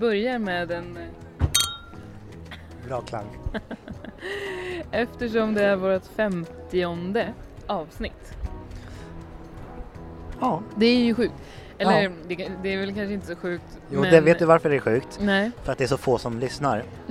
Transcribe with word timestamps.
börjar 0.00 0.38
med 0.38 0.70
en... 0.70 0.96
eh, 0.96 1.46
Bra 2.88 3.00
klang. 3.00 3.26
Eftersom 4.92 5.54
det 5.54 5.64
är 5.64 5.76
vårt 5.76 6.06
femtionde 6.06 7.32
avsnitt. 7.66 8.34
Ja, 10.40 10.62
Det 10.76 10.86
är 10.86 10.98
ju 11.04 11.14
sjukt. 11.14 11.34
Eller 11.78 12.02
Ja. 12.02 12.10
det, 12.28 12.50
det 12.62 12.72
är 12.74 12.78
väl 12.78 12.94
kanske 12.94 13.12
inte 13.14 13.26
så 13.26 13.36
sjukt. 13.36 13.64
jo, 13.90 14.00
men... 14.00 14.10
det 14.10 14.20
vet 14.20 14.38
du 14.38 14.44
varför 14.44 14.70
det 14.70 14.76
är 14.76 14.80
sjukt? 14.80 15.18
Nej. 15.22 15.50
För 15.62 15.72
att 15.72 15.78
det 15.78 15.84
är 15.84 15.88
så 15.88 15.96
få 15.98 16.18
som 16.18 16.38
lyssnar. 16.38 16.84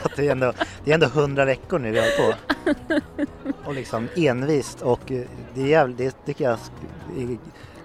och 0.00 0.06
att 0.06 0.16
det 0.16 0.26
är 0.26 0.32
ändå, 0.32 0.52
det 0.84 0.90
är 0.90 0.94
ändå 0.94 1.06
hundra 1.06 1.44
veckor 1.44 1.78
nu 1.78 1.90
vi 1.90 1.98
har 1.98 2.06
på. 2.32 2.34
Och 3.64 3.74
liksom 3.74 4.08
envist 4.16 4.82
och 4.82 5.12
eh, 5.12 5.22
det, 5.54 5.62
är 5.62 5.66
jävligt, 5.66 5.98
det 5.98 6.10
tycker 6.26 6.44
jag 6.44 6.58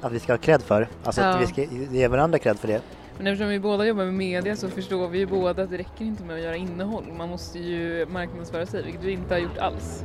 att 0.01 0.11
vi 0.11 0.19
ska 0.19 0.33
ha 0.33 0.37
cred 0.37 0.61
för. 0.61 0.87
Alltså 1.03 1.21
Ja. 1.21 1.27
att 1.27 1.41
vi 1.41 1.47
ska 1.47 1.63
ge 1.91 2.07
varandra 2.07 2.39
cred 2.39 2.59
för 2.59 2.67
det. 2.67 2.81
Men 3.19 3.27
eftersom 3.27 3.49
vi 3.49 3.59
båda 3.59 3.85
jobbar 3.85 4.05
med 4.05 4.13
media 4.13 4.55
så 4.55 4.69
förstår 4.69 5.07
vi 5.07 5.17
ju 5.17 5.25
båda 5.25 5.63
att 5.63 5.69
det 5.69 5.77
räcker 5.77 6.05
inte 6.05 6.23
med 6.23 6.35
att 6.35 6.41
göra 6.41 6.55
innehåll. 6.55 7.05
Man 7.17 7.29
måste 7.29 7.59
ju 7.59 8.05
marknadsföra 8.05 8.65
sig, 8.65 8.83
vilket 8.83 9.03
vi 9.03 9.11
inte 9.11 9.33
har 9.33 9.39
gjort 9.41 9.57
alls. 9.57 10.03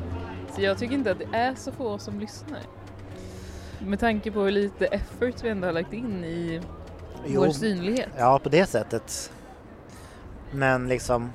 Så 0.54 0.62
jag 0.62 0.78
tycker 0.78 0.94
inte 0.94 1.10
att 1.10 1.18
det 1.18 1.28
är 1.32 1.54
så 1.54 1.72
få 1.72 1.98
som 1.98 2.20
lyssnar. 2.20 2.60
Med 3.78 4.00
tanke 4.00 4.30
på 4.30 4.40
hur 4.40 4.50
lite 4.50 4.86
effort 4.86 5.34
vi 5.42 5.48
ändå 5.48 5.66
har 5.68 5.72
lagt 5.72 5.92
in 5.92 6.24
i 6.24 6.60
vår 7.26 7.50
synlighet. 7.50 8.08
Ja, 8.18 8.40
på 8.42 8.48
det 8.48 8.66
sättet. 8.66 9.32
Men 10.50 10.88
liksom... 10.88 11.32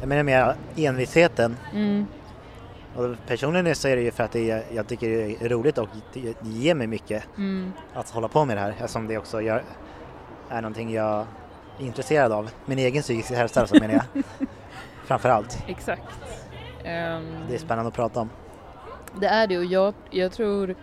Jag 0.00 0.08
menar 0.08 0.22
mer 0.22 0.54
envisheten. 0.76 1.56
Mm. 1.74 2.06
Och 2.96 3.16
personligen 3.26 3.74
så 3.74 3.88
är 3.88 3.96
det 3.96 4.02
ju 4.02 4.10
för 4.10 4.24
att 4.24 4.32
det 4.32 4.50
är, 4.50 4.62
jag 4.74 4.86
tycker 4.86 5.08
det 5.08 5.44
är 5.44 5.48
roligt 5.48 5.78
och 5.78 5.88
det 6.12 6.34
ger 6.42 6.74
mig 6.74 6.86
mycket 6.86 7.24
Mm. 7.38 7.72
att 7.94 8.10
hålla 8.10 8.28
på 8.28 8.44
med 8.44 8.56
det 8.56 8.60
här 8.60 8.70
eftersom 8.70 9.06
det 9.06 9.18
också 9.18 9.40
gör, 9.40 9.62
är 10.50 10.62
någonting 10.62 10.92
jag 10.92 11.26
är 11.78 11.84
intresserad 11.86 12.32
av. 12.32 12.50
Min 12.66 12.78
egen 12.78 13.02
psykiska 13.02 13.34
hälsa 13.36 13.66
så 13.66 13.74
menar 13.80 13.94
jag. 13.94 14.24
Framför 15.04 15.28
allt. 15.28 15.58
Exakt. 15.68 16.02
Ehm, 16.84 17.26
Det 17.48 17.54
är 17.54 17.58
spännande 17.58 17.88
att 17.88 17.94
prata 17.94 18.20
om. 18.20 18.30
Det 19.20 19.26
är 19.26 19.46
det 19.46 19.58
och 19.58 19.64
jag, 19.64 19.94
jag 20.10 20.32
tror, 20.32 20.70
eh, 20.70 20.76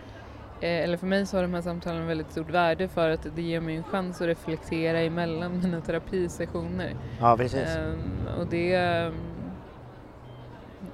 eller 0.60 0.96
för 0.96 1.06
mig 1.06 1.26
så 1.26 1.36
har 1.36 1.42
de 1.42 1.54
här 1.54 1.62
samtalen 1.62 2.06
väldigt 2.06 2.32
stort 2.32 2.50
värde 2.50 2.88
för 2.88 3.10
att 3.10 3.26
det 3.36 3.42
ger 3.42 3.60
mig 3.60 3.76
en 3.76 3.84
chans 3.84 4.20
att 4.20 4.26
reflektera 4.26 5.00
emellan 5.00 5.60
mina 5.62 5.80
terapisessioner. 5.80 6.94
Ja, 7.20 7.36
precis. 7.36 7.68
Ehm, 7.76 8.00
och 8.38 8.46
det, 8.46 8.74
ehm, 8.74 9.14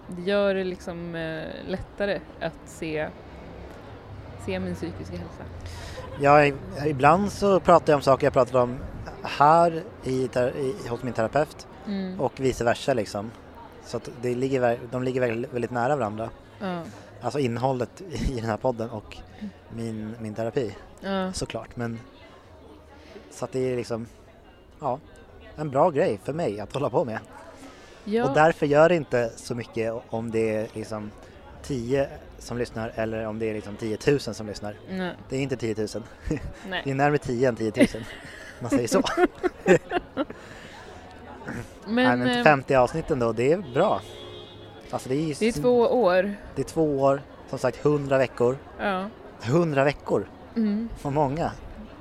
det 0.08 0.22
gör 0.22 0.54
det 0.54 0.64
liksom 0.64 1.14
eh, 1.14 1.44
lättare 1.68 2.20
att 2.40 2.52
se, 2.64 3.08
se 4.46 4.58
min 4.58 4.74
psykiska 4.74 5.16
hälsa. 5.16 5.42
Ja, 6.20 6.44
ibland 6.86 7.32
så 7.32 7.60
pratar 7.60 7.92
jag 7.92 7.96
om 7.98 8.02
saker 8.02 8.26
jag 8.26 8.32
pratat 8.32 8.54
om 8.54 8.76
här 9.22 9.82
i, 10.04 10.12
i, 10.24 10.88
hos 10.88 11.02
min 11.02 11.12
terapeut 11.12 11.66
Mm. 11.86 12.20
och 12.20 12.40
vice 12.40 12.64
versa 12.64 12.94
liksom. 12.94 13.30
Så 13.84 13.96
att 13.96 14.10
det 14.22 14.34
ligger, 14.34 14.78
de 14.90 15.02
ligger 15.02 15.20
väldigt, 15.20 15.52
väldigt 15.52 15.70
nära 15.70 15.96
varandra. 15.96 16.30
Ja. 16.60 16.82
Alltså 17.20 17.38
innehållet 17.38 18.00
i 18.28 18.34
den 18.40 18.44
här 18.50 18.56
podden 18.56 18.90
och 18.90 19.16
min, 19.70 20.14
min 20.20 20.34
terapi 20.34 20.76
Ja. 21.00 21.32
såklart. 21.32 21.76
Men 21.76 22.00
så 23.30 23.44
att 23.44 23.52
det 23.52 23.72
är 23.72 23.76
liksom, 23.76 24.06
ja, 24.80 24.98
en 25.56 25.70
bra 25.70 25.90
grej 25.90 26.20
för 26.24 26.32
mig 26.32 26.60
att 26.60 26.72
hålla 26.74 26.90
på 26.90 27.04
med. 27.04 27.18
Ja. 28.08 28.28
Och 28.28 28.34
därför 28.34 28.66
gör 28.66 28.88
det 28.88 28.94
inte 28.96 29.30
så 29.36 29.54
mycket 29.54 29.94
om 30.10 30.30
det 30.30 30.54
är 30.56 30.66
liksom 30.72 31.10
10 31.62 32.08
som 32.38 32.58
lyssnar 32.58 32.92
eller 32.94 33.26
om 33.26 33.38
det 33.38 33.50
är 33.50 33.54
liksom 33.54 33.76
10 33.76 33.98
000 34.06 34.20
som 34.20 34.46
lyssnar. 34.46 34.74
Nej. 34.90 35.12
Det 35.28 35.36
är 35.36 35.40
inte 35.40 35.56
10 35.56 35.74
000. 35.78 35.86
Det 36.28 36.38
Nej. 36.68 36.82
är 36.84 36.94
närmare 36.94 37.18
10 37.18 37.48
än 37.48 37.56
10 37.56 37.72
000. 37.76 37.86
Man 38.60 38.70
säger 38.70 38.88
så. 38.88 39.02
Men, 41.88 42.04
Nej, 42.04 42.16
men 42.16 42.38
eh, 42.38 42.44
50 42.44 42.74
avsnitt 42.74 43.10
ändå, 43.10 43.32
det 43.32 43.52
är 43.52 43.64
bra. 43.74 44.00
Alltså 44.90 45.08
det 45.08 45.14
är, 45.14 45.36
det 45.38 45.48
är 45.48 45.52
två 45.52 45.78
år. 45.80 46.34
det 46.54 46.62
är 46.62 46.66
två 46.66 47.00
år, 47.00 47.22
som 47.50 47.58
sagt 47.58 47.84
100 47.86 48.18
veckor. 48.18 48.56
Ja. 48.78 49.04
100 49.42 49.84
veckor, 49.84 50.28
Mm. 50.56 50.88
vad 51.02 51.12
många. 51.12 51.50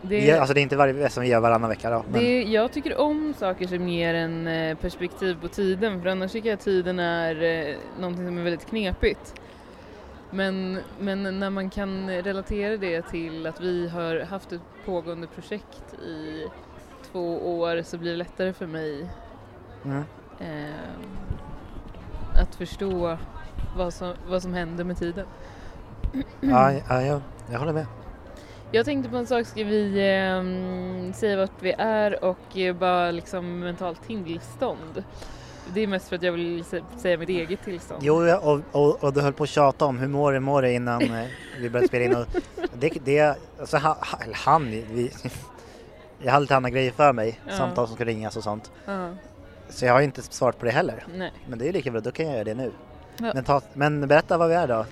Det, 0.10 0.32
Alltså 0.32 0.54
det 0.54 0.60
är 0.60 0.62
inte 0.62 0.76
varje 0.76 1.10
som 1.10 1.24
vi 1.24 1.30
gör 1.30 1.40
varannan 1.40 1.70
vecka 1.70 1.90
då. 1.90 2.06
Men, 2.12 2.20
Det, 2.20 2.44
jag 2.44 2.72
tycker 2.72 2.98
om 2.98 3.34
saker 3.38 3.68
som 3.68 3.88
ger 3.88 4.14
en 4.14 4.48
eh, 4.48 4.78
perspektiv 4.78 5.38
på 5.42 5.48
tiden 5.48 6.02
för 6.02 6.10
annars 6.10 6.32
tycker 6.32 6.50
jag 6.50 6.54
att 6.58 6.64
tiden 6.64 7.00
är 7.00 7.44
eh, 7.44 7.76
någonting 8.00 8.26
som 8.26 8.38
är 8.38 8.44
väldigt 8.44 8.66
knepigt. 8.66 9.34
Men, 10.32 10.80
men 11.00 11.40
när 11.40 11.50
man 11.50 11.70
kan 11.70 12.10
relatera 12.10 12.78
det 12.78 13.02
till 13.02 13.48
att 13.48 13.62
vi 13.62 13.88
har 13.88 14.20
haft 14.20 14.52
ett 14.52 14.62
pågående 14.86 15.28
projekt 15.28 15.94
i 15.94 16.48
två 17.12 17.60
år 17.60 17.82
så 17.84 17.98
blir 17.98 18.12
det 18.12 18.18
lättare 18.18 18.54
för 18.54 18.68
mig 18.68 19.10
mm. 19.86 20.04
eh, 20.40 20.76
att 22.42 22.56
förstå 22.56 23.18
vad 23.78 23.94
som, 23.94 24.14
vad 24.28 24.42
som 24.42 24.54
händer 24.54 24.84
med 24.84 24.98
tiden. 24.98 25.26
ja, 26.42 26.72
ja, 26.90 27.02
jag, 27.02 27.22
jag 27.52 27.60
håller 27.60 27.74
med. 27.74 27.86
Jag 28.72 28.86
tänkte 28.86 29.10
på 29.10 29.18
en 29.18 29.28
sak, 29.28 29.46
ska 29.48 29.64
vi 29.64 30.10
ehm, 30.12 31.14
säga 31.14 31.38
vart 31.38 31.52
vi 31.60 31.72
är 31.78 32.24
och 32.24 32.58
eh, 32.58 32.76
bara 32.76 33.12
liksom 33.12 33.60
mentalt 33.60 34.04
tillstånd? 34.08 35.04
Det 35.74 35.82
är 35.82 35.88
mest 35.88 36.10
för 36.10 36.16
att 36.16 36.24
jag 36.24 36.32
vill 36.32 36.64
sä- 36.64 36.84
säga 36.98 37.18
mitt 37.18 37.30
eget 37.30 37.64
tillstånd. 37.64 38.02
Jo, 38.04 38.36
och, 38.36 38.62
och, 38.72 39.04
och 39.04 39.14
du 39.14 39.22
höll 39.22 39.34
på 39.34 39.44
att 39.44 39.50
tjata 39.50 39.86
om 39.86 40.00
hur 40.00 40.08
mår 40.08 40.32
du, 40.34 40.40
mår 40.40 40.62
du 40.62 40.72
innan 40.72 41.02
eh, 41.02 41.26
vi 41.60 41.70
började 41.70 41.88
spela 41.88 42.06
in. 42.06 42.16
Och 42.16 42.26
det, 42.74 42.94
det, 43.06 43.38
alltså, 43.60 43.78
ha, 43.78 43.90
ha, 43.90 44.18
eller 44.24 44.36
han, 44.36 44.70
vi, 44.72 45.12
jag 46.24 46.32
hade 46.32 46.42
lite 46.42 46.56
andra 46.56 46.70
grejer 46.70 46.92
för 46.92 47.14
mig, 47.14 47.40
Ja. 47.48 47.58
samtal 47.58 47.88
som 47.88 47.96
ska 47.96 48.06
ringas 48.06 48.38
och 48.38 48.44
sånt. 48.44 48.72
Ja, 48.86 49.10
Så 49.70 49.86
jag 49.86 49.94
har 49.94 50.02
inte 50.02 50.22
svarat 50.22 50.60
på 50.60 50.66
det 50.66 50.72
heller. 50.72 51.06
nej. 51.16 51.32
Men 51.48 51.60
det 51.60 51.68
är 51.70 51.74
lika 51.74 51.92
bra, 51.92 52.02
då 52.02 52.12
kan 52.12 52.26
jag 52.26 52.34
göra 52.34 52.44
det 52.44 52.54
nu. 52.54 52.72
Ja. 53.18 53.32
Men, 53.34 53.44
ta, 53.44 53.62
men 53.74 54.08
berätta 54.08 54.38
vad 54.38 54.50
vi 54.50 54.56
är 54.56 54.68
då. 54.68 54.86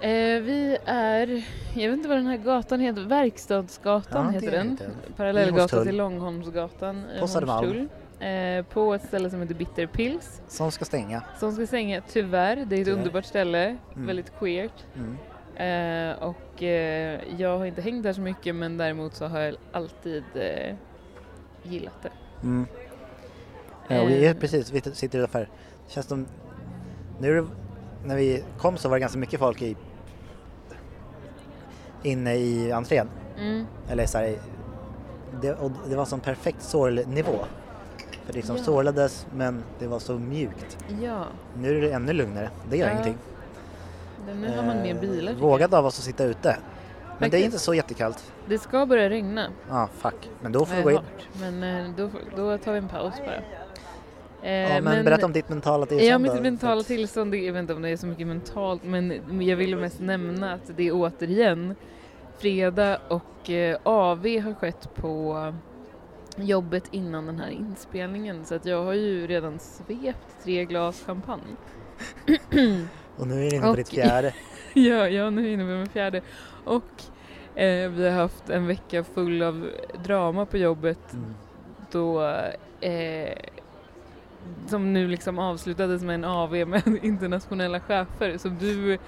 Eh, 0.00 0.40
vi 0.42 0.78
är, 0.84 1.44
jag 1.74 1.88
vet 1.90 1.96
inte 1.96 2.08
vad 2.08 2.18
den 2.18 2.26
här 2.26 2.36
gatan 2.36 2.80
heter, 2.80 3.02
Verkstadsgatan 3.02 4.24
Ja, 4.26 4.30
heter 4.30 4.50
den. 4.50 4.70
heter 4.70 4.84
den. 4.84 4.94
I 5.08 5.12
Parallellgata 5.16 5.60
Hornstull. 5.60 5.86
till 5.86 5.96
Långholmsgatan 5.96 7.04
i 7.16 7.20
På 7.20 7.26
Södermalm. 7.28 7.66
Hornstull. 7.66 7.88
Eh, 8.20 8.62
på 8.64 8.94
ett 8.94 9.04
ställe 9.06 9.30
som 9.30 9.40
heter 9.40 9.54
Bitterpils 9.54 10.42
Som 10.48 10.70
ska 10.72 10.84
stänga. 10.84 11.22
som 11.38 11.52
ska 11.52 11.66
stänga, 11.66 12.00
tyvärr. 12.08 12.56
Det 12.56 12.60
är 12.60 12.64
ett 12.64 12.84
Tyvärr. 12.86 12.98
underbart 12.98 13.24
ställe, 13.24 13.76
Mm. 13.94 14.06
väldigt 14.06 14.32
queert. 14.38 14.72
Mm. 14.96 15.16
Eh, 15.56 16.22
och 16.22 16.62
eh, 16.62 17.20
jag 17.38 17.58
har 17.58 17.66
inte 17.66 17.82
hängt 17.82 18.02
där 18.02 18.12
så 18.12 18.20
mycket 18.20 18.54
men 18.54 18.76
däremot 18.76 19.14
så 19.14 19.26
har 19.26 19.40
jag 19.40 19.54
alltid 19.72 20.24
eh, 20.34 20.74
gillat 21.62 22.02
det. 22.02 22.10
Mm. 22.42 22.66
Ja, 23.88 24.04
vi 24.04 24.26
är 24.26 24.30
Eh. 24.34 24.36
precis, 24.40 24.72
vi 24.72 24.80
sitter 24.80 25.18
ungefär. 25.18 25.48
Det 25.86 25.92
känns 25.92 26.06
som, 26.06 26.26
nu 27.20 27.46
när 28.04 28.16
vi 28.16 28.44
kom 28.58 28.76
så 28.76 28.88
var 28.88 28.96
det 28.96 29.00
ganska 29.00 29.18
mycket 29.18 29.40
folk 29.40 29.62
i, 29.62 29.76
inne 32.02 32.34
i 32.34 32.72
entrén. 32.72 33.08
Mm. 33.38 33.66
Eller 33.90 34.06
så 34.06 34.18
här, 34.18 34.34
det, 35.42 35.52
och 35.54 35.70
det 35.88 35.96
var 35.96 36.04
som 36.04 36.20
perfekt 36.20 36.62
sorlnivå. 36.62 37.38
För 38.24 38.32
det 38.32 38.38
liksom 38.38 38.56
Ja. 38.56 38.62
sorlades 38.62 39.26
men 39.34 39.62
det 39.78 39.86
var 39.86 39.98
så 39.98 40.12
mjukt. 40.12 40.78
Ja, 41.02 41.24
Nu 41.58 41.76
är 41.78 41.80
det 41.80 41.92
ännu 41.92 42.12
lugnare, 42.12 42.50
det 42.70 42.76
gör 42.76 42.86
Ja, 42.86 42.92
ingenting. 42.92 43.16
men 44.26 44.40
nu 44.40 44.56
har 44.56 44.62
man 44.62 44.82
mer 44.82 44.94
Eh, 44.94 45.00
bilar. 45.00 45.32
tycker 45.32 45.46
Vågad 45.46 45.74
av 45.74 45.86
oss 45.86 45.98
att 45.98 46.04
sitta 46.04 46.24
ute. 46.24 46.56
Men 47.18 47.30
det 47.30 47.36
är 47.36 47.40
Faktiskt. 47.40 47.44
inte 47.44 47.58
så 47.58 47.74
jättekallt. 47.74 48.32
Det 48.48 48.58
ska 48.58 48.86
börja 48.86 49.10
regna. 49.10 49.46
Ja, 49.68 49.82
ah, 49.82 49.88
fuck. 49.98 50.30
Men 50.42 50.52
då 50.52 50.64
får 50.64 50.76
vi 50.76 50.82
gå 50.82 50.90
in. 50.90 50.98
Men 51.40 51.62
eh, 51.62 51.90
då, 51.96 52.10
då 52.36 52.58
tar 52.58 52.72
vi 52.72 52.78
en 52.78 52.88
paus 52.88 53.14
bara. 53.26 53.40
Eh, 54.42 54.52
Ja, 54.74 54.80
men, 54.80 55.04
berätta 55.04 55.26
om 55.26 55.32
ditt 55.32 55.48
mentala 55.48 55.86
tillstånd 55.86 56.10
Ja, 56.10 56.18
mitt 56.18 56.42
mentala 56.42 56.82
tillstånd, 56.82 57.34
jag 57.34 57.52
vet 57.52 57.60
inte 57.60 57.74
om 57.74 57.82
det 57.82 57.88
är 57.88 57.96
så 57.96 58.06
mycket 58.06 58.26
mentalt, 58.26 58.84
men 58.84 59.20
jag 59.40 59.56
ville 59.56 59.76
mest 59.76 60.00
nämna 60.00 60.52
att 60.52 60.70
det 60.76 60.88
är 60.88 60.92
återigen 60.94 61.74
fredag 62.38 62.98
och 63.08 63.50
eh, 63.50 63.78
AV 63.82 64.26
har 64.26 64.54
skett 64.54 64.94
på 64.94 65.54
jobbet 66.36 66.84
innan 66.90 67.26
den 67.26 67.38
här 67.38 67.50
inspelningen 67.50 68.44
så 68.44 68.54
att 68.54 68.66
jag 68.66 68.84
har 68.84 68.92
ju 68.94 69.26
redan 69.26 69.58
svept 69.58 70.44
tre 70.44 70.64
glas 70.64 71.02
champagne. 71.06 71.56
Och 73.16 73.26
nu 73.26 73.34
är 73.34 73.50
det 73.50 73.56
inne 73.56 73.66
på 73.66 73.74
ditt 73.74 73.88
fjärde. 73.88 74.34
ja, 74.74 75.08
jag 75.08 75.26
är 75.26 75.30
nu 75.30 75.52
inne 75.52 75.62
på 75.62 75.68
min 75.68 75.86
fjärde. 75.88 76.20
Och 76.64 77.02
eh, 77.54 77.90
vi 77.90 78.08
har 78.08 78.16
haft 78.16 78.50
en 78.50 78.66
vecka 78.66 79.04
full 79.04 79.42
av 79.42 79.70
drama 80.04 80.46
på 80.46 80.56
jobbet 80.58 81.12
Mm. 81.12 81.34
då 81.90 82.22
eh, 82.80 83.32
som 84.66 84.92
nu 84.92 85.08
liksom 85.08 85.38
avslutades 85.38 86.02
med 86.02 86.14
en 86.14 86.24
AV 86.24 86.68
med 86.68 86.82
internationella 87.02 87.80
chefer 87.80 88.38
som 88.38 88.58
du 88.58 88.98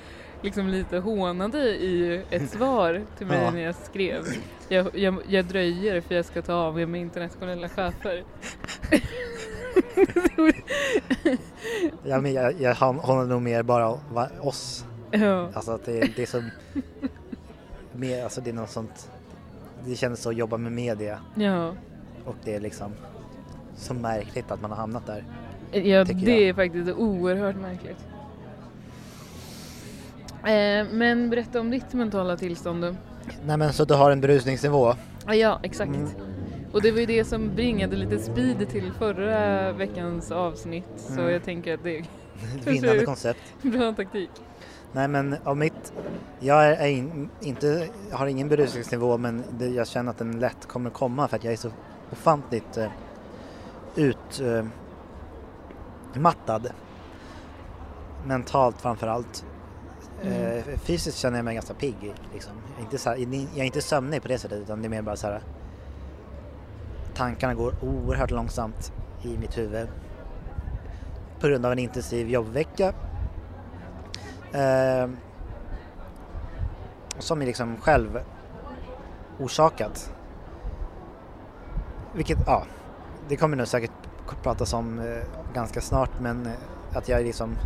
liksom 0.43 0.69
lite 0.69 0.99
hånade 0.99 1.58
i 1.69 2.23
ett 2.31 2.50
svar 2.50 3.02
till 3.19 3.26
mig 3.26 3.43
Ja. 3.44 3.50
när 3.50 3.61
jag 3.61 3.75
skrev. 3.75 4.25
Jag, 4.69 4.99
jag, 4.99 5.14
jag 5.29 5.44
dröjer 5.44 6.00
för 6.00 6.14
jag 6.14 6.25
ska 6.25 6.43
ta 6.43 6.55
AV 6.55 6.88
med 6.88 7.00
internationella 7.00 7.69
chefer. 7.69 8.25
Ja, 12.05 12.20
men 12.20 12.32
jag, 12.32 12.61
jag 12.61 12.75
håller 12.75 13.26
nog 13.26 13.43
mer 13.43 13.62
bara 13.62 13.88
oss. 14.40 14.85
ja. 15.11 15.49
Alltså 15.55 15.73
att 15.73 15.85
det, 15.85 16.00
det 16.17 16.23
är 16.23 16.26
som... 16.26 16.50
mer, 17.93 18.25
alltså 18.25 18.40
det 18.40 18.50
är 18.50 18.55
något 18.55 18.70
sånt... 18.70 19.11
Det 19.85 19.96
känns 19.96 20.23
så 20.23 20.28
att 20.31 20.37
jobba 20.37 20.56
med 20.56 20.73
media. 20.73 21.19
ja. 21.35 21.75
Och 22.25 22.35
det 22.44 22.55
är 22.55 22.61
liksom 22.61 22.93
så 23.82 23.94
märkligt 23.94 24.50
att 24.50 24.61
man 24.62 24.70
har 24.70 24.79
hamnat 24.79 25.06
där. 25.06 25.25
Ja, 25.73 26.05
det 26.05 26.12
jag. 26.12 26.29
är 26.43 26.55
faktiskt 26.55 26.90
oerhört 26.90 27.56
märkligt. 27.56 28.06
Eh, 30.44 30.87
men 30.93 31.31
berätta 31.31 31.61
om 31.61 31.70
ditt 31.70 31.93
mentala 31.93 32.37
tillstånd 32.37 32.82
då. 32.84 32.94
Nej 33.46 33.56
men 33.56 33.73
så 33.73 33.84
du 33.84 33.94
har 33.94 34.11
en 34.11 34.20
berusningsnivå. 34.20 34.94
Ja, 35.26 35.61
exakt. 35.62 35.88
Mm. 35.94 36.08
Och 36.73 36.82
det 36.82 36.93
var 36.93 36.99
ju 37.00 37.06
det 37.06 37.25
som 37.25 37.55
bringade 37.55 37.96
lite 37.96 38.19
speed 38.19 38.69
till 38.69 38.93
förra 38.99 39.73
veckans 39.73 40.31
avsnitt. 40.32 40.85
Så 40.96 41.12
Mm. 41.20 41.32
jag 41.32 41.44
tänker 41.44 41.75
att 41.75 41.82
det 41.85 41.96
är 41.99 42.05
Vinnande 42.64 43.05
koncept. 43.05 43.40
bra 43.62 43.93
taktik. 43.93 44.31
Nej 44.93 45.08
men 45.08 45.37
av 45.44 45.56
mitt, 45.56 45.93
jag 46.40 46.64
är 46.67 46.87
in, 46.88 47.28
inte, 47.40 47.88
har 48.12 48.26
ingen 48.26 48.49
berusningsnivå 48.49 49.19
men 49.19 49.43
det, 49.58 49.67
jag 49.69 49.88
känner 49.88 50.11
att 50.11 50.19
den 50.19 50.38
lätt 50.40 50.67
kommer 50.69 50.90
komma 50.90 51.28
för 51.28 51.37
att 51.37 51.44
jag 51.44 51.52
är 51.52 51.56
så 51.56 51.70
ofantligt 52.12 52.78
eh, 53.96 54.04
ut 54.04 54.40
eh. 54.40 54.64
Mentalt 58.24 58.80
framför 58.80 59.06
allt. 59.06 59.44
Mm. 60.22 60.58
Eh, 60.58 60.64
fysiskt 60.78 61.18
känner 61.18 61.38
jag 61.38 61.44
mig 61.44 61.54
ganska 61.54 61.74
pigg. 61.74 62.14
Liksom. 62.32 62.52
Jag, 62.70 62.78
är 62.78 62.84
inte 62.84 62.98
så 62.98 63.10
här, 63.10 63.16
jag 63.16 63.58
är 63.58 63.64
inte 63.64 63.82
sömnig 63.82 64.22
på 64.22 64.28
det 64.28 64.38
sättet 64.38 64.58
utan 64.58 64.82
det 64.82 64.88
är 64.88 64.90
mer 64.90 65.02
bara 65.02 65.16
så 65.16 65.26
här. 65.26 65.42
Tankarna 67.14 67.54
går 67.54 67.74
oerhört 67.82 68.30
långsamt 68.30 68.92
i 69.22 69.38
mitt 69.38 69.58
huvud. 69.58 69.88
På 71.40 71.48
grund 71.48 71.66
av 71.66 71.72
en 71.72 71.78
intensiv 71.78 72.28
jobbvecka. 72.30 72.94
Eh, 74.52 75.08
som 77.18 77.42
är 77.42 77.46
liksom 77.46 77.76
själv 77.76 78.20
orsakat. 79.38 80.14
Vilket, 82.12 82.38
ja, 82.46 82.66
det 83.28 83.36
kommer 83.36 83.56
nog 83.56 83.69
säkert 83.69 83.90
pratas 84.42 84.72
om 84.72 84.98
eh, 84.98 85.04
ganska 85.54 85.80
snart 85.80 86.10
men 86.20 86.46
eh, 86.46 86.52
att 86.96 87.08
jag 87.08 87.22
liksom 87.24 87.56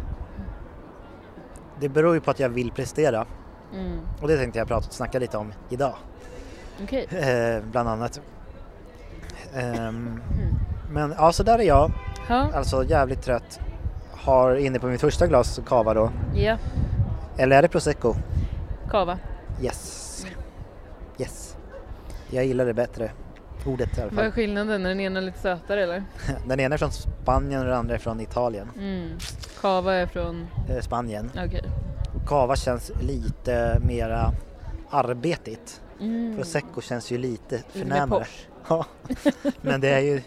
det 1.81 1.89
beror 1.89 2.15
ju 2.15 2.21
på 2.21 2.31
att 2.31 2.41
jag 2.41 2.49
vill 2.49 2.71
prestera 2.73 3.27
Mm. 3.75 3.99
och 4.23 4.29
det 4.29 4.37
tänkte 4.37 4.59
jag 4.59 4.69
prata 4.69 4.91
snacka 4.91 5.19
lite 5.19 5.37
om 5.37 5.53
idag. 5.69 5.95
Okej. 6.83 7.07
Eh, 7.11 7.63
bland 7.71 7.89
annat. 7.89 8.21
Mm. 9.55 10.21
men 10.91 11.15
ja, 11.19 11.33
så 11.33 11.43
där 11.43 11.59
är 11.59 11.63
jag. 11.63 11.91
Ja. 12.29 12.49
Alltså 12.55 12.85
jävligt 12.85 13.23
trött. 13.23 13.61
Har 14.13 14.57
inne 14.57 14.79
på 14.79 14.87
mitt 14.87 15.01
första 15.01 15.27
glas 15.27 15.61
cava 15.67 15.95
då. 15.95 16.11
ja, 16.35 16.59
Eller 17.37 17.57
är 17.59 17.63
det 17.63 17.69
prosecco? 17.69 18.15
kava. 18.91 19.19
Yes. 19.63 20.27
Yes. 21.19 21.57
Jag 22.31 22.45
gillar 22.45 22.67
det 22.67 22.75
bättre. 22.75 23.11
Ordet 23.67 23.99
i 23.99 24.01
alla 24.01 24.11
Vad 24.11 24.19
är 24.19 24.23
fall. 24.29 24.33
skillnaden? 24.33 24.85
Är 24.85 24.89
den 24.89 25.01
ena 25.01 25.21
lite 25.21 25.39
sötare 25.39 25.83
eller? 25.83 26.05
Den 26.47 26.61
ena 26.61 26.75
är 26.75 26.79
från 26.79 26.93
Spanien 26.93 27.61
och 27.61 27.67
den 27.67 27.77
andra 27.77 27.95
är 27.95 27.99
från 27.99 28.21
Italien. 28.21 28.69
Mm. 28.79 29.19
Kava 29.61 29.95
är 29.95 30.07
från... 30.07 30.47
Eh, 30.69 30.81
Spanien. 30.81 31.31
Okej. 31.47 31.63
Cava 32.27 32.57
känns 32.57 32.93
lite 33.01 33.81
mera 33.87 34.33
arbetigt. 34.91 35.81
Mm. 36.01 36.37
Prosecco 36.37 36.81
känns 36.81 37.11
ju 37.11 37.19
lite 37.19 37.63
förnämare. 37.73 38.27
Ja, 38.69 38.85
men 39.61 39.81
det 39.81 39.89
är 39.89 40.01
ju 40.01 40.23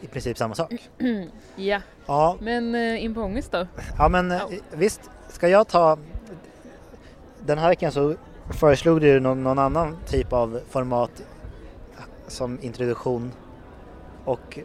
i 0.00 0.06
princip 0.06 0.38
samma 0.38 0.54
sak. 0.54 0.72
Ja, 1.56 1.80
Ja, 2.06 2.36
men 2.40 2.74
eh, 2.74 3.04
in 3.04 3.14
på 3.14 3.20
ångest 3.22 3.52
då? 3.52 3.66
ja 3.98 4.08
men 4.08 4.30
Ja. 4.30 4.48
visst, 4.72 5.00
ska 5.28 5.48
jag 5.48 5.68
ta... 5.68 5.98
Den 7.46 7.58
här 7.58 7.68
veckan 7.68 7.92
så 7.92 8.14
föreslog 8.50 9.00
du 9.00 9.20
någon, 9.20 9.42
någon 9.42 9.58
annan 9.58 9.96
typ 10.06 10.32
av 10.32 10.60
format 10.70 11.10
som 12.30 12.58
introduktion 12.62 13.32
och 14.24 14.58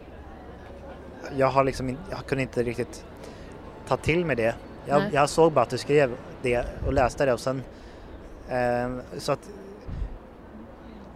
jag 1.36 1.46
har 1.46 1.64
liksom 1.64 1.88
jag 2.10 2.26
kunde 2.26 2.42
inte 2.42 2.62
riktigt 2.62 3.04
ta 3.88 3.96
till 3.96 4.24
mig 4.24 4.36
det. 4.36 4.54
Jag, 4.86 5.02
jag 5.12 5.28
såg 5.30 5.52
bara 5.52 5.60
att 5.62 5.70
du 5.70 5.78
skrev 5.78 6.16
det 6.42 6.64
och 6.86 6.92
läste 6.92 7.24
det 7.26 7.32
och 7.32 7.40
sen 7.40 7.62
eh, 8.48 8.90
så 9.18 9.32
att 9.32 9.50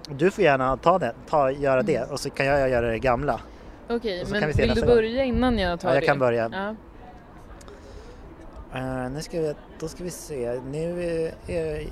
du 0.09 0.31
får 0.31 0.45
gärna 0.45 0.77
ta 0.77 0.99
det, 0.99 1.15
ta, 1.29 1.51
göra 1.51 1.83
det 1.83 2.03
och 2.11 2.21
så 2.21 2.31
kan 2.31 2.47
jag 2.47 2.71
göra 2.71 2.87
det 2.91 2.99
gamla. 2.99 3.41
Okej, 3.89 4.25
så 4.27 4.33
men 4.33 4.41
vi 4.41 4.47
vill 4.53 4.57
du 4.57 4.67
nästa 4.67 4.87
gång. 4.87 4.95
börja 4.97 5.25
innan 5.25 5.59
jag 5.59 5.81
tar 5.81 5.89
Ja, 5.89 5.95
jag 5.95 6.03
det? 6.03 6.07
kan 6.07 6.19
börja. 6.19 6.51
Ja. 6.53 6.75
Eh, 8.79 9.11
nu 9.11 9.21
ska 9.23 9.41
vi, 9.41 9.55
då 9.79 9.89
ska 9.89 10.05
vi 10.05 10.11
se. 10.11 10.61
Nu 10.71 11.05
är, 11.47 11.85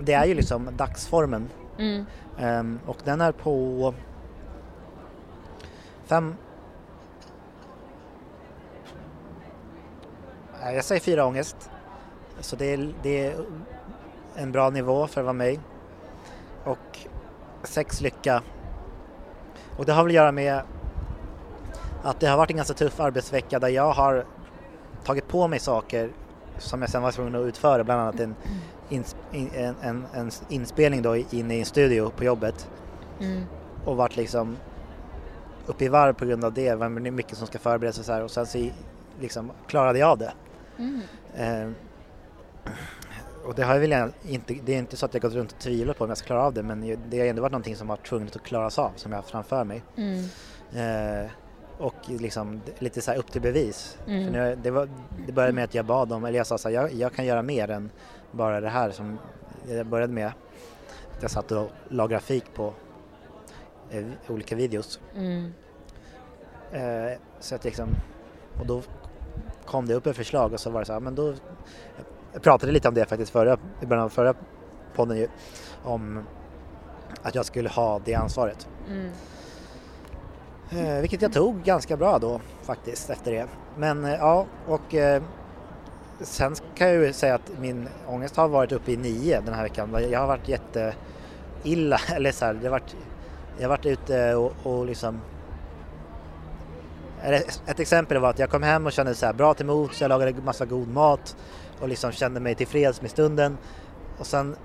det 0.00 0.12
är 0.12 0.24
ju 0.24 0.34
liksom 0.34 0.68
dagsformen 0.76 1.48
Mm. 1.80 2.06
Um, 2.38 2.80
och 2.86 2.96
den 3.04 3.20
är 3.20 3.32
på 3.32 3.94
fem... 6.04 6.34
Jag 10.62 10.84
säger 10.84 11.00
fyra 11.00 11.26
ångest. 11.26 11.70
Så 12.40 12.56
det 12.56 12.72
är, 12.72 12.94
det 13.02 13.26
är 13.26 13.44
en 14.34 14.52
bra 14.52 14.70
nivå 14.70 15.06
för 15.06 15.20
att 15.20 15.24
vara 15.24 15.32
mig. 15.32 15.60
Och 16.64 16.98
sex 17.62 18.00
lycka. 18.00 18.42
Och 19.76 19.84
det 19.84 19.92
har 19.92 20.02
väl 20.02 20.10
att 20.10 20.14
göra 20.14 20.32
med 20.32 20.62
att 22.02 22.20
det 22.20 22.26
har 22.26 22.36
varit 22.36 22.50
en 22.50 22.56
ganska 22.56 22.74
tuff 22.74 23.00
arbetsvecka 23.00 23.58
där 23.58 23.68
jag 23.68 23.92
har 23.92 24.26
tagit 25.04 25.28
på 25.28 25.48
mig 25.48 25.58
saker 25.58 26.10
som 26.58 26.80
jag 26.80 26.90
sen 26.90 27.02
var 27.02 27.12
tvungen 27.12 27.34
att 27.34 27.46
utföra, 27.46 27.84
bland 27.84 28.00
annat 28.00 28.20
en, 28.20 28.34
ins, 28.90 29.16
in, 29.32 29.50
en, 29.54 29.74
en, 29.82 30.06
en 30.14 30.30
inspelning 30.48 31.02
då 31.02 31.16
inne 31.16 31.54
i 31.54 31.58
en 31.58 31.64
studio 31.64 32.10
på 32.16 32.24
jobbet 32.24 32.68
Mm. 33.20 33.44
och 33.84 33.96
varit 33.96 34.16
liksom 34.16 34.56
uppe 35.66 35.84
i 35.84 35.88
varv 35.88 36.12
på 36.12 36.24
grund 36.24 36.44
av 36.44 36.52
det. 36.54 36.74
Det 36.74 36.84
är 36.84 36.88
mycket 37.10 37.38
som 37.38 37.46
ska 37.46 37.58
förberedas 37.58 37.98
och 37.98 38.04
så 38.04 38.12
här 38.12 38.22
och 38.22 38.30
sen 38.30 38.46
så 38.46 38.68
liksom 39.20 39.50
klarade 39.66 39.98
jag 39.98 40.18
det. 40.18 40.32
Mm. 40.78 41.00
Eh, 41.36 41.70
och 43.44 43.54
det 43.54 43.62
har 43.62 43.74
jag 43.74 43.80
väl 43.80 44.12
inte, 44.28 44.54
det 44.64 44.74
är 44.74 44.78
inte 44.78 44.96
så 44.96 45.06
att 45.06 45.14
jag 45.14 45.22
gått 45.22 45.32
runt 45.32 45.52
och 45.52 45.58
tvivlat 45.58 45.98
på 45.98 46.04
om 46.04 46.10
jag 46.10 46.18
ska 46.18 46.26
klara 46.26 46.42
av 46.42 46.54
det 46.54 46.62
men 46.62 46.98
det 47.10 47.18
har 47.18 47.26
ändå 47.26 47.42
varit 47.42 47.52
någonting 47.52 47.76
som 47.76 47.90
har 47.90 47.96
tvunget 47.96 48.36
att 48.36 48.42
klaras 48.42 48.78
av 48.78 48.90
som 48.96 49.12
jag 49.12 49.18
har 49.18 49.22
framför 49.22 49.64
mig. 49.64 49.82
Mm. 49.96 50.24
Eh, 50.72 51.30
och 51.80 51.94
liksom 52.06 52.60
lite 52.78 53.00
så 53.02 53.10
här 53.10 53.18
upp 53.18 53.32
till 53.32 53.42
bevis. 53.42 53.98
Mm. 54.06 54.24
För 54.24 54.32
nu, 54.32 54.58
det, 54.62 54.70
var, 54.70 54.88
det 55.26 55.32
började 55.32 55.52
med 55.52 55.64
att 55.64 55.74
jag 55.74 55.84
bad 55.84 56.12
om, 56.12 56.24
eller 56.24 56.38
jag 56.38 56.46
sa 56.46 56.58
så 56.58 56.68
här, 56.68 56.74
jag, 56.74 56.92
jag 56.92 57.12
kan 57.12 57.24
göra 57.24 57.42
mer 57.42 57.70
än 57.70 57.90
bara 58.30 58.60
det 58.60 58.68
här 58.68 58.90
som 58.90 59.18
jag 59.68 59.86
började 59.86 60.12
med. 60.12 60.32
Jag 61.20 61.30
satt 61.30 61.52
och 61.52 61.70
la 61.88 62.06
grafik 62.06 62.44
på 62.54 62.74
eh, 63.90 64.06
olika 64.28 64.56
videos. 64.56 65.00
Mm. 65.16 65.52
Eh, 66.72 67.18
så 67.40 67.54
att 67.54 67.64
liksom, 67.64 67.88
och 68.60 68.66
då 68.66 68.82
kom 69.66 69.86
det 69.86 69.94
upp 69.94 70.06
ett 70.06 70.16
förslag 70.16 70.52
och 70.52 70.60
så 70.60 70.70
var 70.70 70.80
det 70.80 70.86
så 70.86 70.92
här, 70.92 71.00
men 71.00 71.14
då 71.14 71.34
jag 72.32 72.42
pratade 72.42 72.72
lite 72.72 72.88
om 72.88 72.94
det 72.94 73.04
faktiskt 73.04 73.32
förra, 73.32 73.58
i 73.82 73.86
början 73.86 74.04
av 74.04 74.08
förra 74.08 74.34
podden 74.94 75.16
ju, 75.16 75.28
om 75.84 76.24
att 77.22 77.34
jag 77.34 77.46
skulle 77.46 77.68
ha 77.68 77.98
det 78.04 78.14
ansvaret. 78.14 78.68
Mm. 78.88 79.10
Eh, 80.72 81.00
vilket 81.00 81.22
jag 81.22 81.32
tog 81.32 81.62
ganska 81.62 81.96
bra 81.96 82.18
då 82.18 82.40
faktiskt 82.62 83.10
efter 83.10 83.32
det. 83.32 83.46
Men 83.76 84.04
eh, 84.04 84.14
ja, 84.14 84.46
och 84.66 84.94
eh, 84.94 85.22
sen 86.20 86.54
kan 86.74 86.88
jag 86.88 86.96
ju 86.96 87.12
säga 87.12 87.34
att 87.34 87.52
min 87.60 87.88
ångest 88.06 88.36
har 88.36 88.48
varit 88.48 88.72
uppe 88.72 88.92
i 88.92 88.96
nio 88.96 89.40
den 89.40 89.54
här 89.54 89.62
veckan. 89.62 89.96
Jag 90.10 90.20
har 90.20 90.26
varit 90.26 90.48
jätteilla, 90.48 92.00
eller 92.14 92.32
så 92.32 92.44
här, 92.44 92.54
det 92.54 92.66
har 92.66 92.70
varit, 92.70 92.96
jag 93.56 93.64
har 93.64 93.68
varit 93.68 93.86
ute 93.86 94.34
och, 94.34 94.52
och 94.62 94.86
liksom 94.86 95.20
ett 97.66 97.80
exempel 97.80 98.18
var 98.18 98.30
att 98.30 98.38
jag 98.38 98.50
kom 98.50 98.62
hem 98.62 98.86
och 98.86 98.92
kände 98.92 99.14
så 99.14 99.26
här 99.26 99.32
bra 99.32 99.54
till 99.54 99.66
mods, 99.66 100.00
jag 100.00 100.08
lagade 100.08 100.34
massa 100.44 100.66
god 100.66 100.88
mat 100.88 101.36
och 101.80 101.88
liksom 101.88 102.12
kände 102.12 102.40
mig 102.40 102.54
tillfreds 102.54 103.02
med 103.02 103.10
stunden. 103.10 103.58
Och 104.18 104.26
sen 104.26 104.56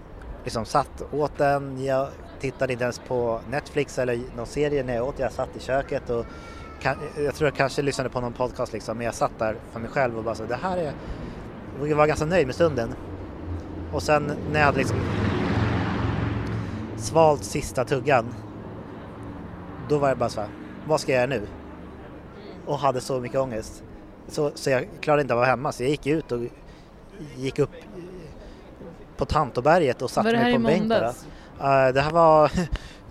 liksom 0.43 0.65
satt 0.65 1.03
åt 1.13 1.38
den, 1.38 1.83
jag 1.83 2.07
tittade 2.39 2.74
inte 2.74 2.84
ens 2.84 3.00
på 3.00 3.39
Netflix 3.50 4.00
eller 4.00 4.20
någon 4.36 4.46
serie 4.46 4.84
när 4.84 4.96
jag 4.96 5.08
åt, 5.08 5.20
jag 5.20 5.32
satt 5.32 5.56
i 5.56 5.60
köket 5.60 6.10
och 6.10 6.25
jag 7.18 7.36
tror 7.36 7.48
jag 7.48 7.56
kanske 7.56 7.82
lyssnade 7.82 8.10
på 8.10 8.22
någon 8.22 8.34
podcast 8.34 8.74
liksom, 8.74 8.98
men 8.98 9.06
jag 9.06 9.15
satt 9.15 9.39
där 9.39 9.56
för 9.72 9.80
mig 9.80 9.89
själv 9.89 10.18
och 10.18 10.24
bara 10.24 10.36
så 10.36 10.44
det 10.44 10.56
här 10.56 10.77
är, 10.77 10.94
jag 11.88 11.96
var 11.96 12.08
ganska 12.08 12.25
nöjd 12.25 12.46
med 12.46 12.56
stunden. 12.56 12.96
Och 13.94 14.04
sen 14.04 14.32
när 14.51 14.60
jag 14.60 14.65
hade 14.65 14.77
liksom 14.77 14.98
svalt 16.98 17.44
sista 17.44 17.86
tuggan, 17.86 18.36
då 19.89 19.98
var 19.98 20.08
jag 20.08 20.18
bara 20.18 20.30
så 20.30 20.42
här, 20.42 20.50
vad 20.88 21.00
ska 21.00 21.12
jag 21.12 21.20
göra 21.20 21.39
nu? 21.39 21.48
Och 22.65 22.77
hade 22.77 23.01
så 23.01 23.20
mycket 23.20 23.39
ångest. 23.39 23.84
Så, 24.27 24.51
så 24.56 24.70
jag 24.70 24.88
klarade 25.01 25.22
inte 25.22 25.34
av 25.34 25.39
att 25.39 25.42
vara 25.42 25.50
hemma 25.50 25.72
så 25.72 25.84
jag 25.84 25.89
gick 25.89 26.08
ut 26.08 26.32
och 26.32 26.39
gick 27.36 27.60
upp 27.60 27.72
på 29.18 29.25
Tantoberget 29.25 30.01
och 30.01 30.12
satte 30.12 30.32
mig 30.32 30.54
på 30.54 30.56
en 30.56 30.63
bänk 30.63 30.89
bara. 30.89 31.13
Eh, 31.59 31.93
det 31.93 32.01
här 32.01 32.12
var 32.12 32.45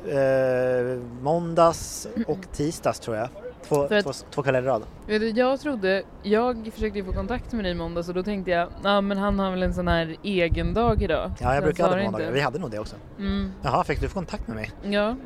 eh, 0.08 0.98
måndags 1.22 2.08
och 2.26 2.38
tisdags 2.52 3.00
tror 3.00 3.16
jag. 3.16 3.28
Två, 3.68 3.88
två, 4.02 4.12
två 4.30 4.46
i 4.46 4.52
rad. 4.52 4.82
Vet 5.06 5.20
du, 5.20 5.28
jag 5.28 5.60
trodde, 5.60 6.02
jag 6.22 6.70
försökte 6.74 7.04
få 7.04 7.12
kontakt 7.12 7.52
med 7.52 7.64
dig 7.64 7.72
i 7.72 7.74
måndags 7.74 8.08
och 8.08 8.14
då 8.14 8.22
tänkte 8.22 8.50
jag, 8.50 8.68
ja 8.82 9.00
men 9.00 9.18
han 9.18 9.38
har 9.38 9.50
väl 9.50 9.62
en 9.62 9.74
sån 9.74 9.88
här 9.88 10.16
egen 10.22 10.74
dag 10.74 11.02
idag. 11.02 11.30
Ja, 11.40 11.54
jag 11.54 11.64
brukar 11.64 11.84
ha 11.84 11.94
det 11.96 12.04
på 12.04 12.10
måndagar. 12.10 12.32
Vi 12.32 12.40
hade 12.40 12.58
nog 12.58 12.70
det 12.70 12.78
också. 12.78 12.96
Mm, 13.18 13.52
Jaha, 13.62 13.84
fick 13.84 14.00
du 14.00 14.08
få 14.08 14.14
kontakt 14.14 14.46
med 14.48 14.56
mig? 14.56 14.72
ja. 14.82 15.16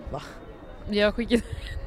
Jag 0.91 1.15
skickade 1.15 1.43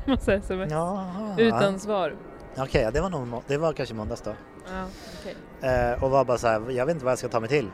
en 0.06 0.12
massa 0.12 0.34
sms 0.34 0.72
Jaha. 0.72 1.36
utan 1.38 1.80
svar. 1.80 2.16
Okej, 2.58 2.82
ja, 2.82 2.92
det 2.92 3.02
var 3.02 3.10
nog 3.10 3.42
det 3.48 3.58
var 3.58 3.74
kanske 3.74 3.96
måndags 3.96 4.22
då. 4.22 4.32
Ja, 4.74 4.86
okej. 5.20 5.36
Eh, 5.72 6.04
och 6.04 6.12
var 6.12 6.26
bara 6.26 6.38
så 6.38 6.48
här, 6.48 6.72
jag 6.72 6.86
vet 6.86 6.94
inte 6.94 7.06
vad 7.06 7.12
jag 7.12 7.20
ska 7.20 7.28
ta 7.28 7.40
mig 7.40 7.50
till. 7.50 7.70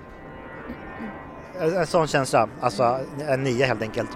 En, 1.60 1.88
sån 1.88 2.08
känsla, 2.08 2.48
alltså 2.62 3.00
en 3.28 3.44
nia 3.44 3.66
helt 3.66 3.82
enkelt. 3.82 4.10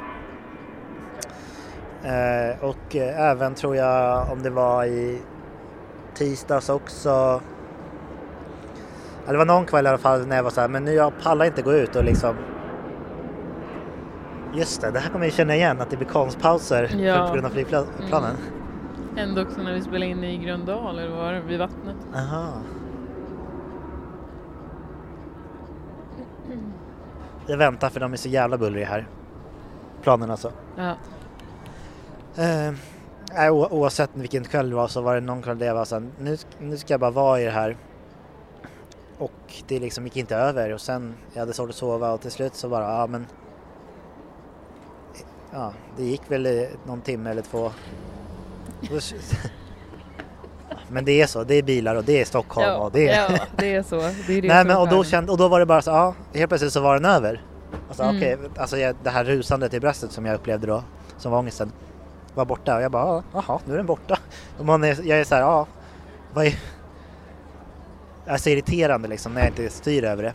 Eh, 2.04 2.64
och 2.66 2.96
eh, 2.96 3.30
även 3.32 3.56
tror 3.56 3.76
jag 3.76 4.32
om 4.32 4.44
det 4.44 4.50
var 4.50 4.86
i 4.86 5.22
tisdags 6.14 6.70
också. 6.70 7.42
Det 9.28 9.38
var 9.38 9.46
någon 9.46 9.66
kväll 9.66 9.86
i 9.86 9.90
alla 9.90 9.98
fall 9.98 10.28
när 10.28 10.36
jag 10.36 10.44
var 10.44 10.50
så 10.50 10.62
här, 10.62 10.68
men 10.68 10.86
nu 10.86 10.94
jag 10.94 11.14
pallar 11.24 11.46
inte 11.46 11.62
gå 11.62 11.74
ut 11.74 11.96
och 11.96 12.04
liksom 12.04 12.36
Just 14.54 14.82
det, 14.82 14.92
det 14.92 15.00
här 15.00 15.10
kommer 15.10 15.26
jag 15.26 15.34
känna 15.34 15.56
igen 15.56 15.82
att 15.82 15.90
det 15.90 15.98
blir 15.98 16.08
konstpauser 16.08 16.96
Ja. 17.00 17.28
på 17.28 17.34
grund 17.34 17.46
av 17.46 17.50
flygplanen. 17.50 18.36
Hände 19.16 19.42
också 19.42 19.62
när 19.62 19.74
vi 19.74 19.82
spelade 19.82 20.06
in 20.06 20.24
i 20.24 20.38
Gröndal 20.38 21.00
eller 21.00 21.16
var 21.16 21.34
det, 21.34 21.42
vid 21.42 21.60
vattnet. 21.60 21.96
Aha. 22.16 22.48
Jag 27.48 27.58
väntar 27.58 27.90
för 27.90 28.00
de 28.00 28.14
är 28.14 28.18
så 28.18 28.30
jävla 28.30 28.58
bullriga 28.58 28.86
här. 28.86 29.08
Planen 30.02 30.32
alltså. 30.32 30.52
Ja. 30.78 30.96
Eh, 32.36 33.52
oavsett 33.52 34.10
vilken 34.14 34.44
kväll 34.44 34.70
det 34.70 34.76
var 34.76 34.88
så 34.88 35.02
var 35.02 35.16
det 35.16 35.22
någon 35.22 35.42
kväll 35.42 35.60
där 35.60 35.66
jag 35.66 35.76
var 35.76 35.86
så 35.86 35.96
här, 35.96 36.08
nu, 36.20 36.38
nu 36.60 36.78
ska 36.78 36.94
jag 36.94 37.00
bara 37.00 37.12
vara 37.12 37.42
i 37.42 37.46
det 37.46 37.52
här. 37.52 37.78
Och 39.18 39.54
det 39.68 39.80
liksom 39.80 40.04
gick 40.04 40.18
inte 40.18 40.36
över 40.36 40.74
och 40.74 40.82
sen 40.82 41.14
jag 41.34 41.40
hade 41.40 41.54
svårt 41.54 41.70
att 41.70 41.76
sova 41.76 42.12
och 42.12 42.22
till 42.22 42.32
slut 42.32 42.56
så 42.56 42.70
bara, 42.70 43.00
ja 43.00 43.08
men 43.08 43.26
Ja, 45.54 45.74
det 45.98 46.04
gick 46.04 46.22
väl 46.32 46.68
någon 46.86 47.02
timme 47.02 47.30
eller 47.30 47.42
två. 47.42 47.72
Men 50.92 51.06
det 51.06 51.22
är 51.22 51.28
så, 51.28 51.44
det 51.44 51.56
är 51.56 51.64
bilar 51.64 51.96
och 51.96 52.04
det 52.04 52.22
är 52.22 52.26
Stockholm 52.26 52.68
Ja, 52.68 52.78
och 52.78 52.92
det 52.92 53.10
är... 53.10 53.32
ja, 53.32 53.40
det 53.58 53.76
är 53.76 53.84
så. 53.84 53.96
Det 54.28 54.38
är 54.38 54.42
det 54.42 54.48
Nej 54.54 54.66
men 54.66 54.78
och 54.78 54.90
då, 54.90 55.04
kände, 55.04 55.32
och 55.32 55.38
då 55.38 55.48
var 55.48 55.60
det 55.60 55.66
bara 55.66 55.82
så, 55.82 55.90
ja, 55.90 56.16
helt 56.34 56.50
plötsligt 56.50 56.74
så 56.74 56.82
var 56.82 56.94
den 56.94 57.06
över. 57.06 57.42
Alltså 57.88 58.04
Mm. 58.04 58.16
okej, 58.18 58.38
alltså 58.58 58.78
jag, 58.78 58.96
det 59.04 59.10
här 59.10 59.24
rusandet 59.24 59.74
i 59.74 59.80
bröstet 59.80 60.12
som 60.12 60.26
jag 60.26 60.36
upplevde 60.36 60.68
då, 60.68 60.84
som 61.18 61.32
var 61.32 61.40
ångesten, 61.40 61.72
var 62.34 62.46
borta 62.46 62.76
och 62.76 62.82
jag 62.82 62.92
bara, 62.92 63.06
ja, 63.06 63.24
jaha, 63.34 63.60
nu 63.66 63.74
är 63.74 63.78
den 63.78 63.86
borta. 63.86 64.18
Och 64.60 64.66
man 64.66 64.84
är, 64.84 64.98
jag 65.04 65.20
är 65.20 65.24
så 65.24 65.36
här, 65.36 65.42
ja, 65.42 65.68
vad 66.34 66.46
är... 66.46 66.60
Det 68.26 68.32
är 68.32 68.38
så 68.38 68.50
irriterande 68.50 69.08
liksom 69.08 69.34
när 69.34 69.42
jag 69.42 69.50
inte 69.50 69.70
styr 69.70 70.04
över 70.04 70.24
det. 70.24 70.34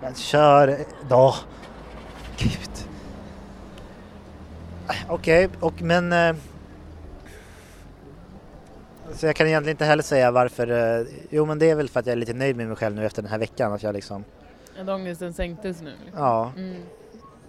Men 0.00 0.14
kör 0.14 0.78
då! 1.08 1.34
Gud. 2.38 2.70
Okej, 5.08 5.48
och 5.60 5.82
men... 5.82 6.14
Så 9.12 9.26
jag 9.26 9.36
kan 9.36 9.46
egentligen 9.46 9.74
inte 9.74 9.84
heller 9.84 10.02
säga 10.02 10.30
varför. 10.30 10.98
eh, 11.00 11.06
Jo 11.30 11.44
men 11.44 11.58
det 11.58 11.70
är 11.70 11.74
väl 11.74 11.88
för 11.88 12.00
att 12.00 12.06
jag 12.06 12.12
är 12.12 12.16
lite 12.16 12.34
nöjd 12.34 12.56
med 12.56 12.66
mig 12.66 12.76
själv 12.76 12.94
nu 12.96 13.06
efter 13.06 13.22
den 13.22 13.30
här 13.30 13.38
veckan. 13.38 13.72
Att 13.72 13.82
jag 13.82 13.94
liksom, 13.94 14.24
Att 14.82 14.88
ångesten 14.88 15.32
sänktes 15.32 15.82
nu. 15.82 15.92
liksom. 16.04 16.20
ja. 16.22 16.52
Mm. 16.56 16.82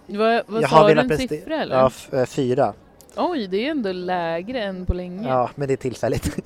Vad, 0.06 0.42
vad 0.46 0.62
jag 0.62 0.70
sa 0.70 0.88
du, 0.88 1.00
en 1.00 1.18
siffra 1.18 1.62
eller? 1.62 1.76
Ja, 1.76 1.90
eh, 2.18 2.24
fyra. 2.26 2.74
Oj, 3.16 3.46
det 3.46 3.66
är 3.66 3.70
ändå 3.70 3.92
lägre 3.92 4.62
än 4.62 4.86
på 4.86 4.94
länge. 4.94 5.28
Ja, 5.28 5.50
men 5.54 5.68
det 5.68 5.74
är 5.74 5.76
tillfälligt. 5.76 6.36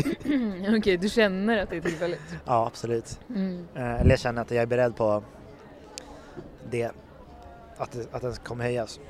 Okej, 0.78 0.96
du 0.96 1.08
känner 1.08 1.62
att 1.62 1.70
det 1.70 1.76
är 1.76 1.80
tillfälligt? 1.80 2.20
ja, 2.46 2.66
absolut. 2.66 3.20
Mm. 3.28 3.66
Eh, 3.74 4.00
Eller 4.00 4.10
jag 4.10 4.18
känner 4.18 4.42
att 4.42 4.50
jag 4.50 4.62
är 4.62 4.66
beredd 4.66 4.96
på 4.96 5.22
det. 6.70 6.90
Att, 7.76 7.98
att 8.12 8.22
den 8.22 8.32
kommer 8.34 8.64
höjas. 8.64 9.00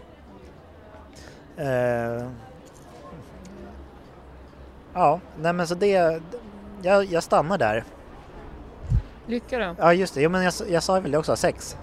Eh, 1.56 2.28
Ja, 4.94 5.20
nej 5.38 5.52
men 5.52 5.66
så 5.66 5.74
det... 5.74 6.20
Jag, 6.82 7.04
jag 7.04 7.22
stannar 7.22 7.58
där. 7.58 7.84
Lycka 9.26 9.58
då. 9.58 9.74
Ja 9.78 9.94
just 9.94 10.14
det, 10.14 10.22
jo, 10.22 10.30
men 10.30 10.42
jag, 10.42 10.52
jag 10.68 10.82
sa 10.82 11.00
väl 11.00 11.10
det 11.10 11.18
också, 11.18 11.36
sex. 11.36 11.76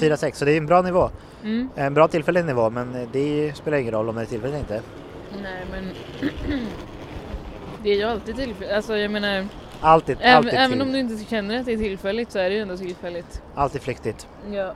Fyra, 0.00 0.16
sex, 0.16 0.38
så 0.38 0.44
det 0.44 0.52
är 0.52 0.56
en 0.56 0.66
bra 0.66 0.82
nivå. 0.82 1.10
Mm. 1.42 1.68
En 1.74 1.94
bra 1.94 2.08
tillfällig 2.08 2.44
nivå 2.44 2.70
men 2.70 3.08
det 3.12 3.52
spelar 3.56 3.78
ingen 3.78 3.92
roll 3.92 4.08
om 4.08 4.16
det 4.16 4.22
är 4.22 4.26
tillfälligt 4.26 4.70
eller 4.70 4.78
inte. 4.78 4.88
Nej 5.42 5.66
men 5.70 5.90
det 7.82 7.90
är 7.90 7.96
ju 7.96 8.02
alltid 8.02 8.36
tillfälligt. 8.36 8.72
Alltså 8.72 8.96
jag 8.96 9.10
menar 9.10 9.46
Alltid, 9.84 10.18
även, 10.20 10.36
alltid, 10.36 10.54
även 10.54 10.82
om 10.82 10.92
du 10.92 10.98
inte 10.98 11.24
känner 11.24 11.58
att 11.58 11.66
det 11.66 11.72
är 11.72 11.78
tillfälligt 11.78 12.32
så 12.32 12.38
är 12.38 12.50
det 12.50 12.56
ju 12.56 12.62
ändå 12.62 12.76
tillfälligt. 12.76 13.42
alltid 13.54 13.82
flyktigt. 13.82 14.26
Ja. 14.52 14.74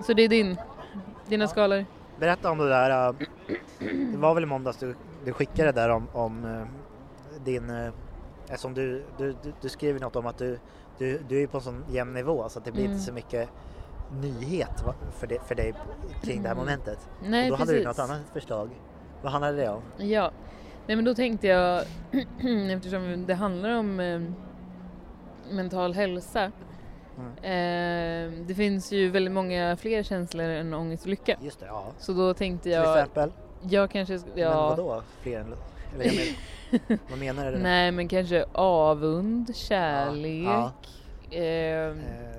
Så 0.00 0.12
det 0.12 0.22
är 0.22 0.28
din, 0.28 0.56
dina 1.28 1.44
Ja. 1.44 1.48
skalor? 1.48 1.84
Berätta 2.20 2.50
om 2.50 2.58
det 2.58 2.68
där, 2.68 3.08
äh, 3.08 3.14
det 4.12 4.16
var 4.18 4.34
väl 4.34 4.42
i 4.42 4.46
måndags 4.46 4.76
du, 4.78 4.94
du 5.24 5.32
skickade 5.32 5.72
det 5.72 5.80
där 5.80 5.88
om, 5.88 6.08
om 6.12 6.44
äh, 6.44 7.40
din, 7.44 7.70
äh, 7.70 7.92
eftersom 8.46 8.74
du, 8.74 9.04
du, 9.18 9.34
du, 9.60 9.68
skrev 9.68 10.00
något 10.00 10.16
om 10.16 10.26
att 10.26 10.38
du, 10.38 10.58
du, 10.98 11.18
du 11.28 11.42
är 11.42 11.46
på 11.46 11.56
en 11.56 11.62
sån 11.62 11.84
jämn 11.90 12.12
nivå 12.12 12.48
så 12.48 12.58
att 12.58 12.64
det 12.64 12.72
blir 12.72 12.82
Mm. 12.84 12.92
inte 12.92 13.04
så 13.04 13.12
mycket 13.12 13.48
nyhet 14.22 14.84
för, 15.12 15.26
det, 15.26 15.38
för 15.46 15.54
dig 15.54 15.74
kring 16.22 16.42
det 16.42 16.48
här 16.48 16.54
Mm. 16.54 16.64
momentet. 16.66 17.08
Nej 17.22 17.44
och 17.44 17.50
då 17.50 17.56
precis. 17.56 17.70
hade 17.72 17.78
du 17.80 17.84
något 17.88 17.98
annat 17.98 18.20
förslag. 18.32 18.70
Vad 19.22 19.32
handlade 19.32 19.56
det 19.56 19.68
om? 19.68 19.82
Ja, 19.96 20.30
nej 20.86 20.96
men 20.96 21.04
då 21.04 21.14
tänkte 21.14 21.46
jag 21.46 21.82
eftersom 22.76 23.24
det 23.26 23.34
handlar 23.34 23.70
om 23.78 24.00
eh, 24.00 24.20
mental 25.54 25.94
hälsa. 25.94 26.52
Mm. 27.18 27.30
Eh, 28.32 28.46
det 28.46 28.54
finns 28.54 28.92
ju 28.92 29.10
väldigt 29.10 29.32
många 29.34 29.76
fler 29.76 30.02
känslor 30.02 30.44
än 30.44 30.74
ångest 30.74 31.02
och 31.02 31.08
lycka. 31.10 31.36
Just 31.42 31.60
det, 31.60 31.66
ja. 31.66 31.84
Så 31.98 32.12
då 32.12 32.34
tänkte 32.34 32.62
Till 32.62 32.72
jag, 32.72 32.98
exempel? 32.98 33.32
jag 33.62 33.90
kanske, 33.90 34.16
sk- 34.16 34.26
Men 34.34 34.42
ja, 34.42 34.68
vadå 34.68 35.02
fler 35.22 35.40
än, 35.40 35.54
eller 35.94 36.04
jag 36.04 36.14
menar, 36.14 36.98
vad 37.10 37.18
menar 37.18 37.52
du? 37.52 37.58
nej 37.58 37.90
men 37.92 38.08
kanske 38.08 38.44
avund, 38.52 39.56
kärlek, 39.56 40.44
Ja, 40.46 40.72
Eh, 41.30 41.40
Eh, 41.40 41.94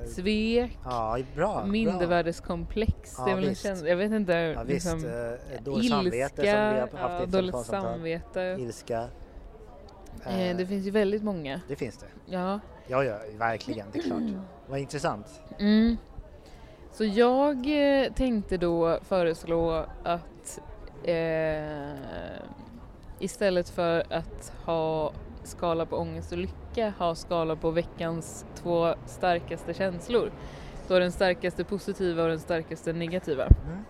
svek, 0.08 0.78
ja 0.86 1.18
bra. 1.36 1.66
mindervärdeskomplex. 1.66 3.16
det 3.16 3.22
är 3.24 3.30
Ja, 3.30 3.36
väl 3.36 3.44
en 3.44 3.50
visst. 3.50 3.64
känsla, 3.64 3.88
jag 3.90 3.96
vet 3.98 4.12
inte. 4.12 4.34
Ja, 4.34 4.64
visst, 4.64 4.94
liksom, 4.94 5.10
eh, 5.10 5.64
dåligt 5.64 5.90
samvete 5.90 6.36
som 6.36 6.44
vi 6.46 6.50
har 6.52 6.80
haft 7.10 7.20
ja, 7.20 7.26
dåligt 7.26 7.56
samvete. 7.66 8.58
Ilska. 8.60 9.08
Eh, 10.26 10.50
Eh, 10.50 10.58
det 10.58 10.66
finns 10.66 10.88
ju 10.88 10.92
väldigt 10.92 11.24
många. 11.24 11.62
det 11.68 11.76
finns 11.76 11.98
det. 11.98 12.06
Ja. 12.26 12.60
Ja, 12.88 13.04
ja, 13.04 13.18
verkligen, 13.38 13.88
det 13.92 14.00
är 14.00 14.04
klart. 14.04 14.22
Vad 14.68 14.80
intressant. 14.80 15.42
Mm. 15.60 15.98
Så 16.92 17.06
jag 17.06 17.56
eh, 17.56 18.14
tänkte 18.14 18.58
då 18.58 19.00
föreslå 19.02 19.86
att 20.04 20.60
eh, 21.04 21.96
istället 23.20 23.70
för 23.70 24.14
att 24.14 24.54
ha 24.66 25.12
skala 25.44 25.86
på 25.86 25.98
ångest 25.98 26.32
och 26.32 26.38
lycka 26.38 26.94
ha 26.98 27.16
skala 27.16 27.56
på 27.56 27.72
veckans 27.72 28.46
två 28.56 28.96
starkaste 29.06 29.74
känslor. 29.74 30.32
Då 30.88 31.00
den 31.00 31.12
starkaste 31.12 31.64
positiva 31.64 32.24
och 32.24 32.30
den 32.30 32.40
starkaste 32.40 32.94
negativa. 32.94 33.44
Mm. 33.46 33.86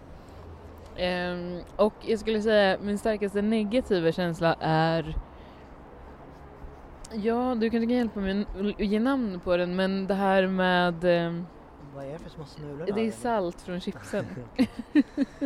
Ehm, 0.97 1.61
och 1.75 1.93
jag 2.01 2.19
skulle 2.19 2.41
säga 2.41 2.77
min 2.81 2.97
starkaste 2.97 3.41
negativa 3.41 4.11
känsla 4.11 4.55
är 4.59 5.15
Ja, 7.13 7.55
du 7.55 7.69
kanske 7.69 7.87
kan 7.87 7.97
hjälpa 7.97 8.19
mig 8.19 8.45
att 8.59 8.79
ge 8.79 8.99
namn 8.99 9.39
på 9.39 9.57
den 9.57 9.75
men 9.75 10.07
det 10.07 10.13
här 10.13 10.47
med 10.47 11.03
ehm, 11.03 11.45
Vad 11.95 12.05
är 12.05 12.11
det 12.11 12.19
för 12.19 12.29
små 12.29 12.45
smulor? 12.45 12.85
det 12.95 13.07
är 13.07 13.11
salt 13.11 13.61
från 13.61 13.79
chipsen. 13.79 14.25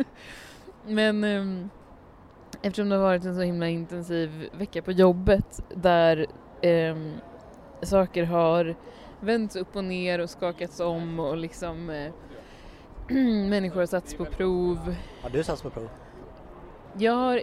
Men 0.86 1.24
ehm, 1.24 1.70
eftersom 2.62 2.88
det 2.88 2.96
har 2.96 3.02
varit 3.02 3.24
en 3.24 3.34
så 3.34 3.42
himla 3.42 3.68
intensiv 3.68 4.48
vecka 4.52 4.82
på 4.82 4.92
jobbet 4.92 5.64
där 5.74 6.26
ehm, 6.62 7.12
saker 7.82 8.24
har 8.24 8.74
vänts 9.20 9.56
upp 9.56 9.76
och 9.76 9.84
ner 9.84 10.18
och 10.18 10.30
skakats 10.30 10.80
om 10.80 11.20
och 11.20 11.36
liksom 11.36 11.90
eh, 11.90 12.12
människor 13.48 13.80
har 13.80 13.86
satts 13.86 14.14
på 14.14 14.24
prov. 14.24 14.94
Har 15.22 15.30
du 15.30 15.44
satts 15.44 15.62
på 15.62 15.70
prov? 15.70 15.88
Jag 16.98 17.12
har, 17.12 17.42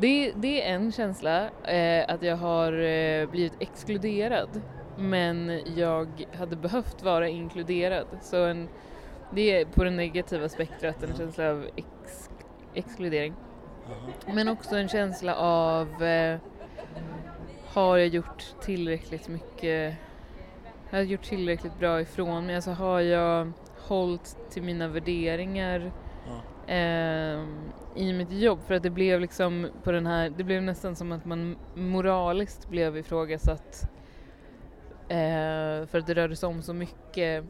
det, 0.00 0.32
det 0.36 0.62
är 0.62 0.74
en 0.74 0.92
känsla, 0.92 1.50
eh, 1.64 2.04
att 2.14 2.22
jag 2.22 2.36
har 2.36 2.72
eh, 2.72 3.28
blivit 3.30 3.56
exkluderad 3.60 4.62
men 4.96 5.60
jag 5.76 6.26
hade 6.38 6.56
behövt 6.56 7.02
vara 7.02 7.28
inkluderad. 7.28 8.06
Så 8.20 8.44
en, 8.44 8.68
det 9.30 9.60
är 9.60 9.64
på 9.64 9.84
det 9.84 9.90
negativa 9.90 10.48
spektrat 10.48 11.02
en 11.02 11.16
känsla 11.16 11.50
av 11.50 11.66
ex, 11.76 12.30
exkludering. 12.74 13.34
Men 14.26 14.48
också 14.48 14.76
en 14.76 14.88
känsla 14.88 15.34
av 15.36 16.02
eh, 16.02 16.38
har 17.66 17.96
jag 17.96 18.08
gjort 18.08 18.44
tillräckligt 18.60 19.28
mycket, 19.28 19.94
har 20.90 20.98
jag 20.98 21.06
gjort 21.06 21.22
tillräckligt 21.22 21.78
bra 21.78 22.00
ifrån 22.00 22.46
mig? 22.46 22.56
Alltså 22.56 22.70
har 22.70 23.00
jag 23.00 23.52
hållit 23.78 24.36
till 24.50 24.62
mina 24.62 24.88
värderingar? 24.88 25.92
Eh, 26.66 27.44
i 27.94 28.12
mitt 28.12 28.32
jobb 28.32 28.58
för 28.66 28.74
att 28.74 28.82
det 28.82 28.90
blev 28.90 29.20
liksom 29.20 29.68
på 29.82 29.92
den 29.92 30.06
här, 30.06 30.32
det 30.36 30.44
blev 30.44 30.62
nästan 30.62 30.96
som 30.96 31.12
att 31.12 31.24
man 31.24 31.56
moraliskt 31.74 32.68
blev 32.68 32.96
ifrågasatt 32.96 33.90
eh, 35.08 35.86
för 35.86 35.98
att 35.98 36.06
det 36.06 36.14
rörde 36.14 36.36
sig 36.36 36.46
om 36.46 36.62
så 36.62 36.74
mycket. 36.74 37.44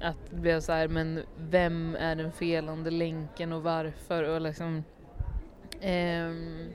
Att 0.00 0.30
det 0.30 0.36
blev 0.36 0.60
så 0.60 0.72
här, 0.72 0.88
men 0.88 1.20
vem 1.38 1.96
är 1.96 2.16
den 2.16 2.32
felande 2.32 2.90
länken 2.90 3.52
och 3.52 3.62
varför? 3.62 4.22
Och 4.22 4.40
liksom 4.40 4.84
ehm, 5.80 6.68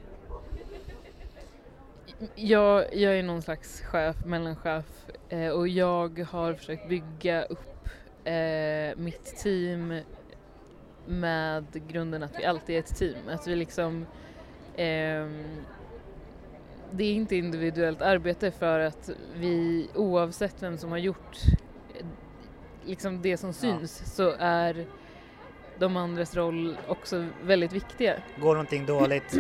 jag, 2.36 2.96
jag 2.96 3.20
är 3.20 3.24
någon 3.24 3.42
slags 3.42 3.82
chef, 3.82 4.26
mellanchef 4.26 5.10
eh, 5.30 5.50
och 5.50 5.68
jag 5.68 6.20
har 6.20 6.54
försökt 6.54 6.90
bygga 6.90 7.44
upp 7.44 7.90
eh, 8.24 8.98
mitt 8.98 9.26
team 9.38 10.02
med 11.08 11.66
grunden 11.88 12.24
att 12.24 12.40
vi 12.40 12.46
alltid 12.46 12.76
är 12.76 12.80
ett 12.80 12.98
team. 12.98 13.30
Att 13.30 13.48
vi 13.48 13.56
liksom 13.56 14.06
ehm, 14.76 15.44
det 16.92 17.04
är 17.04 17.14
inte 17.14 17.36
individuellt 17.36 18.02
arbete 18.02 18.52
för 18.52 18.80
att 18.80 19.10
vi 19.36 19.88
oavsett 19.96 20.64
vem 20.64 20.78
som 20.78 20.92
har 20.92 20.98
gjort 20.98 21.38
liksom 22.86 23.22
det 23.22 23.38
som 23.38 23.54
syns 23.54 24.02
ja. 24.04 24.10
så 24.10 24.36
är 24.40 24.86
de 25.80 25.98
andras 25.98 26.36
roll 26.36 26.78
också 26.88 27.26
väldigt 27.44 27.74
viktiga. 27.74 28.14
Går 28.42 28.54
någonting 28.54 28.86
dåligt 28.86 29.32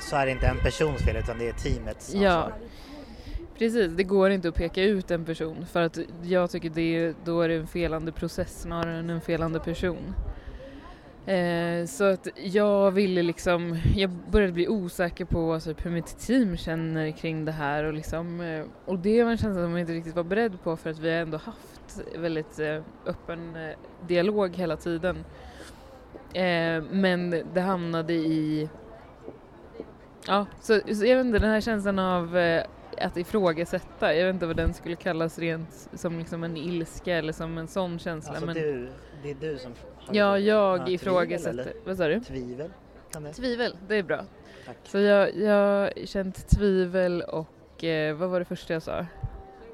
så 0.00 0.16
är 0.16 0.26
det 0.26 0.32
inte 0.32 0.46
en 0.46 0.58
persons 0.58 1.02
fel 1.02 1.16
utan 1.16 1.38
det 1.38 1.48
är 1.48 1.52
teamets 1.52 2.14
ansvar. 2.14 2.24
Ja, 2.24 2.52
precis. 3.58 3.92
Det 3.92 4.04
går 4.04 4.30
inte 4.30 4.48
att 4.48 4.54
peka 4.54 4.82
ut 4.82 5.10
en 5.10 5.24
person 5.24 5.66
för 5.66 5.82
att 5.82 5.98
jag 6.22 6.50
tycker 6.50 6.70
det, 6.70 7.14
då 7.24 7.40
är 7.40 7.48
det 7.48 7.54
en 7.54 7.66
felande 7.66 8.12
process 8.12 8.62
snarare 8.62 8.98
än 8.98 9.10
en 9.10 9.20
felande 9.20 9.60
person. 9.60 10.14
Eh, 11.26 11.86
så 11.86 12.04
att 12.04 12.28
jag 12.36 12.90
ville 12.90 13.22
liksom, 13.22 13.78
jag 13.96 14.10
började 14.10 14.52
bli 14.52 14.68
osäker 14.68 15.24
på 15.24 15.60
typ, 15.60 15.86
hur 15.86 15.90
mitt 15.90 16.18
team 16.18 16.56
känner 16.56 17.10
kring 17.10 17.44
det 17.44 17.52
här 17.52 17.84
och 17.84 17.92
liksom, 17.92 18.40
eh, 18.40 18.64
och 18.84 18.98
det 18.98 19.24
var 19.24 19.30
en 19.30 19.38
känsla 19.38 19.62
som 19.62 19.70
jag 19.70 19.80
inte 19.80 19.92
riktigt 19.92 20.16
var 20.16 20.24
beredd 20.24 20.62
på 20.62 20.76
för 20.76 20.90
att 20.90 20.98
vi 20.98 21.10
har 21.10 21.16
ändå 21.16 21.38
haft 21.38 22.02
väldigt 22.16 22.58
eh, 22.58 22.82
öppen 23.06 23.56
eh, 23.56 23.76
dialog 24.06 24.56
hela 24.56 24.76
tiden. 24.76 25.24
Eh, 26.32 26.82
men 26.90 27.42
det 27.54 27.60
hamnade 27.60 28.12
i, 28.12 28.68
ja, 30.26 30.46
så, 30.60 30.80
så 30.94 31.06
jag 31.06 31.16
vet 31.16 31.26
inte, 31.26 31.38
den 31.38 31.50
här 31.50 31.60
känslan 31.60 31.98
av 31.98 32.38
eh, 32.38 32.64
att 32.98 33.16
ifrågasätta, 33.16 34.14
jag 34.14 34.26
vet 34.26 34.34
inte 34.34 34.46
vad 34.46 34.56
den 34.56 34.74
skulle 34.74 34.96
kallas 34.96 35.38
rent 35.38 35.88
som 35.94 36.18
liksom 36.18 36.44
en 36.44 36.56
ilska 36.56 37.16
eller 37.16 37.32
som 37.32 37.58
en 37.58 37.68
sån 37.68 37.98
känsla. 37.98 38.30
Alltså 38.30 38.46
men... 38.46 38.54
du, 38.54 38.88
det 39.22 39.30
är 39.30 39.34
du 39.34 39.58
som 39.58 39.72
Ja, 40.10 40.38
jag 40.38 40.78
ja, 40.78 40.88
ifrågasätter. 40.88 41.72
Vad 41.84 41.96
sa 41.96 42.08
du? 42.08 42.20
Tvivel? 42.20 42.70
Det? 43.12 43.32
Tvivel, 43.32 43.76
det 43.88 43.96
är 43.96 44.02
bra. 44.02 44.24
Tack. 44.66 44.76
Så 44.84 44.98
jag, 44.98 45.36
jag 45.36 45.52
har 45.52 46.06
känt 46.06 46.48
tvivel 46.48 47.22
och 47.22 47.84
eh, 47.84 48.16
vad 48.16 48.30
var 48.30 48.38
det 48.38 48.44
första 48.44 48.72
jag 48.72 48.82
sa? 48.82 49.06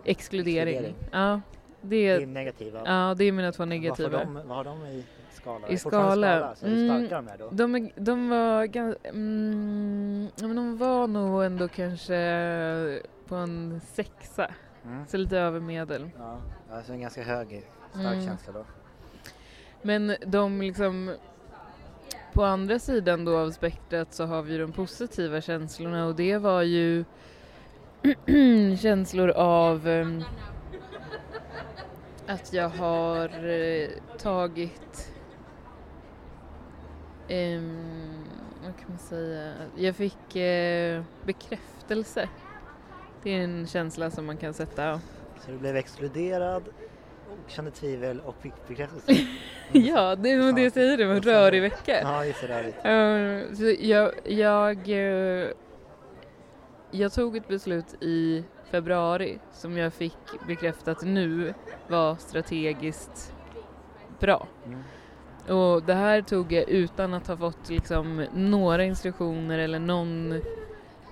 Exkludering. 0.04 0.76
Exkludering. 0.76 0.94
Ja, 1.12 1.40
det, 1.80 2.08
är 2.08 2.26
negativa. 2.26 2.82
Ja, 2.84 3.14
det 3.18 3.24
är 3.24 3.32
mina 3.32 3.52
två 3.52 3.64
negativa. 3.64 4.08
Vad, 4.08 4.26
de, 4.26 4.34
vad 4.34 4.56
har 4.56 4.64
de 4.64 4.86
i 4.86 5.04
skala? 5.48 5.68
I 5.68 5.78
skala? 5.78 6.54
Mm, 6.62 7.08
de 7.08 7.28
är 7.28 7.38
då? 7.38 7.48
De, 7.50 7.74
är, 7.74 7.90
de 7.96 8.28
var 8.28 8.64
ganska, 8.64 9.08
mm, 9.08 10.28
men 10.40 10.56
de 10.56 10.76
var 10.76 11.06
nog 11.06 11.44
ändå 11.44 11.68
kanske 11.68 13.02
på 13.26 13.34
en 13.34 13.80
sexa. 13.80 14.50
Mm. 14.84 15.06
Så 15.06 15.16
lite 15.16 15.38
över 15.38 15.60
medel. 15.60 16.10
Ja, 16.18 16.38
alltså 16.70 16.92
en 16.92 17.00
ganska 17.00 17.22
hög, 17.22 17.66
stark 17.90 18.14
mm. 18.14 18.26
känsla 18.26 18.52
då. 18.52 18.64
Men 19.82 20.16
de 20.26 20.60
liksom 20.60 21.14
på 22.32 22.44
andra 22.44 22.78
sidan 22.78 23.24
då 23.24 23.38
av 23.38 23.50
spektrat 23.50 24.14
så 24.14 24.24
har 24.24 24.42
vi 24.42 24.58
de 24.58 24.72
positiva 24.72 25.40
känslorna 25.40 26.06
och 26.06 26.14
det 26.14 26.38
var 26.38 26.62
ju 26.62 27.04
känslor 28.80 29.30
av 29.30 29.88
um, 29.88 30.24
att 32.26 32.52
jag 32.52 32.68
har 32.68 33.44
uh, 33.44 33.88
tagit 34.18 35.12
um, 37.30 38.24
vad 38.64 38.76
kan 38.76 38.88
man 38.88 38.98
säga? 38.98 39.54
Jag 39.76 39.96
fick 39.96 40.36
uh, 40.36 41.02
bekräftelse. 41.24 42.28
Det 43.22 43.30
är 43.30 43.40
en 43.40 43.66
känsla 43.66 44.10
som 44.10 44.26
man 44.26 44.36
kan 44.36 44.54
sätta. 44.54 45.00
Så 45.40 45.50
du 45.50 45.58
blev 45.58 45.76
exkluderad 45.76 46.68
och 47.30 47.50
kände 47.50 47.70
tvivel 47.70 48.20
och 48.20 48.36
fick 48.40 48.68
bekräftelse. 48.68 49.12
ja, 49.72 50.16
det 50.16 50.30
är 50.30 50.52
det 50.52 50.62
jag 50.62 50.72
säger, 50.72 50.96
det 50.96 51.06
var 51.06 51.14
en 51.14 51.22
rörig 51.22 51.62
vecka. 51.62 52.00
Ja, 52.02 52.24
just 52.24 52.40
det, 52.40 53.48
uh, 53.48 53.54
så 53.54 53.76
jag, 53.80 54.12
jag, 54.24 54.88
uh, 54.88 55.48
jag 56.90 57.12
tog 57.12 57.36
ett 57.36 57.48
beslut 57.48 58.02
i 58.02 58.44
februari 58.70 59.38
som 59.52 59.76
jag 59.76 59.92
fick 59.92 60.46
bekräftat 60.46 61.02
nu 61.02 61.54
var 61.88 62.16
strategiskt 62.16 63.32
bra. 64.18 64.46
Mm. 64.66 64.82
Och 65.48 65.82
det 65.82 65.94
här 65.94 66.22
tog 66.22 66.52
jag 66.52 66.68
utan 66.68 67.14
att 67.14 67.26
ha 67.26 67.36
fått 67.36 67.68
liksom 67.68 68.26
några 68.34 68.84
instruktioner 68.84 69.58
eller 69.58 69.78
någon 69.78 70.32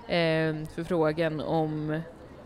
eh, 0.07 0.55
förfrågan 0.75 1.39
om 1.39 2.01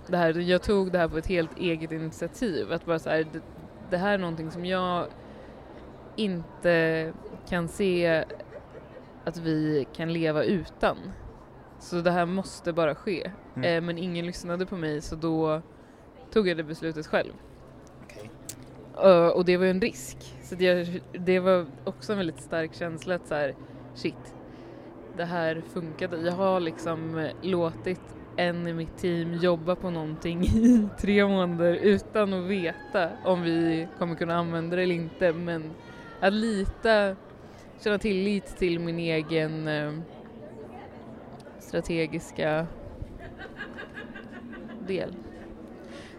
det 0.08 0.18
här. 0.18 0.40
Jag 0.40 0.64
tog 0.64 0.92
det 0.92 0.98
här 0.98 1.08
på 1.08 1.18
ett 1.18 1.28
helt 1.28 1.58
eget 1.58 1.92
initiativ. 1.92 2.72
Att 2.72 2.86
bara 2.86 3.00
så 3.00 3.10
här, 3.10 3.26
det 3.90 3.98
här 3.98 4.14
är 4.14 4.18
någonting 4.18 4.52
som 4.52 4.66
jag 4.66 5.06
inte 6.16 7.14
kan 7.50 7.68
se 7.68 8.26
att 9.26 9.38
vi 9.38 9.88
kan 9.96 10.14
leva 10.14 10.44
utan. 10.44 10.98
Så 11.80 12.02
det 12.02 12.12
här 12.12 12.26
måste 12.26 12.74
bara 12.74 12.96
ske. 12.96 13.32
Mm. 13.56 13.78
Eh, 13.78 13.82
men 13.82 13.98
ingen 13.98 14.26
lyssnade 14.26 14.66
på 14.66 14.76
mig 14.76 15.02
så 15.02 15.16
då 15.16 15.62
tog 16.34 16.48
jag 16.48 16.58
det 16.58 16.64
beslutet 16.64 17.08
själv. 17.08 17.34
Okay. 18.06 18.30
Uh, 19.12 19.28
och 19.28 19.46
det 19.46 19.58
var 19.58 19.66
ju 19.66 19.72
en 19.72 19.82
risk. 19.82 20.18
Så 20.52 20.58
det, 20.58 21.02
det 21.12 21.40
var 21.40 21.66
också 21.84 22.12
en 22.12 22.18
väldigt 22.18 22.42
stark 22.42 22.74
känsla 22.74 23.16
att 23.16 23.28
så 23.28 23.36
här, 23.36 23.56
shit, 23.96 24.36
det 25.18 25.26
här 25.26 25.62
funkade. 25.74 26.18
Jag 26.18 26.32
har 26.34 26.60
liksom 26.60 27.30
låtit 27.42 28.02
en 28.38 28.68
i 28.68 28.74
mitt 28.74 28.98
team 28.98 29.34
jobba 29.34 29.76
på 29.76 29.90
någonting 29.90 30.44
i 30.44 30.88
tre 31.00 31.28
månader 31.28 31.74
utan 31.74 32.34
att 32.34 32.46
veta 32.46 33.10
om 33.26 33.42
vi 33.42 33.88
kommer 34.00 34.16
kunna 34.16 34.36
använda 34.36 34.76
det 34.76 34.84
eller 34.84 34.96
inte. 34.96 35.34
Men 35.34 35.72
att 36.20 36.34
lita, 36.34 37.16
känna 37.80 37.98
tillit 37.98 38.58
till 38.58 38.80
min 38.80 39.00
egen 39.00 39.68
eh, 39.68 39.92
strategiska 41.60 42.68
del. 44.88 45.16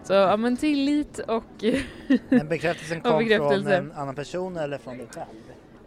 Så 0.02 0.12
ja 0.12 0.36
men 0.36 0.56
tillit 0.56 1.18
och 1.18 1.44
Men 2.28 2.48
bekräftelsen 2.48 3.00
kom 3.00 3.18
bekräftelse. 3.18 3.62
från 3.62 3.72
en 3.72 3.92
annan 3.92 4.14
person 4.14 4.56
eller 4.56 4.78
från 4.78 4.98
dig 4.98 5.06
själv? 5.14 5.26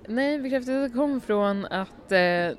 Nej, 0.08 0.40
bekräftelsen 0.40 0.92
kom 0.92 1.22
från 1.22 1.66
att 1.66 2.12
eh, 2.12 2.52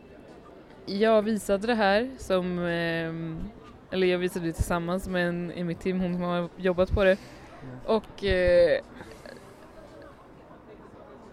jag 0.87 1.23
visade 1.23 1.67
det 1.67 1.75
här 1.75 2.11
som 2.19 2.59
eh, 2.59 3.95
eller 3.95 4.07
jag 4.07 4.19
visade 4.19 4.47
det 4.47 4.53
tillsammans 4.53 5.09
med 5.09 5.29
en 5.29 5.53
i 5.53 5.65
mitt 5.65 5.81
team, 5.81 6.01
hon 6.01 6.15
som 6.15 6.23
har 6.23 6.49
jobbat 6.57 6.91
på 6.91 7.05
det. 7.05 7.19
Mm. 7.63 7.79
Och 7.87 8.25
eh, 8.25 8.81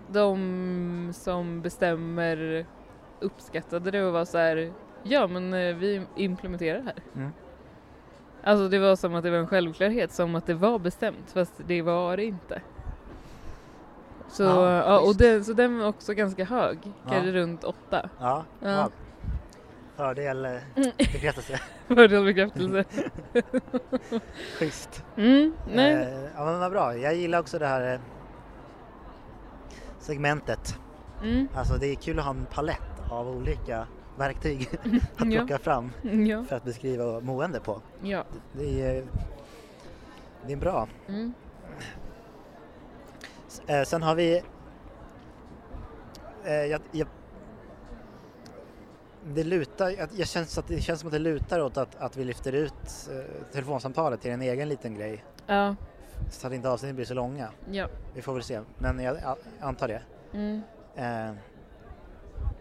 de 0.08 1.12
som 1.16 1.62
bestämmer 1.62 2.66
uppskattade 3.20 3.92
det 3.92 4.04
och 4.04 4.14
var 4.14 4.26
så 4.26 4.38
här, 4.38 4.74
ja 5.04 5.28
men 5.28 5.54
eh, 5.54 5.76
vi 5.76 6.02
implementerar 6.16 6.78
det 6.78 6.84
här. 6.84 7.04
Mm. 7.16 7.32
Alltså 8.44 8.70
det 8.70 8.80
var 8.80 8.96
som 8.96 9.16
att 9.16 9.24
det 9.24 9.30
var 9.30 9.38
en 9.38 9.48
självklarhet, 9.48 10.12
som 10.12 10.36
att 10.36 10.46
det 10.46 10.54
var 10.54 10.80
bestämt 10.80 11.32
fast 11.34 11.54
det 11.58 11.82
var 11.82 12.18
det 12.18 12.26
inte. 12.26 12.62
Så, 14.28 14.44
ja, 14.44 14.72
ja 14.72 15.00
och 15.00 15.16
den, 15.16 15.46
så 15.46 15.54
den 15.54 15.80
var 15.80 15.88
också 15.88 16.14
ganska 16.14 16.46
hög, 16.46 16.78
ja. 16.84 17.12
kanske 17.12 17.32
runt 17.32 17.64
åtta. 17.64 18.10
Ja, 18.20 18.46
ja. 18.60 18.90
Fördel 19.96 20.46
eh, 20.46 20.52
bekräftelse. 20.98 21.60
Fördel 21.88 22.26
bekräftelse. 22.26 22.84
Schysst. 24.60 25.04
Mm, 25.18 25.54
nej. 25.74 25.94
Eh, 25.94 26.24
ja 26.36 26.46
men 26.46 26.60
vad 26.60 26.72
bra. 26.72 26.98
Jag 26.98 27.16
gillar 27.16 27.40
också 27.40 27.60
det 27.60 27.68
här 27.68 27.94
eh, 27.94 28.00
segmentet. 30.00 30.80
Mm. 31.24 31.48
Alltså 31.56 31.74
det 31.74 31.88
är 31.88 31.96
kul 31.96 32.20
att 32.20 32.26
ha 32.26 32.32
en 32.32 32.46
palett 32.46 33.02
av 33.10 33.28
olika 33.28 33.88
verktyg 34.18 34.70
att 35.18 35.18
plocka 35.18 35.54
ja. 35.54 35.58
fram 35.58 35.92
ja. 36.28 36.44
för 36.44 36.56
att 36.56 36.64
beskriva 36.64 37.20
mående 37.20 37.60
på. 37.60 37.82
Ja. 38.02 38.24
Det, 38.54 38.82
är, 38.82 39.04
det 40.48 40.54
är 40.54 40.58
bra. 40.58 40.88
Mm. 41.08 41.34
Sen 43.86 44.04
har 44.04 44.16
vi 44.16 44.42
jag, 46.44 46.82
jag 46.92 47.08
det 49.26 49.44
lutar, 49.44 49.96
jag 50.14 50.28
känns 50.28 50.58
att 50.58 50.68
det 50.68 50.82
känns 50.82 51.00
som 51.00 51.08
att 51.08 51.14
det 51.14 51.20
lutar 51.20 51.60
åt 51.60 51.78
att, 51.78 51.96
att 51.96 52.18
vi 52.18 52.24
lyfter 52.24 52.54
ut 52.54 53.10
eh, 53.12 53.52
telefonsamtalet 53.52 54.22
till 54.22 54.32
en 54.32 54.42
egen 54.42 54.70
liten 54.70 54.96
grej. 54.96 55.24
Ja. 55.48 55.76
Så 56.32 56.48
att 56.48 56.54
inte 56.54 56.70
avsnitten 56.70 56.96
blir 56.96 57.06
så 57.06 57.14
långa. 57.14 57.50
Ja. 57.72 57.88
Vi 58.14 58.22
får 58.22 58.34
väl 58.34 58.44
se, 58.44 58.62
men 58.78 59.00
jag 59.00 59.18
antar 59.60 59.88
det. 59.88 60.02
Mm. 60.34 60.62
Eh, 60.96 61.36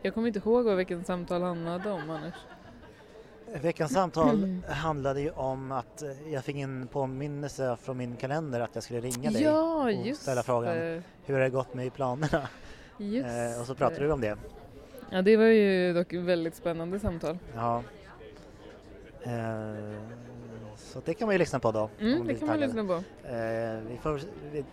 Jag 0.02 0.14
kommer 0.14 0.28
inte 0.28 0.38
ihåg 0.38 0.64
vad 0.64 0.76
veckans 0.76 1.06
samtal 1.06 1.42
handlade 1.42 1.90
om 1.90 2.10
annars. 2.10 2.34
veckans 3.62 3.92
samtal 3.92 4.60
handlade 4.68 5.20
ju 5.20 5.30
om 5.30 5.72
att 5.72 6.02
jag 6.26 6.44
fick 6.44 6.56
en 6.56 6.86
påminnelse 6.86 7.76
från 7.82 7.96
min 7.96 8.16
kalender 8.16 8.60
att 8.60 8.70
jag 8.74 8.84
skulle 8.84 9.00
ringa 9.00 9.30
dig. 9.30 9.42
Ja, 9.42 9.82
och 9.82 9.92
just 9.92 10.22
ställa 10.22 10.42
frågan. 10.42 10.76
det. 10.76 11.02
Hur 11.24 11.34
har 11.34 11.40
det 11.40 11.50
gått 11.50 11.74
med 11.74 11.94
planerna? 11.94 12.48
Just 12.98 13.26
Eh, 13.26 13.60
och 13.60 13.66
så 13.66 13.74
pratade 13.74 14.00
det. 14.00 14.06
vi 14.06 14.12
om 14.12 14.20
det. 14.20 14.36
Ja, 15.10 15.22
det 15.22 15.36
var 15.36 15.44
ju 15.44 15.92
dock 15.92 16.12
ett 16.12 16.22
väldigt 16.22 16.54
spännande 16.54 17.00
samtal. 17.00 17.38
Ja. 17.54 17.82
Eh, 19.22 19.32
så 20.76 21.00
det 21.04 21.14
kan 21.14 21.26
man 21.26 21.34
ju 21.34 21.38
lyssna 21.38 21.58
på 21.58 21.72
då. 21.72 21.90
Mm, 22.00 22.26
det 22.26 22.34
kan 22.34 22.48
man 22.48 22.60
lyssna 22.60 22.84
på. 22.84 22.94
Eh, 23.28 23.80
vi 23.88 23.98
får, 24.02 24.20
vi, 24.52 24.64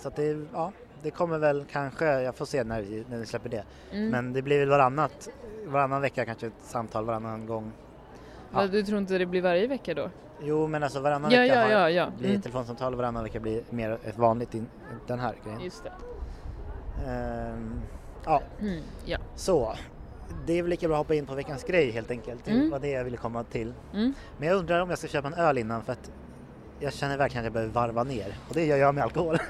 så 0.00 0.08
att 0.08 0.16
det, 0.16 0.46
ja, 0.52 0.72
det 1.02 1.10
kommer 1.10 1.38
väl 1.38 1.64
kanske, 1.72 2.06
jag 2.20 2.34
får 2.34 2.44
se 2.46 2.64
när 2.64 2.82
vi, 2.82 3.04
när 3.10 3.18
vi 3.18 3.26
släpper 3.26 3.48
det. 3.48 3.64
Mm. 3.92 4.08
Men 4.10 4.32
det 4.32 4.42
blir 4.42 4.58
väl 4.58 4.68
varannat, 4.68 5.28
varannan 5.66 6.00
vecka 6.02 6.24
kanske 6.24 6.46
ett 6.46 6.52
samtal, 6.62 7.04
varannan 7.04 7.46
gång. 7.46 7.72
Ja. 8.52 8.66
Du 8.66 8.82
tror 8.82 8.98
inte 8.98 9.18
det 9.18 9.26
blir 9.26 9.42
varje 9.42 9.66
vecka 9.66 9.94
då? 9.94 10.10
Jo 10.42 10.66
men 10.66 10.82
alltså 10.82 11.00
varannan 11.00 11.30
Ja, 11.30 11.40
vecka 11.40 11.70
ja, 11.70 11.90
ja, 11.90 12.08
blir 12.18 12.28
Mm. 12.28 12.42
telefonsamtal 12.42 12.92
och 12.92 12.98
varannan 12.98 13.22
vecka 13.24 13.40
blir 13.40 13.62
mer 13.70 13.98
ett 14.04 14.18
vanligt, 14.18 14.54
in, 14.54 14.66
den 15.06 15.18
här 15.18 15.34
grejen. 15.44 15.60
Just 15.60 15.84
det. 15.84 15.92
Ehm, 17.06 17.80
ja, 18.24 18.42
Mm. 18.60 18.80
Ja. 19.04 19.18
så. 19.36 19.74
Det 20.46 20.58
är 20.58 20.62
väl 20.62 20.70
lika 20.70 20.88
bra 20.88 20.96
att 20.96 20.98
hoppa 21.00 21.14
in 21.14 21.26
på 21.26 21.34
veckans 21.34 21.64
grej 21.64 21.90
helt 21.90 22.10
enkelt. 22.10 22.44
Det 22.44 22.50
Mm. 22.50 22.70
var 22.70 22.78
det 22.78 22.88
jag 22.90 23.04
ville 23.04 23.16
komma 23.16 23.44
till. 23.44 23.74
Mm. 23.94 24.12
Men 24.38 24.48
jag 24.48 24.56
undrar 24.56 24.80
om 24.80 24.88
jag 24.90 24.98
ska 24.98 25.08
köpa 25.08 25.28
en 25.28 25.34
öl 25.34 25.58
innan 25.58 25.82
för 25.82 25.92
att 25.92 26.10
jag 26.80 26.92
känner 26.92 27.18
verkligen 27.18 27.40
att 27.40 27.44
jag 27.44 27.52
behöver 27.52 27.72
varva 27.72 28.04
ner 28.04 28.38
och 28.48 28.54
det 28.54 28.66
gör 28.66 28.76
jag 28.76 28.94
med 28.94 29.04
alkohol. 29.04 29.38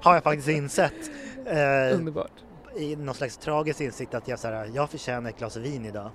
Har 0.00 0.14
jag 0.14 0.22
faktiskt 0.22 0.48
insett. 0.48 1.10
Eh, 1.46 1.94
Underbart. 1.98 2.32
I 2.76 2.96
någon 2.96 3.14
slags 3.14 3.36
tragisk 3.36 3.80
insikt 3.80 4.14
att 4.14 4.28
jag, 4.28 4.38
så 4.38 4.48
här, 4.48 4.70
jag 4.74 4.90
förtjänar 4.90 5.30
ett 5.30 5.38
glas 5.38 5.56
vin 5.56 5.84
idag. 5.84 6.10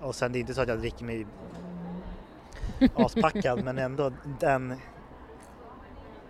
Och 0.00 0.14
sen 0.14 0.32
det 0.32 0.38
är 0.38 0.40
inte 0.40 0.54
så 0.54 0.60
att 0.62 0.68
jag 0.68 0.78
dricker 0.78 1.04
mig 1.04 1.26
aspackad 2.94 3.64
men 3.64 3.78
ändå 3.78 4.12
den 4.40 4.74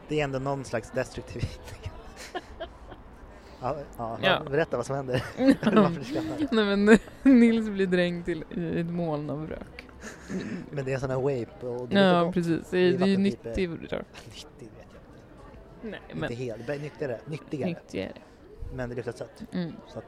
det 0.09 0.20
är 0.20 0.25
ändå 0.25 0.38
någon 0.38 0.64
slags 0.64 0.90
destruktivitet. 0.90 1.75
ja, 3.61 3.77
ja, 3.98 4.18
Ja. 4.22 4.42
Berätta 4.51 4.77
vad 4.77 4.87
som 4.87 4.96
händer. 4.96 5.25
Nej 6.55 6.77
men 6.77 6.98
Nils 7.40 7.68
blir 7.68 7.87
dränkt 7.87 8.25
till, 8.25 8.44
i 8.51 8.81
ett 8.81 8.90
moln 8.90 9.31
av 9.31 9.46
rök. 9.48 9.82
Men 10.71 10.85
det 10.85 10.92
är 10.92 10.99
här 11.11 11.16
vape 11.21 11.66
och 11.66 11.88
det 11.88 12.01
Ja 12.01 12.25
luktar 12.25 12.33
precis, 12.33 12.71
det 12.71 12.79
är, 12.79 12.81
det 12.99 13.05
är 13.05 13.07
ju 13.09 13.16
vattenpipe. 13.16 13.49
nyttig 13.49 13.68
vet 13.71 13.92
jag 13.92 14.05
Nej 15.83 16.01
inte. 16.09 16.14
men 16.21 16.31
Inte 16.31 16.45
helt, 16.45 16.68
nyttigare, 16.68 17.18
nyttigare. 17.27 17.68
nyttigare. 17.71 18.12
Men 18.75 18.88
det 18.88 18.95
luktar 18.95 19.12
sött. 19.12 19.42
Mm. 19.53 19.73
Så 19.88 19.99
att, 19.99 20.05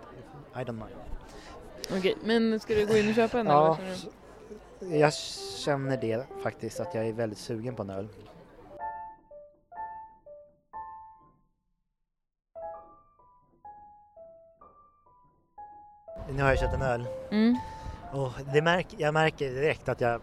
I 0.54 0.58
don't 0.70 0.72
mind. 0.72 0.96
Okej, 1.98 2.16
men 2.24 2.60
ska 2.60 2.74
du 2.74 2.87
gå 2.87 2.96
in 2.96 3.08
och 3.08 3.14
köpa 3.14 3.40
en 3.40 3.46
Ja, 3.46 3.76
känner 3.76 3.96
du? 4.80 4.96
jag 4.96 5.14
känner 5.64 5.96
det 5.96 6.26
faktiskt 6.42 6.80
att 6.80 6.94
jag 6.94 7.06
är 7.08 7.12
väldigt 7.12 7.38
sugen 7.38 7.74
på 7.74 7.82
en 7.82 7.90
öl. 7.90 8.08
Nu 16.30 16.42
har 16.42 16.48
jag 16.48 16.58
köpt 16.58 16.74
en 16.74 16.82
öl 16.82 17.06
Mm. 17.30 17.56
Och 18.14 18.31
det 18.53 18.62
märk, 18.62 18.87
jag 18.98 19.14
märker 19.14 19.50
direkt 19.50 19.88
att 19.88 20.00
jag 20.00 20.20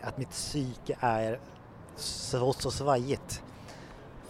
att 0.00 0.18
mitt 0.18 0.30
psyke 0.30 0.96
är 1.00 1.38
så, 1.96 2.52
så 2.52 2.70
svajigt. 2.70 3.42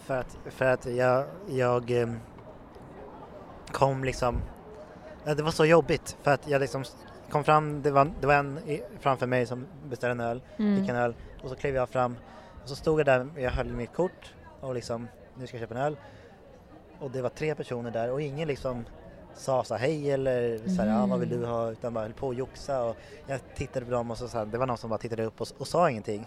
För 0.03 0.17
att, 0.17 0.37
för 0.45 0.65
att 0.65 0.85
jag, 0.85 1.25
jag 1.49 1.91
em, 1.91 2.19
kom 3.71 4.03
liksom, 4.03 4.41
det 5.23 5.43
var 5.43 5.51
så 5.51 5.65
jobbigt 5.65 6.17
för 6.21 6.31
att 6.31 6.47
jag 6.47 6.59
liksom 6.59 6.83
kom 7.29 7.43
fram, 7.43 7.81
det 7.81 7.91
var, 7.91 8.11
det 8.21 8.27
var 8.27 8.33
en 8.33 8.59
framför 8.99 9.27
mig 9.27 9.45
som 9.45 9.67
beställde 9.89 10.23
en 10.23 10.29
öl, 10.29 10.41
Mm. 10.57 10.79
fick 10.79 10.89
en 10.89 10.95
öl 10.95 11.15
och 11.43 11.49
så 11.49 11.55
klev 11.55 11.75
jag 11.75 11.89
fram 11.89 12.17
och 12.63 12.69
så 12.69 12.75
stod 12.75 12.99
jag 12.99 13.05
där, 13.05 13.27
jag 13.37 13.51
höll 13.51 13.67
mitt 13.73 13.93
kort 13.93 14.33
och 14.59 14.75
liksom 14.75 15.07
nu 15.35 15.47
ska 15.47 15.57
jag 15.57 15.61
köpa 15.61 15.75
en 15.75 15.81
öl 15.85 15.97
och 16.99 17.11
det 17.11 17.21
var 17.21 17.29
tre 17.29 17.55
personer 17.55 17.91
där 17.91 18.11
och 18.11 18.21
ingen 18.21 18.47
liksom 18.47 18.85
sa 19.35 19.63
så 19.63 19.75
här, 19.75 19.81
hej 19.87 20.11
eller 20.11 20.57
så 20.75 20.81
här, 20.81 20.89
ja, 20.89 21.05
vad 21.05 21.19
vill 21.19 21.29
du 21.29 21.35
Mm. 21.35 21.49
ha 21.49 21.71
utan 21.71 21.93
bara 21.93 22.03
höll 22.03 22.13
på 22.13 22.29
att 22.29 22.37
joxa 22.37 22.83
och 22.83 22.95
jag 23.27 23.39
tittade 23.55 23.85
på 23.85 23.91
dem 23.91 24.11
och 24.11 24.17
så, 24.17 24.27
så 24.27 24.37
här, 24.37 24.45
det 24.45 24.57
var 24.57 24.65
någon 24.65 24.77
som 24.77 24.89
bara 24.89 24.97
tittade 24.99 25.23
upp 25.25 25.41
och, 25.41 25.47
och 25.57 25.67
sa 25.67 25.89
ingenting 25.89 26.25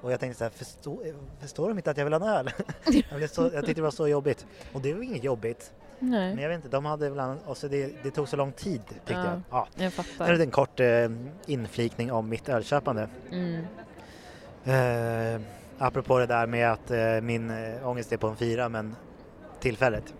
och 0.00 0.12
jag 0.12 0.20
tänkte 0.20 0.38
så 0.38 0.44
här, 0.44 0.50
förstår, 0.50 0.98
förstår 1.40 1.68
de 1.68 1.78
inte 1.78 1.90
att 1.90 1.96
jag 1.96 2.04
vill 2.04 2.12
ha 2.14 2.20
en 2.20 2.36
öl? 2.46 2.50
jag, 3.10 3.16
blev 3.18 3.26
så, 3.28 3.42
jag 3.42 3.52
tyckte 3.52 3.74
det 3.74 3.82
var 3.82 3.90
så 3.90 4.08
jobbigt 4.08 4.46
och 4.72 4.80
det 4.80 4.94
var 4.94 5.02
inget 5.02 5.24
jobbigt 5.24 5.72
men 5.98 6.10
Nej, 6.10 6.42
jag 6.42 6.48
vet 6.48 6.56
inte, 6.56 6.68
de 6.68 6.84
hade 6.84 7.10
väl 7.10 7.36
och 7.46 7.56
så 7.56 7.68
det, 7.68 7.92
det 8.02 8.10
tog 8.10 8.28
så 8.28 8.36
lång 8.36 8.52
tid 8.52 8.82
tyckte 8.88 9.12
Ja. 9.12 9.24
jag. 9.24 9.40
Ja. 9.50 9.66
jag 9.84 9.92
fattar. 9.92 10.32
det 10.32 10.42
en 10.44 10.50
kort 10.50 10.80
eh, 10.80 11.08
inflikning 11.46 12.12
om 12.12 12.28
mitt 12.28 12.48
ölköpande. 12.48 13.08
Mm. 13.30 13.64
Eh, 14.64 15.40
apropå 15.78 16.18
det 16.18 16.26
där 16.26 16.46
med 16.46 16.72
att 16.72 16.90
eh, 16.90 17.20
min 17.22 17.50
eh, 17.50 17.88
ångest 17.88 18.12
är 18.12 18.16
på 18.16 18.26
en 18.28 18.36
fyra 18.36 18.68
men 18.68 18.96
tillfället. 19.60 20.14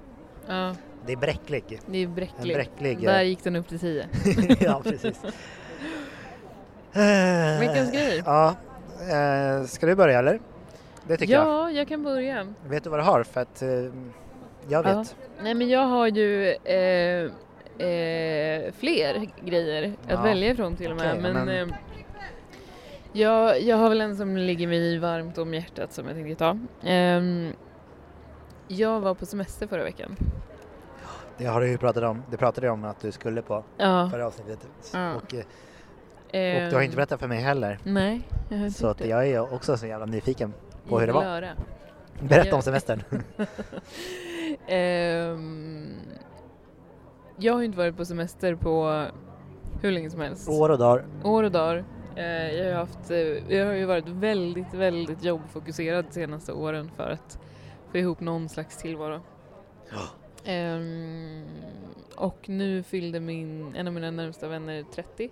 Ja, 0.46 0.74
Det 1.06 1.12
är 1.12 1.16
bräcklig. 1.16 1.80
det 1.86 1.98
är 1.98 2.04
En 2.04 2.14
bräcklig. 2.14 2.54
bräcklig. 2.54 2.98
Där 3.02 3.18
eh, 3.20 3.22
gick 3.22 3.44
den 3.44 3.56
upp 3.56 3.68
till 3.68 3.78
10. 3.78 4.06
ja, 4.60 4.80
precis. 4.84 5.20
Eh, 6.92 7.60
Veckans 7.60 7.92
grej. 7.92 8.22
Ja, 8.26 8.54
eh, 9.10 9.64
ska 9.66 9.86
du 9.86 9.94
börja 9.94 10.18
eller? 10.18 10.40
Det 11.06 11.16
tycker 11.16 11.32
jag. 11.34 11.46
Ja, 11.46 11.70
jag 11.70 11.88
kan 11.88 12.02
börja. 12.02 12.46
Vet 12.68 12.84
du 12.84 12.90
vad 12.90 12.98
du 12.98 13.04
har? 13.04 13.22
För 13.24 13.40
att 13.40 13.62
eh, 13.62 13.68
jag 13.68 13.92
Ja. 14.68 14.82
vet. 14.82 15.16
Nej 15.42 15.54
men 15.54 15.68
jag 15.68 15.86
har 15.86 16.06
ju 16.06 16.46
eh, 16.50 17.24
eh, 17.86 18.72
fler 18.78 19.26
grejer 19.44 19.92
Ja. 20.08 20.14
att 20.18 20.24
välja 20.24 20.50
ifrån 20.50 20.76
till 20.76 20.90
och 20.90 20.96
med. 20.96 21.08
Okej, 21.10 21.22
men 21.32 21.46
men- 21.46 21.68
Eh, 21.70 21.74
jag, 23.12 23.62
jag 23.62 23.76
har 23.76 23.88
väl 23.88 24.00
en 24.00 24.16
som 24.16 24.36
ligger 24.36 24.66
mig 24.66 24.98
varmt 24.98 25.38
om 25.38 25.54
hjärtat 25.54 25.92
som 25.92 26.06
jag 26.06 26.14
tänkte 26.16 26.34
ta. 26.34 26.58
Ehm, 26.88 27.52
jag 28.68 29.00
var 29.00 29.14
på 29.14 29.26
semester 29.26 29.66
förra 29.66 29.84
veckan. 29.84 30.16
Det 31.40 31.46
har 31.46 31.60
du 31.60 31.68
ju 31.68 31.78
pratat 31.78 32.02
om. 32.04 32.22
Det 32.30 32.36
pratade 32.36 32.66
du 32.66 32.70
om 32.70 32.84
att 32.84 33.00
du 33.00 33.12
skulle 33.12 33.42
på 33.42 33.64
Ja. 33.76 34.08
förra 34.12 34.26
avsnittet. 34.26 34.68
Ja. 34.92 35.14
Och, 35.14 35.34
eh, 36.34 36.64
och 36.64 36.70
du 36.70 36.76
har 36.76 36.82
inte 36.82 36.96
berättat 36.96 37.20
för 37.20 37.28
mig 37.28 37.38
heller. 37.38 37.78
Nej, 37.84 38.28
jag 38.48 38.58
har 38.58 38.66
inte 38.66 38.78
Så 38.78 38.86
att 38.86 39.00
jag 39.06 39.28
är 39.28 39.54
också 39.54 39.76
så 39.76 39.86
jävla 39.86 40.06
nyfiken 40.06 40.52
på 40.88 40.94
Jag 40.94 41.00
hur 41.00 41.06
det 41.06 41.12
var. 41.12 41.22
höra. 41.22 41.48
Berätta 42.22 42.46
Jag- 42.48 42.54
om 42.56 42.62
semestern. 42.62 43.02
Ehm, 44.66 45.96
jag 47.36 47.52
har 47.52 47.60
ju 47.60 47.66
inte 47.66 47.78
varit 47.78 47.96
på 47.96 48.04
semester 48.04 48.54
på 48.54 49.06
hur 49.82 49.90
länge 49.92 50.10
som 50.10 50.20
helst. 50.20 50.48
År 50.48 50.68
och 50.70 50.78
dagar. 50.78 51.04
År 51.24 51.42
och 51.42 51.50
dagar. 51.50 51.84
Eh, 52.16 52.24
jag, 52.52 52.66
har 52.72 52.80
haft, 52.80 53.10
eh, 53.10 53.18
jag 53.56 53.66
har 53.66 53.72
ju 53.72 53.84
varit 53.84 54.08
väldigt, 54.08 54.74
väldigt 54.74 55.24
jobbfokuserad 55.24 56.04
de 56.04 56.12
senaste 56.12 56.52
åren 56.52 56.90
för 56.96 57.10
att 57.10 57.38
få 57.90 57.98
ihop 57.98 58.20
någon 58.20 58.48
slags 58.48 58.76
tillvaro. 58.76 59.20
Ehm, 60.44 61.44
och 62.16 62.48
nu 62.48 62.82
fyllde 62.82 63.20
min, 63.20 63.74
en 63.76 63.86
av 63.86 63.92
mina 63.92 64.10
närmsta 64.10 64.48
vänner 64.48 64.84
30. 64.94 65.30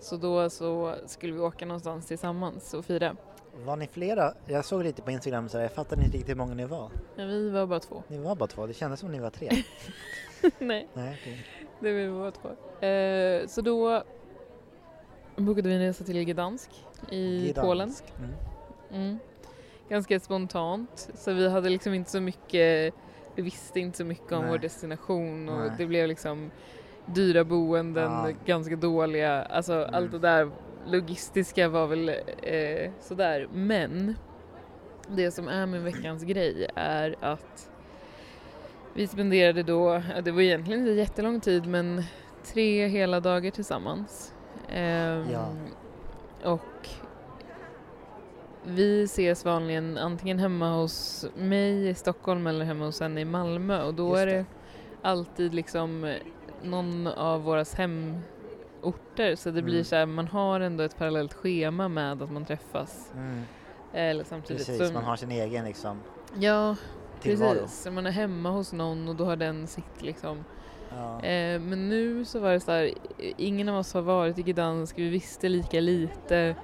Så 0.00 0.16
då 0.16 0.50
så 0.50 0.94
skulle 1.06 1.32
vi 1.32 1.38
åka 1.40 1.66
någonstans 1.66 2.06
tillsammans 2.06 2.74
och 2.74 2.84
fira. 2.84 3.16
Var 3.64 3.76
ni 3.76 3.86
flera? 3.86 4.34
Jag 4.46 4.64
såg 4.64 4.82
lite 4.84 5.02
på 5.02 5.10
Instagram 5.10 5.48
så 5.48 5.58
jag 5.58 5.72
fattade 5.72 6.02
inte 6.04 6.16
riktigt 6.16 6.30
hur 6.30 6.38
många 6.38 6.54
ni 6.54 6.64
var. 6.64 6.90
Ja, 7.16 7.24
vi 7.24 7.50
var 7.50 7.66
bara 7.66 7.80
två. 7.80 8.02
Ni 8.08 8.18
var 8.18 8.34
bara 8.34 8.46
två, 8.46 8.66
det 8.66 8.74
kändes 8.74 9.00
som 9.00 9.12
ni 9.12 9.18
var 9.18 9.30
tre. 9.30 9.50
Nej, 10.58 10.88
Nej, 10.94 11.18
okej. 11.20 11.46
det 11.80 11.92
var 11.92 12.00
vi 12.00 12.10
bara 12.10 12.30
två. 12.30 12.86
Eh, 12.86 13.46
så 13.46 13.60
då 13.60 14.02
bokade 15.36 15.68
vi 15.68 15.74
en 15.74 15.80
resa 15.80 16.04
till 16.04 16.24
Gdansk 16.24 16.70
i 17.10 17.42
Gdansk. 17.42 17.60
Polen. 17.60 17.94
Mm. 18.18 18.30
Mm. 18.92 19.18
Ganska 19.88 20.20
spontant, 20.20 21.08
så 21.14 21.32
vi 21.32 21.48
hade 21.48 21.68
liksom 21.68 21.94
inte 21.94 22.10
så 22.10 22.20
mycket, 22.20 22.94
vi 23.34 23.42
visste 23.42 23.80
inte 23.80 23.98
så 23.98 24.04
mycket 24.04 24.32
om 24.32 24.40
Nej. 24.42 24.50
vår 24.50 24.58
destination 24.58 25.48
och 25.48 25.58
Nej. 25.60 25.70
det 25.78 25.86
blev 25.86 26.08
liksom 26.08 26.50
dyra 27.06 27.44
boenden, 27.44 28.12
Ja. 28.12 28.30
ganska 28.46 28.76
dåliga, 28.76 29.42
alltså 29.42 29.72
Mm. 29.74 29.94
allt 29.94 30.12
det 30.12 30.18
där 30.18 30.50
logistiska 30.86 31.68
var 31.68 31.86
väl 31.86 32.08
eh, 32.42 32.90
sådär. 33.00 33.48
Men 33.52 34.16
det 35.08 35.30
som 35.30 35.48
är 35.48 35.66
med 35.66 35.82
veckans 35.82 36.22
grej 36.24 36.66
är 36.74 37.16
att 37.20 37.70
vi 38.94 39.06
spenderade 39.06 39.62
då, 39.62 40.02
det 40.24 40.30
var 40.30 40.40
egentligen 40.40 40.80
inte 40.80 40.92
jättelång 40.92 41.40
tid 41.40 41.66
men 41.66 42.02
tre 42.44 42.86
hela 42.86 43.20
dagar 43.20 43.50
tillsammans. 43.50 44.34
Ehm, 44.72 45.24
Ja. 45.32 45.48
Och 46.44 46.60
vi 48.64 49.02
ses 49.02 49.44
vanligen 49.44 49.98
antingen 49.98 50.38
hemma 50.38 50.76
hos 50.76 51.26
mig 51.36 51.88
i 51.88 51.94
Stockholm 51.94 52.46
eller 52.46 52.64
hemma 52.64 52.84
hos 52.84 53.00
henne 53.00 53.20
i 53.20 53.24
Malmö 53.24 53.82
och 53.84 53.94
då 53.94 54.08
Just 54.08 54.20
är 54.22 54.26
det. 54.26 54.32
det 54.32 54.44
alltid 55.02 55.54
liksom 55.54 56.14
någon 56.62 57.06
av 57.06 57.42
våras 57.42 57.74
hemorter 57.74 59.36
så 59.36 59.50
det 59.50 59.62
blir 59.62 59.74
Mm. 59.74 59.84
så 59.84 59.96
här, 59.96 60.06
man 60.06 60.28
har 60.28 60.60
ändå 60.60 60.84
ett 60.84 60.96
parallellt 60.98 61.34
schema 61.34 61.88
med 61.88 62.22
att 62.22 62.32
man 62.32 62.44
träffas. 62.44 63.10
Mm. 63.14 63.42
Eller 63.92 64.24
samtidigt 64.24 64.66
Precis, 64.66 64.88
så, 64.88 64.94
man 64.94 65.04
har 65.04 65.16
sin 65.16 65.30
egen 65.30 65.64
liksom. 65.64 66.00
Ja, 66.38 66.76
tillvaro. 67.20 67.54
Precis, 67.58 67.92
man 67.92 68.06
är 68.06 68.10
hemma 68.10 68.50
hos 68.50 68.72
någon 68.72 69.08
och 69.08 69.16
då 69.16 69.24
har 69.24 69.36
den 69.36 69.66
sitt 69.66 70.02
liksom. 70.02 70.44
Ja. 70.96 71.22
Eh, 71.22 71.60
men 71.60 71.88
nu 71.88 72.24
så 72.24 72.38
var 72.38 72.52
det 72.52 72.60
så 72.60 72.72
här, 72.72 72.90
ingen 73.36 73.68
av 73.68 73.76
oss 73.78 73.94
har 73.94 74.02
varit 74.02 74.38
i 74.38 74.42
Gdansk, 74.42 74.98
vi 74.98 75.08
visste 75.08 75.48
lika 75.48 75.80
lite. 75.80 76.54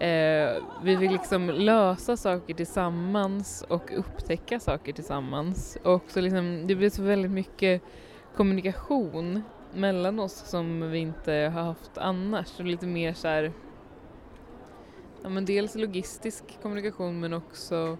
Eh, 0.00 0.62
vi 0.82 0.96
fick 0.96 1.10
liksom 1.10 1.50
lösa 1.50 2.16
saker 2.16 2.54
tillsammans 2.54 3.64
och 3.68 3.98
upptäcka 3.98 4.60
saker 4.60 4.92
tillsammans. 4.92 5.78
Och 5.84 6.02
så 6.08 6.20
liksom, 6.20 6.64
det 6.66 6.74
blev 6.74 6.90
så 6.90 7.02
väldigt 7.02 7.30
mycket 7.30 7.82
kommunikation 8.36 9.42
mellan 9.74 10.20
oss 10.20 10.34
som 10.50 10.90
vi 10.90 10.98
inte 10.98 11.32
har 11.32 11.62
haft 11.62 11.98
annars. 11.98 12.58
Och 12.58 12.64
lite 12.64 12.86
mer 12.86 13.12
så 13.12 13.28
här, 13.28 13.52
ja 15.22 15.28
men 15.28 15.44
dels 15.44 15.74
logistisk 15.74 16.44
kommunikation 16.62 17.20
men 17.20 17.32
också 17.32 17.98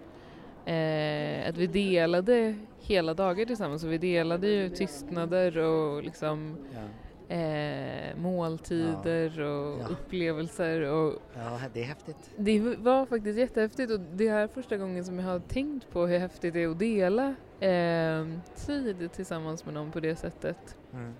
eh, 0.65 1.49
att 1.49 1.57
vi 1.57 1.67
delade 1.67 2.55
hela 2.79 3.13
dagar 3.13 3.45
tillsammans. 3.45 3.83
Och 3.83 3.91
vi 3.91 3.97
delade 3.97 4.47
ju 4.47 4.69
tystnader 4.69 5.57
och 5.57 6.03
liksom 6.03 6.57
Ja 6.73 7.08
eh, 7.29 8.15
måltider 8.17 9.39
och 9.41 9.79
Ja. 9.79 9.87
upplevelser. 9.89 10.81
Och 10.81 11.13
ja, 11.35 11.59
det 11.73 11.81
är 11.81 11.85
häftigt. 11.85 12.31
det 12.37 12.59
var 12.59 13.05
faktiskt 13.05 13.39
jättehäftigt 13.39 13.91
och 13.91 13.99
det 13.99 14.29
här 14.29 14.39
är 14.43 14.47
första 14.47 14.77
gången 14.77 15.05
som 15.05 15.19
jag 15.19 15.25
har 15.25 15.39
tänkt 15.39 15.89
på 15.91 16.07
hur 16.07 16.19
häftigt 16.19 16.53
det 16.53 16.63
är 16.63 16.67
att 16.69 16.79
dela 16.79 17.35
eh, 17.59 18.27
tid 18.55 19.11
tillsammans 19.11 19.65
med 19.65 19.73
någon 19.73 19.91
på 19.91 19.99
det 19.99 20.15
sättet. 20.15 20.77
Mm. 20.93 21.13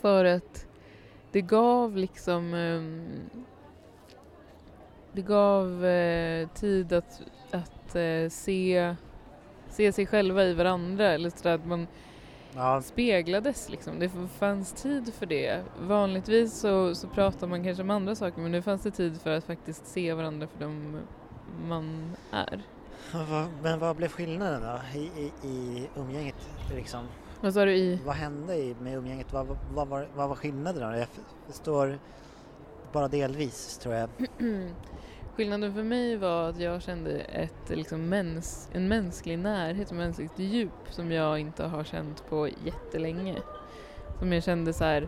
För 0.00 0.24
att 0.24 0.66
det 1.32 1.40
gav 1.40 1.96
liksom 1.96 2.54
ehm, 2.54 3.06
det 5.12 5.22
gav 5.22 5.84
eh, 5.84 6.48
tid 6.48 6.92
att, 6.92 7.22
att 7.50 7.96
eh, 7.96 8.28
se, 8.30 8.94
se 9.68 9.92
sig 9.92 10.06
själva 10.06 10.44
i 10.44 10.54
varandra 10.54 11.06
eller 11.12 11.30
så 11.30 11.48
att 11.48 11.66
man 11.66 11.86
Ja, 12.56 12.82
speglades 12.82 13.68
liksom. 13.68 13.98
Det 13.98 14.10
fanns 14.38 14.72
tid 14.72 15.14
för 15.14 15.26
det. 15.26 15.62
Vanligtvis 15.80 16.60
så, 16.60 16.94
så 16.94 17.08
pratar 17.08 17.46
man 17.46 17.64
kanske 17.64 17.82
om 17.82 17.90
andra 17.90 18.14
saker 18.14 18.40
men 18.40 18.52
nu 18.52 18.62
fanns 18.62 18.82
det 18.82 18.90
tid 18.90 19.20
för 19.20 19.30
att 19.30 19.44
faktiskt 19.44 19.86
se 19.86 20.14
varandra 20.14 20.46
för 20.46 20.60
dem 20.64 21.00
man 21.68 22.16
är. 22.30 22.62
men 23.62 23.78
vad 23.78 23.96
blev 23.96 24.08
skillnaden 24.08 24.62
då 24.62 24.98
i, 24.98 25.10
i, 25.22 25.48
i 25.48 25.88
umgänget? 25.96 26.48
Liksom? 26.74 27.04
Vad 27.40 27.54
sa 27.54 27.64
du 27.64 27.74
i? 27.74 28.00
Vad 28.04 28.14
hände 28.14 28.56
i, 28.56 28.76
med 28.80 28.94
umgänget? 28.94 29.32
Vad, 29.32 29.46
vad, 29.46 29.58
vad, 29.74 29.88
var, 29.88 30.08
vad 30.14 30.28
var 30.28 30.36
skillnaden 30.36 30.92
då? 30.92 30.98
Jag 30.98 31.08
förstår 31.46 31.98
bara 32.92 33.08
delvis 33.08 33.78
tror 33.78 33.94
jag. 33.94 34.08
Skillnaden 35.36 35.74
för 35.74 35.82
mig 35.82 36.16
var 36.16 36.48
att 36.48 36.60
jag 36.60 36.82
kände 36.82 37.20
ett, 37.20 37.70
liksom, 37.70 38.08
mäns, 38.08 38.70
en 38.72 38.88
mänsklig 38.88 39.38
närhet 39.38 39.90
och 39.90 39.96
mänskligt 39.96 40.38
djup 40.38 40.70
som 40.90 41.12
jag 41.12 41.38
inte 41.38 41.64
har 41.64 41.84
känt 41.84 42.28
på 42.28 42.48
jättelänge. 42.64 43.36
Som 44.18 44.32
jag 44.32 44.44
kände 44.44 44.72
så 44.72 44.84
här, 44.84 45.02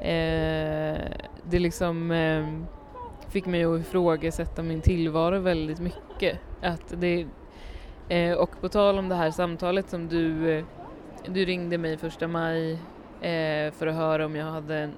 eh, 0.00 0.98
det 1.44 1.58
liksom 1.58 2.10
eh, 2.10 2.46
fick 3.28 3.46
mig 3.46 3.64
att 3.64 3.80
ifrågasätta 3.80 4.62
min 4.62 4.80
tillvaro 4.80 5.38
väldigt 5.38 5.80
mycket. 5.80 6.38
Att 6.62 6.94
det, 7.00 7.26
eh, 8.08 8.32
och 8.32 8.60
på 8.60 8.68
tal 8.68 8.98
om 8.98 9.08
det 9.08 9.14
här 9.14 9.30
samtalet 9.30 9.90
som 9.90 10.08
du, 10.08 10.50
eh, 10.50 10.64
du 11.28 11.44
ringde 11.44 11.78
mig 11.78 11.96
första 11.96 12.28
maj 12.28 12.72
eh, 13.20 13.72
för 13.72 13.86
att 13.86 13.94
höra 13.94 14.26
om 14.26 14.36
jag 14.36 14.46
hade 14.46 14.90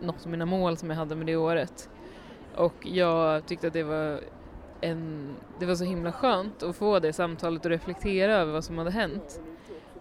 något 0.00 0.24
av 0.24 0.30
mina 0.30 0.46
mål 0.46 0.76
som 0.76 0.90
jag 0.90 0.96
hade 0.96 1.14
med 1.14 1.26
det 1.26 1.36
året. 1.36 1.88
Och 2.56 2.86
jag 2.86 3.46
tyckte 3.46 3.66
att 3.66 3.72
det 3.72 3.82
var, 3.82 4.20
en, 4.80 5.34
det 5.60 5.66
var 5.66 5.74
så 5.74 5.84
himla 5.84 6.12
skönt 6.12 6.62
att 6.62 6.76
få 6.76 6.98
det 6.98 7.12
samtalet 7.12 7.64
och 7.64 7.70
reflektera 7.70 8.34
över 8.34 8.52
vad 8.52 8.64
som 8.64 8.78
hade 8.78 8.90
hänt. 8.90 9.40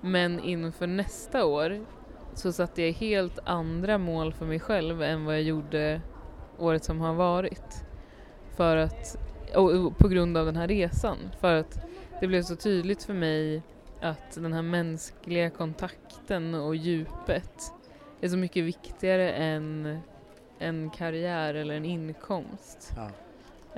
Men 0.01 0.39
inför 0.39 0.87
nästa 0.87 1.45
år 1.45 1.85
så 2.33 2.51
satte 2.51 2.81
jag 2.81 2.93
helt 2.93 3.39
andra 3.43 3.97
mål 3.97 4.33
för 4.33 4.45
mig 4.45 4.59
själv 4.59 5.01
än 5.01 5.25
vad 5.25 5.35
jag 5.35 5.43
gjorde 5.43 6.01
året 6.59 6.83
som 6.83 7.01
har 7.01 7.13
varit. 7.13 7.85
För 8.55 8.77
att, 8.77 9.17
och, 9.55 9.97
på 9.97 10.07
grund 10.07 10.37
av 10.37 10.45
den 10.45 10.55
här 10.55 10.67
resan. 10.67 11.17
För 11.39 11.53
att 11.53 11.79
det 12.21 12.27
blev 12.27 12.41
så 12.41 12.55
tydligt 12.55 13.03
för 13.03 13.13
mig 13.13 13.61
att 14.01 14.35
den 14.35 14.53
här 14.53 14.61
mänskliga 14.61 15.49
kontakten 15.49 16.55
och 16.55 16.75
djupet 16.75 17.73
är 18.21 18.27
så 18.27 18.37
mycket 18.37 18.63
viktigare 18.63 19.31
än 19.31 19.99
en 20.65 20.89
karriär 20.89 21.54
eller 21.54 21.75
en 21.75 21.86
inkomst. 21.86 22.93
Ja. 22.95 23.10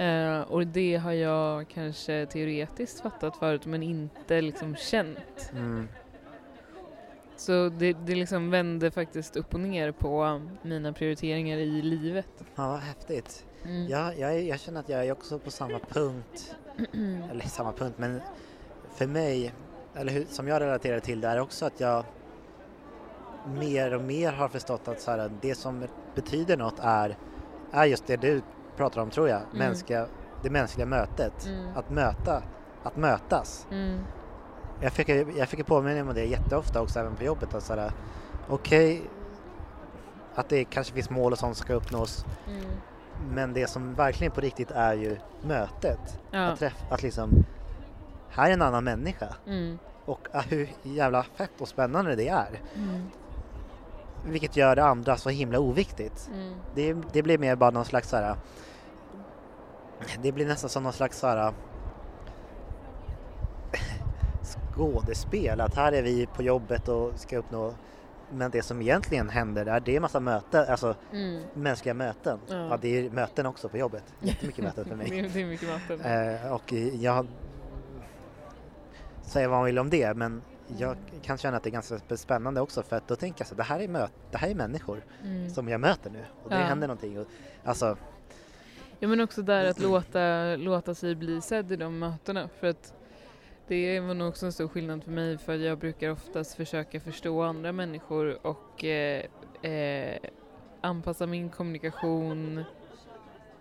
Eh, 0.04 0.42
och 0.42 0.68
det 0.68 0.96
har 0.96 1.12
jag 1.12 1.68
kanske 1.68 2.26
teoretiskt 2.26 3.00
fattat 3.00 3.38
förut 3.38 3.66
men 3.66 3.84
inte 3.84 4.42
liksom 4.42 4.76
känt. 4.76 5.52
Mm. 5.52 5.88
Så 7.38 7.70
det, 7.70 7.94
det 7.94 8.16
liksom 8.16 8.50
vände 8.52 8.92
faktiskt 8.92 9.36
upp 9.36 9.54
och 9.54 9.60
ner 9.60 9.92
på 9.92 10.42
mina 10.62 10.94
prioriteringar 10.94 11.58
i 11.58 11.82
livet. 11.82 12.30
ja, 12.56 12.68
vad 12.68 12.80
häftigt. 12.80 13.46
Mm. 13.66 13.88
Ja, 13.88 14.14
jag, 14.14 14.44
jag 14.44 14.60
känner 14.60 14.80
att 14.80 14.90
jag 14.90 15.06
är 15.06 15.12
också 15.12 15.40
på 15.40 15.52
samma 15.52 15.80
punkt, 15.80 16.56
eller 17.32 17.46
samma 17.48 17.74
punkt, 17.74 17.96
men 17.98 18.22
för 18.96 19.08
mig, 19.08 19.54
eller 19.96 20.12
hur, 20.12 20.26
som 20.30 20.48
jag 20.48 20.62
relaterar 20.62 21.00
till 21.00 21.22
det 21.22 21.28
är 21.28 21.40
också 21.40 21.66
att 21.66 21.80
jag 21.80 22.06
mer 23.48 23.94
och 23.94 24.02
mer 24.02 24.32
har 24.32 24.48
förstått 24.48 24.88
att 24.88 25.02
så 25.02 25.12
här, 25.12 25.32
det 25.42 25.56
som 25.56 25.86
betyder 26.16 26.58
något 26.58 26.80
är, 26.80 27.18
är 27.72 27.86
just 27.86 28.08
det 28.08 28.18
du 28.18 28.42
pratar 28.78 29.02
om 29.02 29.10
tror 29.10 29.30
jag, 29.30 29.42
Mm. 29.42 29.58
mänskliga, 29.58 30.06
det 30.44 30.50
mänskliga 30.50 30.86
mötet. 30.86 31.46
Mm. 31.46 31.78
Att 31.78 31.90
möta, 31.90 32.44
att 32.84 32.96
mötas. 32.98 33.68
Mm. 33.72 34.00
Jag 34.82 34.92
fick, 34.92 35.10
jag 35.10 35.50
fick 35.50 35.66
påminna 35.66 36.02
om 36.02 36.14
det 36.16 36.26
jätteofta 36.26 36.82
också 36.82 37.00
även 37.00 37.16
på 37.16 37.24
jobbet. 37.24 37.54
Att 37.54 37.94
okej, 38.50 39.02
att 40.36 40.50
det 40.50 40.66
kanske 40.66 40.94
finns 40.94 41.10
mål 41.10 41.32
och 41.32 41.38
sånt 41.40 41.58
som 41.58 41.66
ska 41.66 41.74
uppnås. 41.74 42.26
Mm. 42.48 42.66
Men 43.32 43.54
det 43.54 43.68
som 43.68 43.94
verkligen 43.94 44.32
på 44.34 44.42
riktigt 44.42 44.72
är 44.72 44.94
ju 44.94 45.18
mötet. 45.42 46.20
Ja. 46.32 46.46
Att 46.46 46.60
träffa, 46.60 46.94
att 46.96 47.04
liksom, 47.04 47.46
här 48.30 48.50
är 48.50 48.54
en 48.54 48.62
annan 48.62 48.84
människa. 48.84 49.36
Mm. 49.48 49.80
Och 50.06 50.28
ah, 50.34 50.42
hur 50.42 50.70
jävla 50.84 51.24
fett 51.24 51.62
och 51.62 51.68
spännande 51.68 52.16
det 52.16 52.28
är. 52.28 52.62
Mm. 52.76 53.10
Vilket 54.28 54.58
gör 54.58 54.76
det 54.76 54.84
andra 54.84 55.18
så 55.18 55.30
himla 55.30 55.60
oviktigt. 55.60 56.30
Mm. 56.34 56.54
Det, 56.76 56.94
det 57.14 57.24
blir 57.24 57.38
mer 57.38 57.56
bara 57.56 57.70
någon 57.70 57.86
slags 57.86 58.10
så 58.10 58.16
här. 58.18 58.36
Det 60.22 60.32
blir 60.32 60.46
nästan 60.48 60.70
som 60.70 60.84
någon 60.84 60.94
slags 60.94 61.20
så 61.20 61.28
här. 61.28 61.54
Skådespel, 64.74 65.62
att 65.62 65.76
här 65.76 65.92
är 65.92 66.02
vi 66.04 66.26
på 66.28 66.44
jobbet 66.44 66.88
och 66.88 67.12
ska 67.20 67.38
uppnå 67.38 67.74
men 68.32 68.52
det 68.52 68.62
som 68.62 68.82
egentligen 68.82 69.30
händer 69.30 69.66
där 69.66 69.80
det 69.80 69.96
är 69.96 70.00
massa 70.00 70.20
möten, 70.20 70.66
alltså 70.70 70.96
Mm. 71.14 71.42
mänskliga 71.54 71.94
möten. 71.94 72.40
Ja. 72.48 72.56
Ja. 72.56 72.78
det 72.82 72.88
är 73.06 73.10
möten 73.10 73.46
också 73.46 73.70
på 73.70 73.78
jobbet, 73.78 74.04
jättemycket 74.22 74.64
möten 74.64 74.86
för 74.86 74.96
mig. 74.96 75.08
Det 75.10 75.20
är- 75.20 75.30
det 75.30 75.42
är 75.42 75.46
mycket 75.46 75.70
möten. 75.90 76.02
Eh, 76.46 76.52
och 76.54 76.74
jag 76.74 77.28
säger 79.22 79.48
vad 79.48 79.58
man 79.58 79.66
vill 79.66 79.80
om 79.80 79.90
det 79.90 80.14
men 80.18 80.42
jag 80.78 80.98
kan 81.22 81.38
känna 81.38 81.58
att 81.58 81.64
det 81.64 81.70
är 81.70 81.72
ganska 81.72 82.18
spännande 82.18 82.62
också 82.62 82.84
för 82.84 82.96
att 82.96 83.08
då 83.08 83.16
tänker 83.16 83.42
jag 83.42 83.48
så 83.48 83.56
det 83.56 83.64
här 83.64 83.80
är, 83.80 83.88
möt, 83.88 84.12
det 84.32 84.38
här 84.38 84.50
är 84.50 84.56
människor 84.56 85.04
Mm. 85.24 85.50
som 85.50 85.68
jag 85.70 85.82
möter 85.82 86.10
nu 86.10 86.24
och 86.44 86.50
det 86.50 86.56
Ja. 86.60 86.62
händer 86.66 86.88
någonting. 86.88 87.20
Och, 87.20 87.28
alltså, 87.64 87.98
Ja 89.00 89.08
men 89.08 89.22
också 89.22 89.42
där 89.42 89.66
att 89.66 89.80
låta, 89.80 90.56
låta 90.56 90.96
sig 90.96 91.16
bli 91.16 91.42
sedd 91.42 91.72
i 91.72 91.76
de 91.76 92.00
mötena. 92.00 92.50
För 92.60 92.68
att 92.68 92.94
det 93.68 94.00
var 94.00 94.14
nog 94.14 94.28
också 94.30 94.46
en 94.46 94.52
stor 94.52 94.68
skillnad 94.68 95.04
för 95.04 95.12
mig 95.12 95.38
för 95.38 95.56
jag 95.56 95.78
brukar 95.80 96.10
oftast 96.10 96.56
försöka 96.56 97.00
förstå 97.00 97.42
andra 97.42 97.72
människor 97.72 98.48
och 98.48 98.84
eh, 98.84 99.24
eh, 99.62 100.18
anpassa 100.82 101.26
min 101.28 101.50
kommunikation 101.50 102.64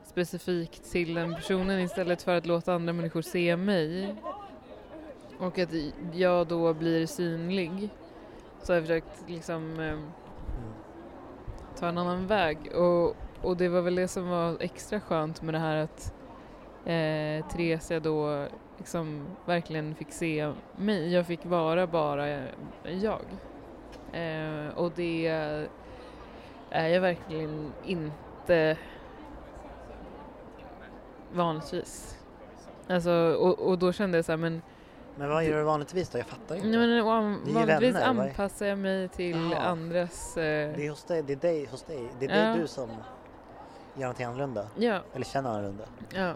specifikt 0.05 0.91
till 0.93 1.15
den 1.15 1.35
personen 1.35 1.81
istället 1.81 2.23
för 2.23 2.37
att 2.37 2.47
låta 2.47 2.75
andra 2.75 2.93
människor 2.93 3.23
se 3.23 3.57
mig. 3.57 4.15
Och 5.39 5.59
att 5.59 5.75
jag 6.13 6.47
då 6.47 6.75
blir 6.75 7.07
synlig. 7.07 7.91
Så 8.63 8.73
har 8.73 8.75
jag 8.77 8.85
försökt 8.85 9.25
liksom 9.29 9.81
eh, 9.81 9.99
ta 11.79 11.89
en 11.89 11.99
annan 11.99 12.27
väg. 12.27 12.59
Och, 12.75 13.17
och 13.43 13.57
det 13.57 13.69
var 13.69 13.81
väl 13.81 13.95
det 13.95 14.09
som 14.09 14.29
var 14.29 14.57
extra 14.61 15.01
skönt 15.01 15.43
med 15.43 15.55
det 15.55 15.59
här 15.59 15.77
att 15.77 16.15
eh, 16.85 17.49
Theresia 17.49 18.01
då 18.01 18.47
liksom 18.79 19.27
verkligen 19.45 19.95
fick 19.95 20.13
se 20.13 20.53
mig. 20.77 21.13
Jag 21.13 21.27
fick 21.27 21.45
vara 21.45 21.87
bara 21.87 22.29
jag. 22.83 23.23
Eh, 24.13 24.69
och 24.77 24.93
det 24.97 25.27
är 26.71 26.89
jag 26.89 27.01
verkligen 27.01 27.73
inte 27.85 28.77
vanligtvis. 31.33 32.19
Alltså, 32.89 33.37
och, 33.41 33.59
och 33.59 33.79
då 33.79 33.93
kände 33.93 34.19
jag 34.19 34.25
så 34.25 34.33
här, 34.33 34.37
men, 34.37 34.63
men 35.17 35.29
vad 35.29 35.45
gör 35.45 35.59
du 35.59 35.65
vanligtvis 35.65 36.09
då? 36.09 36.19
Jag 36.19 36.27
fattar 36.27 36.55
inte. 36.57 36.69
nej, 36.69 36.79
men 36.79 36.91
är 36.91 37.03
vanligtvis 37.03 37.95
vänner, 37.95 38.07
anpassar 38.07 38.67
jag 38.67 38.79
mig 38.79 39.09
till 39.09 39.51
Jaha. 39.53 39.63
andras... 39.63 40.37
Eh, 40.37 40.77
Det 40.77 40.87
är 40.87 40.91
hos 40.91 41.05
dig, 41.05 41.23
det 41.23 41.33
är 41.33 41.37
dig, 41.37 41.67
hos 41.71 41.83
dig. 41.83 42.09
Det 42.21 42.27
är 42.27 42.47
Ja. 42.47 42.51
dig 42.53 42.61
du 42.61 42.67
som 42.67 42.89
gör 43.95 44.01
någonting 44.01 44.27
annorlunda. 44.27 44.67
ja, 44.77 45.01
Eller 45.15 45.25
känner 45.25 45.51
annorlunda. 45.51 45.85
ja. 46.15 46.33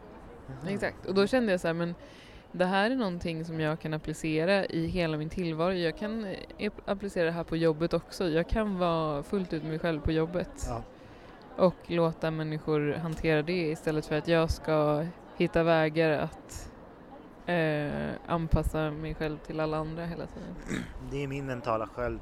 Mhm. 0.47 0.75
Exakt, 0.75 1.07
och 1.07 1.15
då 1.15 1.27
kände 1.27 1.53
jag 1.53 1.61
så 1.61 1.67
här, 1.67 1.75
men 1.75 1.95
det 2.53 2.65
här 2.65 2.91
är 2.91 2.95
någonting 2.95 3.45
som 3.45 3.61
jag 3.61 3.81
kan 3.81 3.95
applicera 3.95 4.65
i 4.67 4.87
hela 4.87 5.17
min 5.17 5.29
tillvaro. 5.31 5.73
Jag 5.73 5.97
kan 5.99 6.27
eh, 6.59 6.73
applicera 6.85 7.25
det 7.25 7.31
här 7.33 7.45
på 7.45 7.57
jobbet 7.57 7.95
också. 7.95 8.29
Jag 8.29 8.49
kan 8.49 8.79
vara 8.79 9.23
fullt 9.23 9.53
ut 9.53 9.65
mig 9.65 9.79
själv 9.79 10.01
på 10.01 10.13
jobbet. 10.13 10.67
Ja. 10.69 10.83
Och 11.57 11.75
låta 11.87 12.31
människor 12.31 12.93
hantera 12.93 13.43
det 13.43 13.53
istället 13.71 14.07
för 14.07 14.15
att 14.19 14.29
jag 14.29 14.51
ska 14.51 15.07
hitta 15.37 15.63
vägar 15.63 16.11
att 16.19 16.70
eh, 17.47 18.11
anpassa 18.27 18.91
mig 18.91 19.15
själv 19.15 19.39
till 19.39 19.61
alla 19.61 19.77
andra 19.77 20.07
hela 20.07 20.27
tiden. 20.27 20.85
Det 21.11 21.23
är 21.23 21.27
min 21.27 21.47
mentala 21.47 21.87
sköld 21.87 22.21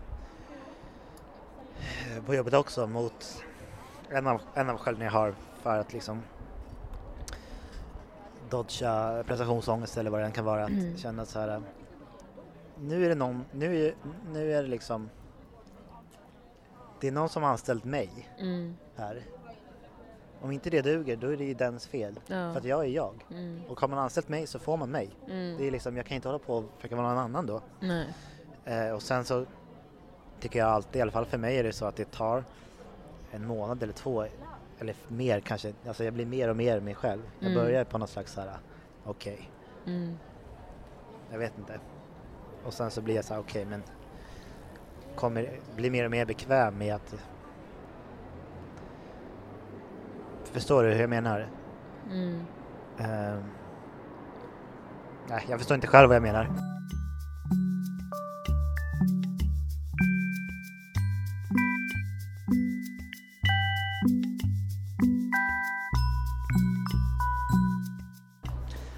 eh, 2.17 2.25
på 2.25 2.35
jobbet 2.35 2.55
också 2.55 2.87
mot 2.87 3.45
en 4.09 4.27
av, 4.27 4.41
en 4.55 4.71
av 4.71 4.77
skölden 4.79 5.05
jag 5.05 5.13
har 5.13 5.35
för 5.63 5.79
att 5.79 5.93
liksom 5.93 6.23
dodga 8.51 9.25
prestationsångest 9.27 9.97
eller 9.97 10.11
vad 10.11 10.21
det 10.21 10.27
än 10.27 10.33
kan 10.33 10.45
vara. 10.45 10.65
Att 10.65 10.71
Mm. 10.71 10.97
känna 10.97 11.25
så 11.27 11.41
här. 11.41 11.63
Nu 12.81 13.05
är 13.05 13.09
det 13.09 13.15
någon, 13.15 13.45
nu 13.53 13.87
är, 13.87 13.95
nu 14.33 14.53
är 14.53 14.63
det 14.63 14.69
liksom 14.69 15.11
det 17.01 17.09
är 17.09 17.13
någon 17.13 17.29
som 17.29 17.43
har 17.43 17.51
anställt 17.51 17.85
mig 17.85 18.29
Mm. 18.39 18.77
här. 18.97 19.23
Om 20.41 20.51
inte 20.53 20.71
det 20.71 20.83
duger 20.83 21.17
då 21.17 21.27
är 21.33 21.37
det 21.37 21.45
ju 21.45 21.55
dens 21.55 21.87
fel. 21.87 22.21
Ja. 22.27 22.53
För 22.53 22.59
att 22.61 22.65
jag 22.65 22.81
är 22.85 22.89
jag. 22.89 23.15
Mm. 23.31 23.61
Och 23.69 23.81
har 23.81 23.89
man 23.89 23.99
anställt 23.99 24.29
mig 24.29 24.47
så 24.47 24.59
får 24.59 24.77
man 24.77 24.91
mig. 24.91 25.11
Mm. 25.29 25.57
Det 25.59 25.67
är 25.67 25.71
liksom, 25.71 25.97
jag 25.97 26.07
kan 26.07 26.15
inte 26.15 26.29
hålla 26.29 26.39
på 26.39 26.55
och 26.55 26.65
försöka 26.77 26.97
vara 26.97 27.09
någon 27.09 27.19
annan 27.19 27.47
då. 27.47 27.61
Eh, 28.65 28.91
och 28.91 29.03
sen 29.03 29.25
så 29.25 29.47
tycker 30.41 30.59
jag 30.59 30.69
alltid, 30.69 30.97
i 30.99 31.03
alla 31.03 31.11
fall 31.11 31.27
för 31.27 31.39
mig 31.39 31.59
är 31.59 31.65
det 31.65 31.73
så 31.73 31.85
att 31.87 31.97
det 31.97 32.11
tar 32.11 32.45
en 33.31 33.47
månad 33.47 33.83
eller 33.83 33.93
två 33.93 34.25
eller 34.79 34.95
mer 35.09 35.41
kanske, 35.41 35.73
alltså 35.87 36.05
jag 36.05 36.15
blir 36.15 36.27
mer 36.27 36.49
och 36.49 36.57
mer 36.57 36.81
mig 36.81 36.95
själv. 36.95 37.23
Jag 37.39 37.51
Mm. 37.53 37.65
börjar 37.65 37.85
på 37.85 37.99
något 37.99 38.11
slags 38.11 38.33
så 38.33 38.41
här, 38.41 38.51
okej, 39.05 39.51
Mm. 39.87 40.19
jag 41.31 41.39
vet 41.39 41.59
inte. 41.59 41.81
Och 42.65 42.73
sen 42.75 42.91
så 42.91 43.01
blir 43.01 43.15
jag 43.15 43.25
så 43.25 43.35
här, 43.35 43.41
okej 43.41 43.65
men 43.65 43.83
kommer, 45.17 45.51
blir 45.77 45.91
mer 45.91 46.05
och 46.05 46.11
mer 46.11 46.25
bekväm 46.25 46.79
med 46.79 46.95
att 46.95 47.15
Förstår 50.53 50.83
du 50.85 50.91
hur 50.91 51.01
jag 51.01 51.11
menar? 51.11 51.49
Mm. 52.11 52.45
Nej, 55.29 55.45
jag 55.49 55.59
förstår 55.59 55.75
inte 55.75 55.87
själv 55.87 56.09
vad 56.09 56.17
jag 56.17 56.23
menar. 56.23 56.49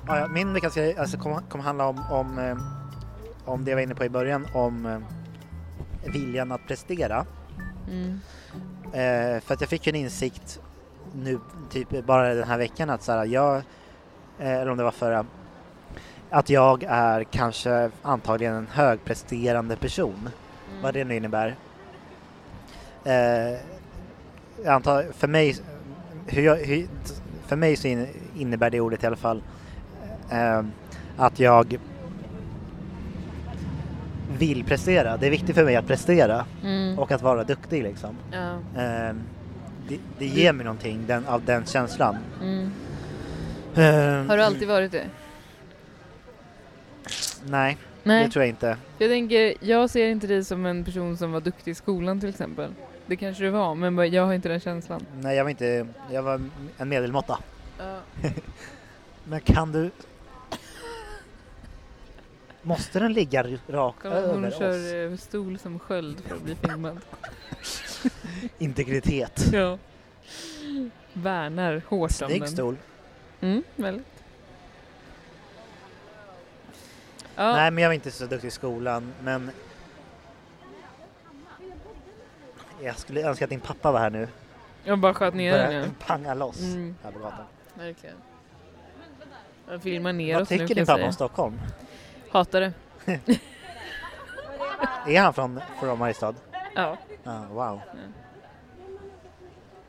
Ja, 0.06 0.28
min 0.28 0.52
veckans 0.52 0.74
grej 0.74 0.96
alltså, 0.96 1.18
kommer 1.18 1.40
kommer 1.40 1.64
handla 1.64 1.86
om, 1.86 1.98
om, 2.10 2.38
eh, 2.38 2.56
om 3.44 3.64
det 3.64 3.70
jag 3.70 3.76
var 3.76 3.82
inne 3.82 3.94
på 3.94 4.04
i 4.04 4.08
början, 4.08 4.46
om 4.54 4.86
eh, 4.86 4.98
viljan 6.12 6.52
att 6.52 6.66
prestera. 6.66 7.26
Mm. 7.90 8.20
Eh, 8.84 9.40
för 9.40 9.54
att 9.54 9.60
jag 9.60 9.70
fick 9.70 9.86
ju 9.86 9.90
en 9.90 9.96
insikt 9.96 10.60
nu, 11.14 11.38
typ 11.70 12.06
bara 12.06 12.34
den 12.34 12.48
här 12.48 12.58
veckan 12.58 12.90
att 12.90 13.02
så 13.02 13.12
här, 13.12 13.24
jag, 13.24 13.56
eh, 14.38 14.52
eller 14.52 14.70
om 14.70 14.78
det 14.78 14.84
var 14.84 14.90
förra, 14.90 15.26
att 16.30 16.50
jag 16.50 16.82
är 16.88 17.24
kanske 17.24 17.90
antagligen 18.02 18.54
en 18.54 18.66
högpresterande 18.66 19.76
person, 19.76 20.28
vad 20.82 20.94
det 20.94 21.04
nu 21.04 21.16
innebär. 21.16 21.54
Eh, 23.04 23.58
antar, 24.72 25.06
för 25.12 25.28
mig, 25.28 25.56
hur 26.26 26.42
jag, 26.42 26.56
hur, 26.56 26.86
för 27.46 27.56
mig 27.56 27.76
så 27.76 27.88
in, 27.88 28.06
innebär 28.38 28.70
det 28.70 28.80
ordet 28.80 29.02
i 29.02 29.06
alla 29.06 29.16
fall 29.16 29.42
eh, 30.30 30.62
att 31.16 31.40
jag 31.40 31.78
vill 34.38 34.64
prestera. 34.64 35.16
Det 35.16 35.26
är 35.26 35.30
viktigt 35.30 35.54
för 35.56 35.64
mig 35.64 35.76
att 35.76 35.86
prestera 35.86 36.44
Mm. 36.62 36.98
och 36.98 37.12
att 37.12 37.22
vara 37.22 37.44
duktig 37.44 37.82
liksom. 37.82 38.16
Ja. 38.32 38.80
Eh, 38.82 39.14
det, 39.90 40.00
det 40.18 40.26
ger 40.26 40.52
mig 40.52 40.64
någonting 40.64 41.06
den, 41.06 41.26
av 41.26 41.44
den 41.44 41.66
känslan. 41.66 42.16
Mm. 42.42 42.70
Eh, 43.74 44.26
Har 44.28 44.36
du 44.36 44.42
alltid 44.42 44.68
varit 44.68 44.92
det? 44.92 45.06
Nej, 47.44 47.78
Nej. 48.02 48.24
det 48.24 48.30
tror 48.30 48.42
jag 48.42 48.48
inte. 48.48 48.76
Jag 48.98 49.10
tänker, 49.10 49.54
jag 49.60 49.90
ser 49.90 50.08
inte 50.08 50.26
dig 50.26 50.44
som 50.44 50.66
en 50.66 50.84
person 50.84 51.16
som 51.16 51.32
var 51.32 51.40
duktig 51.40 51.70
i 51.70 51.74
skolan 51.74 52.20
till 52.20 52.28
exempel. 52.28 52.70
Det 53.06 53.16
kanske 53.16 53.44
du 53.44 53.50
var, 53.50 53.74
men 53.74 54.12
jag 54.12 54.26
har 54.26 54.32
inte 54.34 54.48
den 54.48 54.60
känslan. 54.60 55.06
Nej, 55.20 55.36
jag 55.36 55.44
var 55.44 55.50
inte, 55.50 55.86
jag 56.10 56.22
var 56.22 56.40
en 56.78 56.88
medelmåtta. 56.88 57.38
Ja. 57.78 58.00
Men 59.24 59.40
kan 59.40 59.72
du... 59.72 59.90
Måste 62.62 62.98
den 62.98 63.12
ligga 63.12 63.46
rakt 63.68 64.04
över 64.04 64.34
hon 64.34 64.44
oss? 64.44 64.58
kör 64.58 65.10
eh, 65.12 65.16
stol 65.16 65.58
som 65.58 65.78
sköld 65.78 66.20
för 66.20 66.34
att 66.36 66.42
bli 66.42 66.54
filmad. 66.54 67.00
Integritet. 68.58 69.44
Ja. 69.52 69.78
Värnar 71.12 71.82
hårt 71.88 72.22
om 72.22 72.28
den. 72.38 72.48
stol. 72.48 72.76
Mm, 73.40 73.62
väldigt. 73.76 74.06
Ja, 77.36 77.52
Nej, 77.52 77.70
men 77.70 77.82
jag 77.82 77.88
var 77.88 77.94
inte 77.94 78.10
så 78.10 78.26
duktig 78.26 78.48
i 78.48 78.50
skolan, 78.50 79.12
men... 79.22 79.50
Jag 82.82 82.98
skulle 82.98 83.22
önska 83.28 83.44
att 83.44 83.50
din 83.50 83.60
pappa 83.60 83.92
var 83.92 84.00
här 84.00 84.10
nu. 84.10 84.28
jag 84.84 84.98
bara 84.98 85.14
sköt 85.14 85.34
ner 85.34 85.58
den 85.58 85.72
ja. 85.72 85.84
panga 86.06 86.34
loss 86.34 86.60
Mm. 86.60 86.96
här 87.02 87.10
på 87.10 87.18
gatan. 87.18 87.44
Verkligen. 87.74 88.16
Jag 89.70 89.82
filmar 89.82 90.12
ner 90.12 90.34
Vad 90.34 90.42
oss 90.42 90.50
nu 90.50 90.56
tycker 90.58 90.68
kan 90.68 90.76
din 90.76 90.86
pappa 90.86 90.96
säga. 90.96 91.06
om 91.06 91.12
Stockholm? 91.12 91.60
Hatar 92.30 92.60
det. 92.60 92.72
Är 95.06 95.20
han 95.20 95.34
från, 95.34 95.60
från 95.80 95.98
Mariestad? 95.98 96.34
Ja. 96.74 96.96
Ah, 97.24 97.42
wow. 97.50 97.80
Mm. 97.92 98.12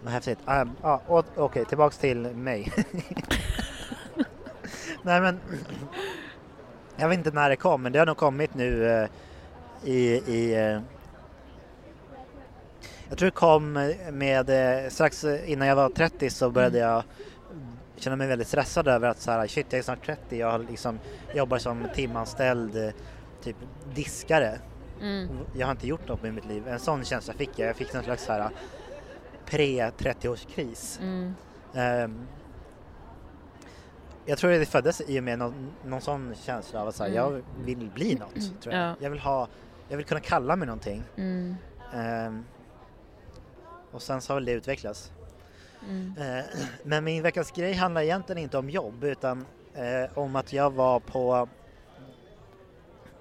Vad 0.03 0.13
häftigt. 0.13 0.39
Ah, 0.45 0.65
ah, 0.81 1.23
Okej, 1.35 1.65
tillbaks 1.65 1.97
till 1.97 2.17
mig. 2.17 2.73
Nej 5.03 5.21
men, 5.21 5.39
jag 6.97 7.09
vet 7.09 7.17
inte 7.17 7.31
när 7.31 7.49
det 7.49 7.55
kom, 7.55 7.81
men 7.81 7.91
det 7.91 7.99
har 7.99 8.05
nog 8.05 8.17
kommit 8.17 8.53
nu 8.53 8.89
eh, 8.89 9.07
i, 9.83 9.97
i 10.27 10.53
eh, 10.53 10.79
jag 13.09 13.17
tror 13.17 13.25
det 13.25 13.31
kom 13.31 13.93
med, 14.11 14.49
eh, 14.83 14.89
strax 14.89 15.23
innan 15.45 15.67
jag 15.67 15.75
var 15.75 15.89
30 15.89 16.29
så 16.29 16.49
började 16.49 16.79
Mm. 16.79 16.91
jag 16.93 17.03
känna 17.95 18.15
mig 18.15 18.27
väldigt 18.27 18.47
stressad 18.47 18.87
över 18.87 19.07
att 19.09 19.19
så 19.19 19.31
här, 19.31 19.47
shit 19.47 19.65
jag 19.69 19.79
är 19.79 19.83
snart 19.83 20.05
30, 20.05 20.37
jag 20.37 20.51
har 20.51 20.59
liksom, 20.59 20.99
jobbar 21.35 21.57
som 21.57 21.87
timanställd 21.95 22.77
eh, 22.77 22.89
typ 23.43 23.55
diskare 23.93 24.59
Mm. 25.01 25.27
jag 25.57 25.67
har 25.67 25.71
inte 25.71 25.87
gjort 25.87 26.07
något 26.07 26.23
med 26.23 26.33
mitt 26.33 26.45
liv. 26.45 26.67
En 26.67 26.79
sån 26.79 27.03
känsla 27.03 27.33
fick 27.33 27.49
jag. 27.55 27.69
Jag 27.69 27.75
fick 27.75 27.93
någon 27.93 28.03
slags 28.03 28.25
så 28.25 28.31
här 28.31 28.49
pre-30-årskris. 29.51 30.99
Mm. 31.01 31.33
Ehm, 31.73 32.27
jag 34.25 34.37
tror 34.37 34.51
det 34.51 34.65
föddes 34.65 35.01
i 35.01 35.19
och 35.19 35.23
med 35.23 35.39
någon, 35.39 35.71
någon 35.85 36.01
sån 36.01 36.35
känsla 36.35 36.81
av 36.81 36.87
att 36.87 36.95
så 36.95 37.03
här, 37.03 37.09
Mm. 37.09 37.21
jag 37.23 37.41
vill 37.65 37.89
bli 37.89 38.15
något. 38.15 38.61
Tror 38.61 38.75
jag. 38.75 38.83
Ja. 38.89 38.95
jag 38.99 39.09
vill 39.09 39.19
ha, 39.19 39.47
jag 39.89 39.97
vill 39.97 40.05
kunna 40.05 40.19
kalla 40.21 40.55
mig 40.55 40.65
någonting. 40.65 41.03
Mm. 41.15 41.55
Ehm, 41.93 42.45
och 43.91 44.01
sen 44.01 44.21
så 44.21 44.33
har 44.33 44.35
väl 44.35 44.45
det 44.45 44.51
utvecklats. 44.51 45.11
Mm. 45.89 46.13
Eh, 46.19 46.45
men 46.83 47.03
min 47.03 47.23
veckans 47.23 47.51
grej 47.51 47.73
handlar 47.73 48.01
egentligen 48.01 48.41
inte 48.43 48.57
om 48.57 48.69
jobb 48.69 49.03
utan 49.03 49.45
eh, 49.73 50.17
om 50.17 50.35
att 50.35 50.53
jag 50.53 50.73
var 50.73 50.99
på 50.99 51.47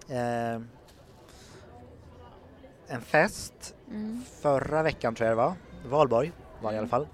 eh, 0.09 0.61
en 2.87 3.01
fest 3.03 3.75
Mm. 3.91 4.23
förra 4.41 4.83
veckan 4.83 5.15
tror 5.15 5.29
jag 5.29 5.39
det 5.39 5.43
var. 5.43 5.55
Valborg 5.85 6.33
var 6.63 6.73
i 6.73 6.79
alla 6.79 6.89
fall. 6.89 7.07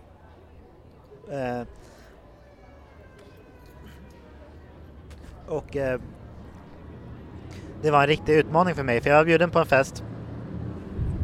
Eh, 1.30 1.62
och 5.46 5.76
eh, 5.76 6.00
det 7.82 7.90
var 7.90 8.00
en 8.00 8.06
riktig 8.06 8.34
utmaning 8.34 8.74
för 8.74 8.82
mig 8.82 9.00
för 9.00 9.10
jag 9.10 9.16
var 9.16 9.24
bjuden 9.24 9.50
på 9.50 9.58
en 9.58 9.66
fest 9.66 10.04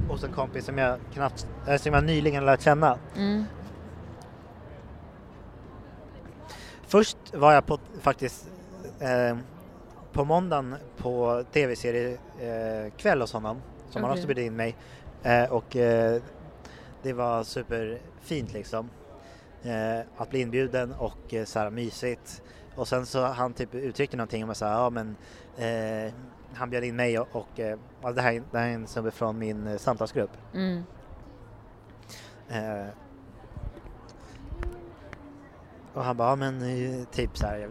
hos 0.08 0.24
en 0.24 0.32
kompis 0.32 0.64
som 0.64 0.78
jag, 0.78 0.98
knappt, 1.12 1.46
äh, 1.68 1.76
som 1.76 1.94
jag 1.94 2.04
nyligen 2.04 2.44
lärt 2.46 2.60
känna. 2.60 2.98
Mm. 3.16 3.44
Först 6.86 7.34
var 7.34 7.52
jag 7.52 7.66
på 7.66 7.78
faktiskt 8.00 8.50
eh, 9.00 9.36
på 10.12 10.24
måndagen 10.24 10.76
på 10.96 11.44
tv-serie 11.52 12.18
eh, 13.02 13.20
hos 13.20 13.32
honom 13.32 13.56
som 13.90 14.02
han 14.02 14.10
Okej. 14.10 14.20
också 14.20 14.34
bjöd 14.34 14.46
in 14.46 14.56
mig 14.56 14.76
eh, 15.22 15.52
och 15.52 15.76
eh, 15.76 16.22
det 17.02 17.12
var 17.12 17.42
superfint 17.42 18.52
liksom. 18.52 18.90
Eh, 19.62 20.00
att 20.16 20.30
bli 20.30 20.40
inbjuden 20.40 20.94
och 20.98 21.34
eh, 21.34 21.44
så 21.44 21.58
här 21.58 21.70
mysigt. 21.70 22.42
Och 22.74 22.88
sen 22.88 23.06
så 23.06 23.26
han 23.26 23.52
typ 23.52 23.74
uttryckte 23.74 24.16
någonting 24.16 24.44
om 24.44 24.50
att 24.50 24.60
ja 24.60 24.90
men 24.90 25.16
eh, 25.56 26.12
han 26.54 26.70
bjöd 26.70 26.84
in 26.84 26.96
mig 26.96 27.18
och, 27.18 27.28
och 27.32 27.60
eh, 27.60 27.78
ja, 28.02 28.12
det, 28.12 28.22
här, 28.22 28.42
det 28.50 28.58
här 28.58 28.68
är 28.68 28.74
en 28.74 28.86
snubbe 28.86 29.10
från 29.10 29.38
min 29.38 29.66
eh, 29.66 29.78
samtalsgrupp. 29.78 30.30
Mm. 30.54 30.82
Eh, 32.48 32.86
och 35.94 36.04
han 36.04 36.16
bara, 36.16 36.28
ja, 36.28 36.36
men 36.36 37.06
typ 37.06 37.36
så 37.36 37.46
här, 37.46 37.68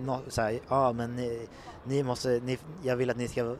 nå, 0.00 0.20
så 0.28 0.42
här, 0.42 0.60
ja 0.68 0.92
men 0.92 1.16
ni, 1.16 1.48
ni 1.84 2.02
måste, 2.02 2.40
ni, 2.44 2.58
jag 2.82 2.96
vill 2.96 3.10
att 3.10 3.16
ni 3.16 3.28
ska 3.28 3.56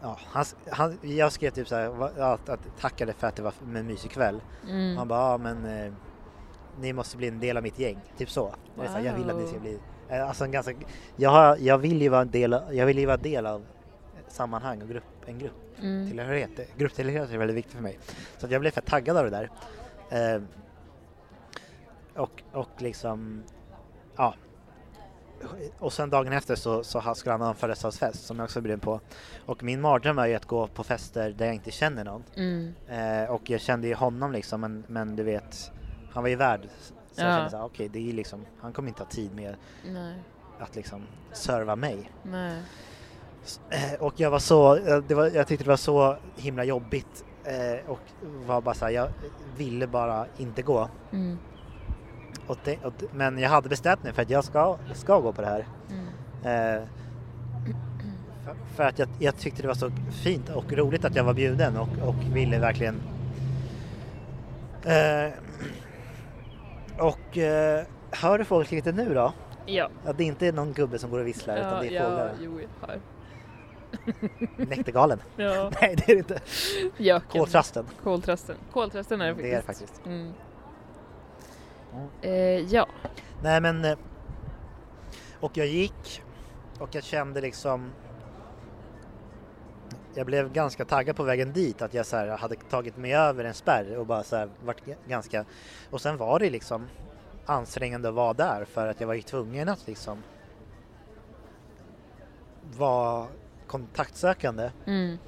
Ja, 0.00 0.18
han, 0.26 0.44
han, 0.70 0.98
jag 1.02 1.32
skrev 1.32 1.50
typ 1.50 1.68
så 1.68 1.74
här, 1.74 2.22
att, 2.22 2.48
att 2.48 2.60
tackade 2.80 3.12
för 3.12 3.26
att 3.26 3.36
det 3.36 3.42
var 3.42 3.52
en 3.76 3.86
mysig 3.86 4.10
kväll. 4.10 4.40
Mm. 4.68 4.96
Han 4.96 5.08
bara, 5.08 5.30
ja 5.30 5.38
men 5.38 5.64
eh, 5.86 5.92
ni 6.80 6.92
måste 6.92 7.16
bli 7.16 7.28
en 7.28 7.40
del 7.40 7.56
av 7.56 7.62
mitt 7.62 7.78
gäng, 7.78 7.98
typ 8.16 8.30
så. 8.30 8.54
Är 8.80 8.86
så 8.86 8.92
här, 8.92 9.00
jag 9.04 9.14
vill 9.14 9.30
att 9.30 9.36
ni 9.36 9.42
ska 9.46 9.52
Wow. 9.52 9.62
bli, 9.62 9.78
eh, 10.08 10.28
alltså 10.28 10.44
en 10.44 10.50
ganska, 10.50 10.72
jag, 11.16 11.30
har, 11.30 11.56
jag 11.60 11.78
vill 11.78 12.02
ju 12.02 12.08
vara 12.08 12.20
en 12.22 12.30
del, 12.30 12.54
av- 12.54 12.74
jag 12.74 12.86
vill 12.86 12.98
ju 12.98 13.06
vara 13.06 13.16
del 13.16 13.46
av 13.46 13.64
sammanhang 14.28 14.82
och 14.82 14.88
grupp, 14.88 15.04
en 15.26 15.38
grupp 15.38 15.52
Mm. 15.82 16.08
tillhörighet. 16.08 16.50
Grupptillhörighet 16.76 17.30
är 17.32 17.38
väldigt 17.38 17.56
viktigt 17.56 17.74
för 17.74 17.82
mig. 17.82 17.98
Så 18.38 18.46
att 18.46 18.52
jag 18.52 18.60
blev 18.60 18.70
fett 18.70 18.86
taggad 18.86 19.16
av 19.16 19.24
det 19.24 19.30
där. 19.30 19.50
Eh, 20.36 20.42
och, 22.16 22.42
och 22.52 22.68
liksom, 22.78 23.42
ja. 24.16 24.34
Och 25.78 25.92
sen 25.92 26.10
dagen 26.10 26.32
efter 26.32 26.54
så, 26.54 26.84
så 26.84 27.14
skulle 27.14 27.32
han 27.32 27.40
ha 27.40 27.48
en 27.48 27.54
födelsedagsfest 27.54 28.26
som 28.26 28.36
jag 28.38 28.44
också 28.44 28.60
bjöd 28.60 28.82
på. 28.82 29.00
Och 29.46 29.62
min 29.62 29.80
mardröm 29.80 30.18
är 30.18 30.26
ju 30.26 30.34
att 30.34 30.44
gå 30.46 30.66
på 30.66 30.84
fester 30.84 31.30
där 31.38 31.46
jag 31.46 31.54
inte 31.54 31.70
känner 31.70 32.04
någon. 32.04 32.24
Mm. 32.36 32.74
Eh, 32.88 33.30
och 33.30 33.50
jag 33.50 33.60
kände 33.60 33.88
ju 33.88 33.94
honom 33.94 34.32
liksom, 34.32 34.60
men, 34.60 34.84
men 34.86 35.16
du 35.16 35.22
vet, 35.22 35.72
han 36.12 36.22
var 36.22 36.30
ju 36.30 36.36
värd. 36.36 36.60
Så 37.12 37.20
jag 37.22 37.30
Ja. 37.30 37.36
kände 37.36 37.50
såhär, 37.50 37.64
okej, 37.64 37.88
det 37.88 38.08
är 38.10 38.12
liksom, 38.12 38.46
han 38.60 38.72
kommer 38.72 38.88
inte 38.88 39.02
ha 39.02 39.10
tid 39.10 39.34
med 39.34 39.54
Nej, 39.86 40.14
att 40.58 40.76
liksom 40.76 41.02
serva 41.32 41.76
mig. 41.76 42.10
nej. 42.22 42.62
S- 43.44 43.60
eh, 43.70 44.02
Och 44.02 44.14
jag 44.20 44.30
var 44.30 44.38
så, 44.38 44.76
eh, 44.76 44.98
det 45.08 45.14
var, 45.14 45.26
jag 45.30 45.46
tyckte 45.46 45.64
det 45.64 45.70
var 45.70 45.76
så 45.76 46.16
himla 46.36 46.64
jobbigt 46.64 47.24
eh, 47.44 47.90
och 47.90 48.00
var 48.46 48.60
bara 48.60 48.74
såhär, 48.74 48.92
jag 48.92 49.08
ville 49.56 49.86
bara 49.86 50.26
inte 50.36 50.62
gå. 50.62 50.88
Mm. 51.12 51.38
Och 52.50 52.58
det, 52.64 52.84
och, 52.84 52.92
men 53.12 53.38
jag 53.38 53.50
hade 53.50 53.68
bestämt 53.68 54.02
mig 54.02 54.12
för 54.12 54.22
att 54.22 54.30
jag 54.30 54.44
ska, 54.44 54.78
ska 54.94 55.20
gå 55.20 55.32
på 55.32 55.42
det 55.42 55.48
här. 55.48 55.66
Mm. 55.90 56.06
Eh, 56.42 56.88
för, 58.44 58.54
för 58.76 58.82
att 58.84 58.98
jag, 58.98 59.08
jag 59.18 59.36
tyckte 59.36 59.62
det 59.62 59.68
var 59.68 59.74
så 59.74 59.90
fint 60.22 60.48
och 60.48 60.72
roligt 60.72 61.04
att 61.04 61.16
jag 61.16 61.24
var 61.24 61.34
bjuden 61.34 61.76
och, 61.76 61.88
och 62.08 62.14
ville 62.32 62.58
verkligen 62.58 63.02
eh, 64.84 65.32
och 66.98 67.38
eh, 67.38 67.84
hör 68.10 68.38
du 68.38 68.76
lite 68.76 68.92
nu 68.92 69.14
då? 69.14 69.32
Ja. 69.66 69.90
Ja, 70.04 70.12
det 70.12 70.22
är 70.24 70.26
inte 70.26 70.52
någon 70.52 70.72
gubbe 70.72 70.98
som 70.98 71.10
går 71.10 71.18
och 71.18 71.26
visslar 71.26 71.56
utan 71.56 71.72
Ja, 71.72 71.80
det 71.80 71.96
är 71.96 72.02
ja, 72.02 72.10
fåglar. 72.10 72.32
jo, 72.40 72.60
jag 72.60 72.88
har. 72.88 73.00
Näktergalen. 74.56 75.18
Ja. 75.36 75.70
Nej 75.80 75.96
det 75.96 76.12
är 76.12 76.16
det 76.16 76.18
inte. 76.98 77.20
Koltrasten. 77.28 77.86
Koltrasten. 78.02 78.56
Koltrasten 78.72 79.20
är 79.20 79.26
det 79.26 79.34
faktiskt. 79.34 79.50
Det 79.50 79.52
är 79.52 79.56
det 79.56 79.62
faktiskt. 79.62 80.06
Mm. 80.06 80.32
Mm. 81.92 82.68
Ja. 82.70 82.86
Nej 83.42 83.60
men 83.60 83.84
eh, 83.84 83.98
och 85.40 85.56
jag 85.56 85.66
gick 85.66 86.22
och 86.78 86.94
jag 86.94 87.04
kände 87.04 87.40
liksom 87.40 87.90
jag 90.14 90.26
blev 90.26 90.52
ganska 90.52 90.84
taggad 90.84 91.16
på 91.16 91.22
vägen 91.22 91.52
dit 91.52 91.82
att 91.82 91.94
jag 91.94 92.06
så 92.06 92.16
här 92.16 92.28
hade 92.28 92.54
tagit 92.54 92.96
mig 92.96 93.14
över 93.14 93.44
en 93.44 93.54
spärr 93.54 93.96
och 93.96 94.06
bara 94.06 94.22
så 94.22 94.36
här 94.36 94.48
varit 94.64 94.82
ganska 95.08 95.44
och 95.90 96.00
sen 96.00 96.16
var 96.16 96.38
det 96.38 96.50
liksom 96.50 96.86
ansträngande 97.46 98.08
att 98.08 98.14
vara 98.14 98.32
där 98.32 98.64
för 98.64 98.86
att 98.86 99.00
jag 99.00 99.06
var 99.06 99.14
ju 99.14 99.22
tvungen 99.22 99.68
att 99.68 99.86
liksom 99.86 100.22
vara 102.76 103.26
kontaktsökande. 103.66 104.70
Mm. 104.86 105.18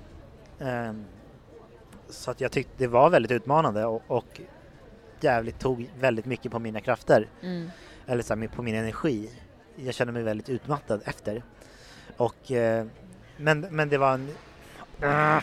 Ehm, 0.58 1.04
så 2.08 2.30
att 2.30 2.40
jag 2.40 2.52
tyckte 2.52 2.72
det 2.76 2.86
var 2.86 3.10
väldigt 3.10 3.32
utmanande 3.32 3.84
och, 3.84 4.02
och 4.06 4.40
jävligt 5.24 5.58
tog 5.58 5.90
väldigt 6.00 6.24
mycket 6.26 6.52
på 6.52 6.58
mina 6.58 6.80
krafter 6.80 7.26
Mm. 7.42 7.70
eller 8.06 8.22
så 8.22 8.34
här, 8.36 8.48
på 8.48 8.62
min 8.62 8.74
energi. 8.74 9.30
Jag 9.76 9.94
kände 9.94 10.12
mig 10.12 10.22
väldigt 10.22 10.48
utmattad 10.48 11.00
efter. 11.04 11.42
Och, 12.16 12.52
eh, 12.52 12.86
men, 13.36 13.60
men 13.60 13.88
det 13.88 13.98
var 13.98 14.14
en... 14.14 14.28
Ah. 15.02 15.40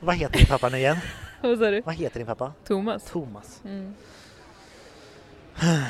Vad 0.00 0.14
heter 0.16 0.38
din 0.38 0.46
pappa 0.46 0.68
nu 0.68 0.76
igen? 0.78 0.96
Vad 1.42 1.58
sa 1.58 1.70
du? 1.70 1.80
Vad 1.80 1.94
heter 1.94 2.18
din 2.20 2.26
pappa? 2.26 2.52
Thomas? 2.64 3.04
Thomas. 3.04 3.62
Mm. 3.64 3.94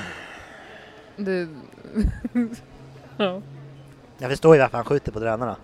Du... 1.17 1.49
ja. 3.17 3.43
Jag 4.19 4.31
förstår 4.31 4.55
ju 4.55 4.61
varför 4.61 4.77
han 4.79 4.85
skjuter 4.85 5.13
på 5.13 5.19
drönarna. 5.21 5.57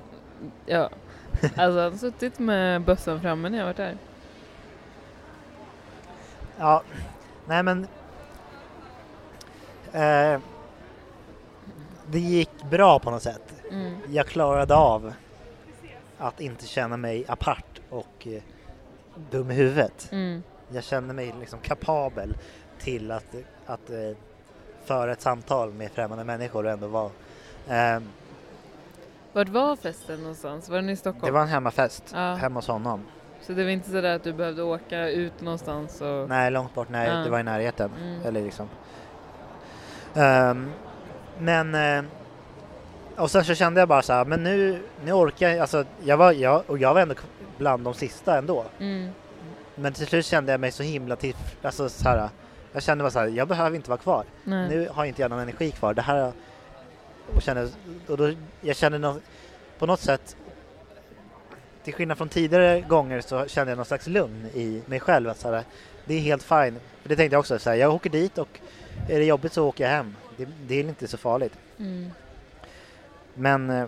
ja. 0.67 0.91
Alltså 1.43 1.81
han 1.81 1.93
har 1.93 1.99
suttit 1.99 2.39
med 2.39 2.83
bössan 2.83 3.21
framme 3.21 3.49
när 3.49 3.59
jag 3.59 3.65
varit 3.65 3.77
där. 3.77 3.97
Ja, 6.61 6.83
nej 7.47 7.63
men... 7.63 7.87
Eh, 9.93 10.41
det 12.07 12.19
gick 12.19 12.51
bra 12.71 12.99
på 12.99 13.11
något 13.11 13.23
sätt. 13.23 13.43
Mm. 13.71 13.97
Jag 14.09 14.27
klarade 14.27 14.75
av 14.75 15.13
att 16.19 16.41
inte 16.41 16.67
känna 16.67 16.97
mig 16.97 17.25
apart 17.29 17.81
och 17.91 18.27
eh, 18.27 18.43
dum 19.31 19.51
i 19.51 19.55
huvudet. 19.55 20.09
Mm. 20.13 20.43
Jag 20.69 20.85
kände 20.85 21.15
mig 21.15 21.35
liksom 21.41 21.59
kapabel 21.61 22.37
till 22.79 23.11
att, 23.11 23.35
att 23.67 23.91
eh, 23.91 24.17
föra 24.85 25.13
ett 25.13 25.21
samtal 25.21 25.73
med 25.73 25.91
främmande 25.91 26.25
människor 26.25 26.65
och 26.67 26.71
ändå 26.73 26.87
vara... 26.87 27.11
Eh, 27.69 28.03
Vart 29.33 29.49
var 29.49 29.77
festen 29.77 30.21
någonstans? 30.21 30.69
Var 30.69 30.77
den 30.77 30.89
i 30.89 30.97
Stockholm? 30.97 31.27
det 31.27 31.31
var 31.33 31.43
en 31.43 31.49
hemmafest 31.49 32.05
Ja. 32.15 32.35
hemma 32.35 32.59
hos 32.59 32.69
honom. 32.69 33.01
Så 33.43 33.53
det 33.53 33.65
var 33.65 33.71
inte 33.71 33.91
sådär 33.91 34.17
att 34.17 34.25
du 34.25 34.33
behövde 34.33 34.63
åka 34.63 35.09
ut 35.09 35.41
någonstans 35.41 36.01
och... 36.01 36.29
Nej, 36.29 36.51
långt 36.51 36.75
bort. 36.75 36.89
Nej, 36.91 37.09
Ja. 37.09 37.15
det 37.15 37.31
var 37.31 37.41
i 37.41 37.43
närheten. 37.43 37.91
Mm. 38.03 38.23
Eller 38.27 38.43
liksom. 38.43 38.69
Ehm, 40.15 40.71
men... 41.39 41.75
Eh, 41.75 42.05
och 43.17 43.31
sen 43.31 43.45
så 43.45 43.55
kände 43.55 43.81
jag 43.81 43.89
bara 43.89 44.03
så 44.03 44.13
här, 44.13 44.25
men 44.25 44.43
nu, 44.43 44.83
nu 45.05 45.13
orkar 45.13 45.49
jag, 45.49 45.59
alltså 45.59 45.85
jag 46.05 46.17
var, 46.17 46.33
jag, 46.33 46.63
och 46.67 46.79
jag 46.79 46.95
var 46.95 47.01
ändå 47.01 47.15
bland 47.59 47.85
de 47.85 47.95
sista 47.95 48.39
ändå. 48.39 48.65
Mm. 48.79 49.09
Men 49.75 49.93
till 49.93 50.07
slut 50.07 50.27
kände 50.27 50.53
jag 50.53 50.61
mig 50.61 50.71
så 50.73 50.83
himla 50.83 51.17
till, 51.17 51.37
alltså 51.63 51.89
så 51.89 52.09
här, 52.09 52.29
jag 52.73 52.83
kände 52.83 53.05
bara 53.05 53.11
så 53.11 53.19
här, 53.19 53.27
jag 53.27 53.49
behöver 53.49 53.77
inte 53.77 53.91
vara 53.91 53.99
kvar. 54.01 54.25
Nej. 54.45 54.69
Nu 54.69 54.89
har 54.93 55.05
inte 55.05 55.23
jag 55.23 55.31
någon 55.31 55.41
energi 55.41 55.71
kvar. 55.71 55.95
Det 55.95 56.03
här 56.03 56.33
och 57.35 57.43
kände, 57.43 57.69
och 58.09 58.17
då, 58.17 58.33
jag 58.61 58.77
kände 58.77 58.99
nå- 58.99 59.21
på 59.79 59.87
något 59.87 60.01
sätt 60.01 60.37
till 61.85 61.95
skillnad 61.95 62.19
från 62.19 62.29
tidigare 62.29 62.81
gånger 62.81 63.21
så 63.21 63.47
kände 63.47 63.71
jag 63.71 63.77
någon 63.77 63.87
slags 63.87 64.07
lugn 64.07 64.47
i 64.55 64.83
mig 64.87 65.01
själv. 65.01 65.29
Att 65.29 65.39
så 65.39 65.53
här, 65.53 65.65
det 66.05 66.15
är 66.15 66.21
helt 66.21 66.43
fine. 66.43 66.77
Det 67.05 67.17
tänkte 67.17 67.35
jag 67.35 67.41
också, 67.41 67.59
så 67.59 67.71
här, 67.71 67.77
jag 67.77 67.95
åker 67.95 68.11
dit 68.11 68.39
och 68.39 68.61
är 69.09 69.19
det 69.19 69.25
jobbigt 69.25 69.53
så 69.53 69.67
åker 69.69 69.85
jag 69.85 69.91
hem. 69.91 70.17
Det, 70.37 70.49
det 70.67 70.75
är 70.75 70.85
inte 70.85 71.09
så 71.09 71.17
farligt. 71.17 71.53
Mm. 71.79 72.11
Men 73.35 73.71
eh, 73.71 73.87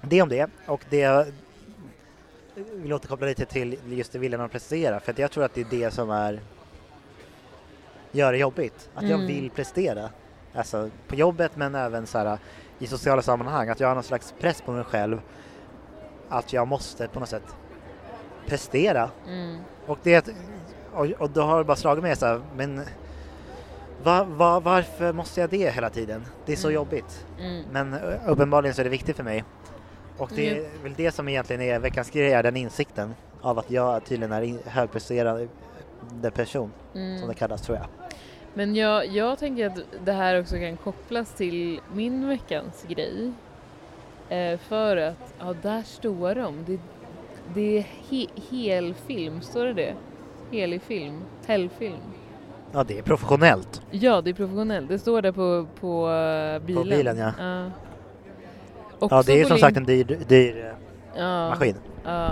det 0.00 0.22
om 0.22 0.28
det. 0.28 0.50
Och 0.66 0.84
det 0.90 0.98
jag 0.98 1.26
vill 2.54 2.92
återkoppla 2.92 3.26
lite 3.26 3.44
till 3.44 3.78
just 3.86 4.12
det 4.12 4.18
viljan 4.18 4.40
att 4.40 4.52
prestera. 4.52 5.00
För 5.00 5.12
att 5.12 5.18
jag 5.18 5.30
tror 5.30 5.44
att 5.44 5.54
det 5.54 5.60
är 5.60 5.66
det 5.70 5.90
som 5.90 6.10
är 6.10 6.40
gör 8.12 8.32
det 8.32 8.38
jobbigt. 8.38 8.88
Att 8.94 9.02
jag 9.02 9.20
Mm. 9.20 9.26
vill 9.26 9.50
prestera. 9.50 10.10
Alltså 10.54 10.90
på 11.08 11.14
jobbet 11.14 11.56
men 11.56 11.74
även 11.74 12.06
så 12.06 12.18
här, 12.18 12.38
i 12.78 12.86
sociala 12.86 13.22
sammanhang. 13.22 13.68
Att 13.68 13.80
jag 13.80 13.88
har 13.88 13.94
någon 13.94 14.04
slags 14.04 14.34
press 14.40 14.62
på 14.62 14.72
mig 14.72 14.84
själv. 14.84 15.20
Att 16.32 16.52
jag 16.52 16.68
måste 16.68 17.08
på 17.08 17.20
något 17.20 17.28
sätt 17.28 17.54
prestera. 18.46 19.10
Mm. 19.28 19.58
Och, 19.86 19.98
det, 20.02 20.28
och, 20.92 21.06
och 21.18 21.30
då 21.30 21.42
har 21.42 21.58
det 21.58 21.64
bara 21.64 21.76
slagit 21.76 22.02
mig 22.02 22.16
så 22.16 22.26
här, 22.26 22.40
men 22.56 22.80
va, 24.02 24.24
va, 24.24 24.60
varför 24.60 25.12
måste 25.12 25.40
jag 25.40 25.50
det 25.50 25.70
hela 25.74 25.90
tiden? 25.90 26.24
Det 26.46 26.52
är 26.52 26.56
så 26.56 26.68
Mm. 26.68 26.74
jobbigt. 26.74 27.26
Mm. 27.40 27.64
Men 27.72 27.94
uppenbarligen 28.26 28.74
så 28.74 28.80
är 28.82 28.84
det 28.84 28.90
viktigt 28.90 29.16
för 29.16 29.24
mig. 29.24 29.44
Och 30.18 30.30
det 30.34 30.50
är 30.50 30.68
väl 30.82 30.94
det 30.96 31.12
som 31.12 31.28
egentligen 31.28 31.62
är 31.62 31.78
veckans 31.78 32.10
grej, 32.10 32.32
är 32.32 32.42
den 32.42 32.56
insikten 32.56 33.14
av 33.40 33.58
att 33.58 33.70
jag 33.70 34.04
tydligen 34.04 34.32
är 34.32 34.68
högpresterande 34.70 35.48
person, 36.34 36.70
som 36.92 37.00
Mm. 37.02 37.28
det 37.28 37.34
kallas 37.34 37.62
tror 37.62 37.78
jag. 37.78 37.86
Men 38.54 38.74
jag, 38.74 39.06
jag 39.06 39.38
tänker 39.38 39.66
att 39.66 39.78
det 40.04 40.12
här 40.12 40.40
också 40.40 40.56
kan 40.56 40.76
kopplas 40.76 41.34
till 41.34 41.80
min 41.94 42.28
veckans 42.28 42.84
grej. 42.88 43.32
Eh, 44.32 44.58
för 44.58 44.96
att, 44.96 45.34
ja 45.38 45.54
där 45.62 45.82
står 45.82 46.34
de. 46.34 46.64
Det, 46.66 46.78
det 47.54 47.78
är 47.78 47.86
he, 48.10 48.26
helfilm, 48.50 49.40
står 49.40 49.64
det 49.64 49.72
det? 49.72 49.94
Helig 50.50 50.82
film? 50.82 51.22
Helgfilm? 51.46 51.96
Ja, 52.72 52.84
det 52.84 52.98
är 52.98 53.02
professionellt. 53.02 53.82
Ja, 53.90 54.20
det 54.20 54.30
är 54.30 54.34
professionellt. 54.34 54.88
Det 54.88 54.98
står 54.98 55.22
där 55.22 55.32
på, 55.32 55.66
på 55.80 56.10
eh, 56.10 56.66
bilen. 56.66 56.88
bilen, 56.88 57.18
ja. 57.18 57.32
ja. 57.38 57.70
Ja, 59.10 59.22
det 59.26 59.32
är 59.32 59.42
på 59.42 59.48
som 59.48 59.58
sagt 59.58 59.76
en 59.76 59.84
dyr, 59.84 60.04
dyr 60.28 60.64
eh, 60.64 60.72
ja, 61.20 61.48
maskin. 61.48 61.76
Ja, 62.04 62.30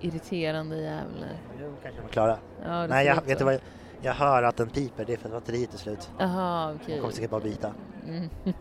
irriterande 0.00 0.76
jävlar. 0.76 1.28
Jo, 1.60 1.74
kanske 1.82 2.00
de 2.00 2.08
klarar. 2.08 2.38
Ja, 2.64 2.72
det 2.72 2.86
Nej, 2.86 3.06
jag, 3.06 3.22
vet 3.26 3.38
du 3.38 3.44
vad? 3.44 3.58
Jag 4.02 4.14
hör 4.14 4.42
att 4.42 4.56
den 4.56 4.68
piper, 4.68 5.04
det 5.04 5.12
är 5.12 5.16
för 5.16 5.28
att 5.28 5.34
batteriet 5.34 5.74
är 5.74 5.78
slut. 5.78 6.10
Jaha, 6.18 6.72
okej. 6.74 6.94
Jag 6.94 7.00
kommer 7.00 7.14
säkert 7.14 7.30
bara 7.30 7.40
byta. 7.40 7.72
Mm. 8.08 8.28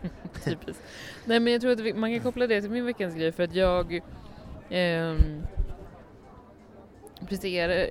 Typiskt. 0.43 0.83
Nej 1.25 1.39
men 1.39 1.53
jag 1.53 1.61
tror 1.61 1.71
att 1.71 1.95
man 1.97 2.11
kan 2.13 2.19
koppla 2.19 2.47
det 2.47 2.61
till 2.61 2.71
min 2.71 2.85
veckans 2.85 3.15
grej 3.15 3.31
för 3.31 3.43
att 3.43 3.55
jag 3.55 4.01
ehm, 4.69 5.43
presterar 7.27 7.89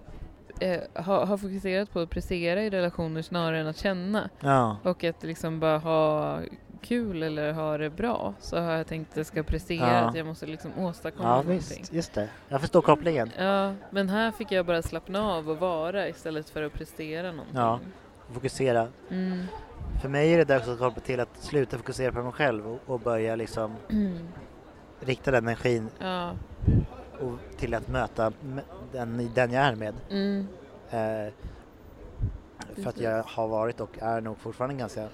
eh, 0.61 0.80
har, 0.94 1.26
har 1.26 1.36
fokuserat 1.36 1.92
på 1.92 2.00
att 2.00 2.11
prestera 2.11 2.62
i 2.62 2.70
relationer 2.70 3.22
snarare 3.22 3.61
än 3.61 3.66
att 3.66 3.78
känna. 3.78 4.30
Ja. 4.40 4.76
Och 4.82 5.05
att 5.05 5.22
liksom 5.22 5.61
bara 5.61 5.78
ha 5.78 6.38
kul 6.82 7.22
eller 7.22 7.53
ha 7.53 7.78
det 7.78 7.90
bra 7.90 8.34
så 8.40 8.59
har 8.59 8.72
jag 8.72 8.86
tänkt 8.86 9.11
att 9.11 9.16
jag 9.16 9.26
ska 9.26 9.42
prestera, 9.42 9.92
Ja. 9.92 9.98
att 9.98 10.14
jag 10.14 10.26
måste 10.26 10.46
liksom 10.46 10.78
åstadkomma 10.78 11.28
ja, 11.28 11.34
någonting. 11.36 11.57
visst. 11.57 11.92
Just 11.92 12.14
det. 12.14 12.28
Jag 12.48 12.61
förstår 12.61 12.82
kopplingen. 12.82 13.30
Ja, 13.38 13.74
men 13.90 14.09
här 14.09 14.30
fick 14.30 14.53
jag 14.53 14.66
bara 14.66 14.82
slappna 14.82 15.22
av 15.32 15.50
och 15.50 15.59
vara 15.59 16.09
istället 16.09 16.50
för 16.50 16.62
att 16.62 16.72
prestera 16.72 17.32
någonting. 17.32 17.57
Ja. 17.57 17.80
Fokusera. 18.31 18.89
Mm. 19.11 19.43
För 20.01 20.09
mig 20.09 20.33
är 20.35 20.39
det 20.39 20.45
dags 20.45 20.68
att 20.68 20.79
koppla 20.79 21.03
till 21.03 21.20
att 21.20 21.29
sluta 21.41 21.79
fokusera 21.79 22.12
på 22.12 22.23
mig 22.23 22.33
själv 22.33 22.66
och, 22.73 22.79
och 22.87 23.01
börja 23.01 23.37
liksom 23.37 23.75
Mm. 23.91 24.18
rikta 25.01 25.31
den 25.31 25.45
energin 25.45 25.89
Ja. 25.99 26.31
och 27.20 27.57
till 27.59 27.75
att 27.75 27.89
möta 27.89 28.33
den, 28.93 29.31
den 29.35 29.53
jag 29.53 29.64
är 29.64 29.75
med. 29.77 29.95
Mm. 30.11 30.47
Eh, 30.91 31.33
för 32.83 32.89
att 32.89 33.01
jag 33.01 33.23
har 33.23 33.49
varit 33.49 33.81
och 33.81 33.99
är 34.03 34.20
nog 34.20 34.39
fortfarande 34.39 34.75
ganska 34.77 35.09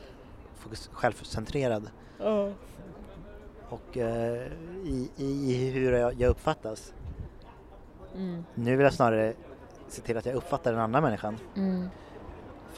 fokus- 0.58 0.90
självcentrerad 0.92 1.90
Ja. 2.18 2.52
och 3.68 3.96
eh, 3.96 4.42
i, 4.84 5.10
i, 5.16 5.24
i 5.54 5.70
hur 5.70 5.92
jag, 5.92 6.14
jag 6.20 6.30
uppfattas. 6.30 6.94
Mm. 8.14 8.44
Nu 8.54 8.76
vill 8.76 8.84
jag 8.84 8.92
snarare 8.94 9.32
se 9.88 10.02
till 10.02 10.16
att 10.16 10.26
jag 10.26 10.34
uppfattar 10.34 10.72
den 10.72 10.80
andra 10.80 11.00
människan 11.00 11.36
Mm. 11.56 11.88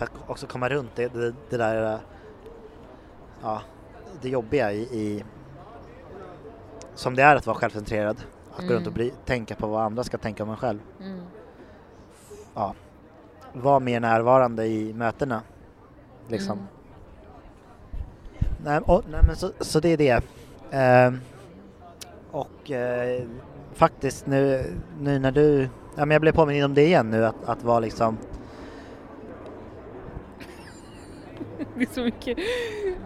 För 0.01 0.05
att 0.07 0.31
också 0.31 0.47
komma 0.47 0.69
runt 0.69 0.91
det, 0.95 1.13
det, 1.13 1.35
det 1.51 1.57
där 1.57 1.95
eh, 1.95 2.01
ja, 3.43 3.63
det 4.23 4.29
jobbiga 4.29 4.73
i, 4.73 4.81
i 4.81 5.25
som 6.95 7.15
det 7.15 7.23
är 7.23 7.37
att 7.37 7.47
vara 7.47 7.57
självcentrerad. 7.57 8.17
Att 8.57 8.69
gå 8.69 8.75
runt 8.75 8.87
och 8.87 8.93
Mm. 8.93 8.95
bry, 8.95 9.13
tänka 9.25 9.55
på 9.55 9.67
vad 9.67 9.83
andra 9.83 10.05
ska 10.05 10.19
tänka 10.19 10.43
om 10.43 10.51
en 10.51 10.57
själv. 10.57 10.79
Mm. 11.01 11.21
Ja, 12.55 12.75
vara 13.53 13.81
mer 13.81 14.01
närvarande 14.01 14.67
i 14.67 14.93
mötena. 14.95 15.43
Liksom. 16.29 16.59
Mm. 16.59 16.67
Nej, 18.65 18.81
och, 18.87 19.03
nej 19.11 19.21
men 19.27 19.37
så, 19.37 19.51
så 19.61 19.81
det 19.81 19.89
är 19.89 19.97
det. 19.97 20.25
Ehm, 20.71 21.21
och 22.31 22.71
eh, 22.71 23.23
faktiskt 23.73 24.27
nu, 24.27 24.65
nu 25.01 25.19
när 25.19 25.33
du, 25.33 25.63
ja 25.97 26.05
men 26.05 26.11
jag 26.11 26.21
blev 26.21 26.33
påminn 26.33 26.65
om 26.65 26.75
det 26.75 26.83
igen 26.83 27.11
nu 27.11 27.27
att, 27.27 27.45
att 27.45 27.63
vara 27.65 27.81
liksom, 27.81 28.17
Det 31.81 31.85
är 31.91 31.95
så 31.95 32.05
mycket, 32.05 32.37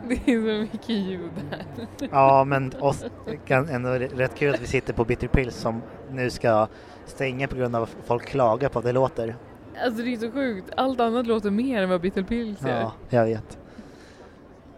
det 0.08 0.32
är 0.32 0.40
så 0.40 0.72
mycket 0.72 0.88
ljud 0.88 1.30
här. 1.50 1.64
ja 2.10 2.44
men 2.44 2.72
oss, 2.80 3.04
ändå 3.48 3.90
rätt 3.90 4.34
kul 4.34 4.54
att 4.54 4.60
vi 4.60 4.66
sitter 4.66 4.92
på 4.92 5.04
Bitter 5.04 5.28
Pills 5.28 5.56
som 5.56 5.82
nu 6.10 6.30
ska 6.30 6.66
stänga 7.06 7.48
på 7.48 7.56
grund 7.56 7.76
av 7.76 7.82
att 7.82 7.96
folk 8.06 8.26
klagar 8.26 8.68
på 8.68 8.78
att 8.78 8.84
det 8.84 8.92
låter. 8.92 9.36
Alltså 9.84 10.02
det 10.02 10.12
är 10.14 10.16
så 10.16 10.30
sjukt, 10.30 10.70
allt 10.76 11.00
annat 11.00 11.26
låter 11.26 11.50
mer 11.50 11.82
än 11.82 11.88
vad 11.88 12.00
Bittle 12.00 12.24
Pills 12.24 12.62
gör. 12.62 12.80
Ja, 12.80 12.92
jag 13.08 13.24
vet. 13.24 13.58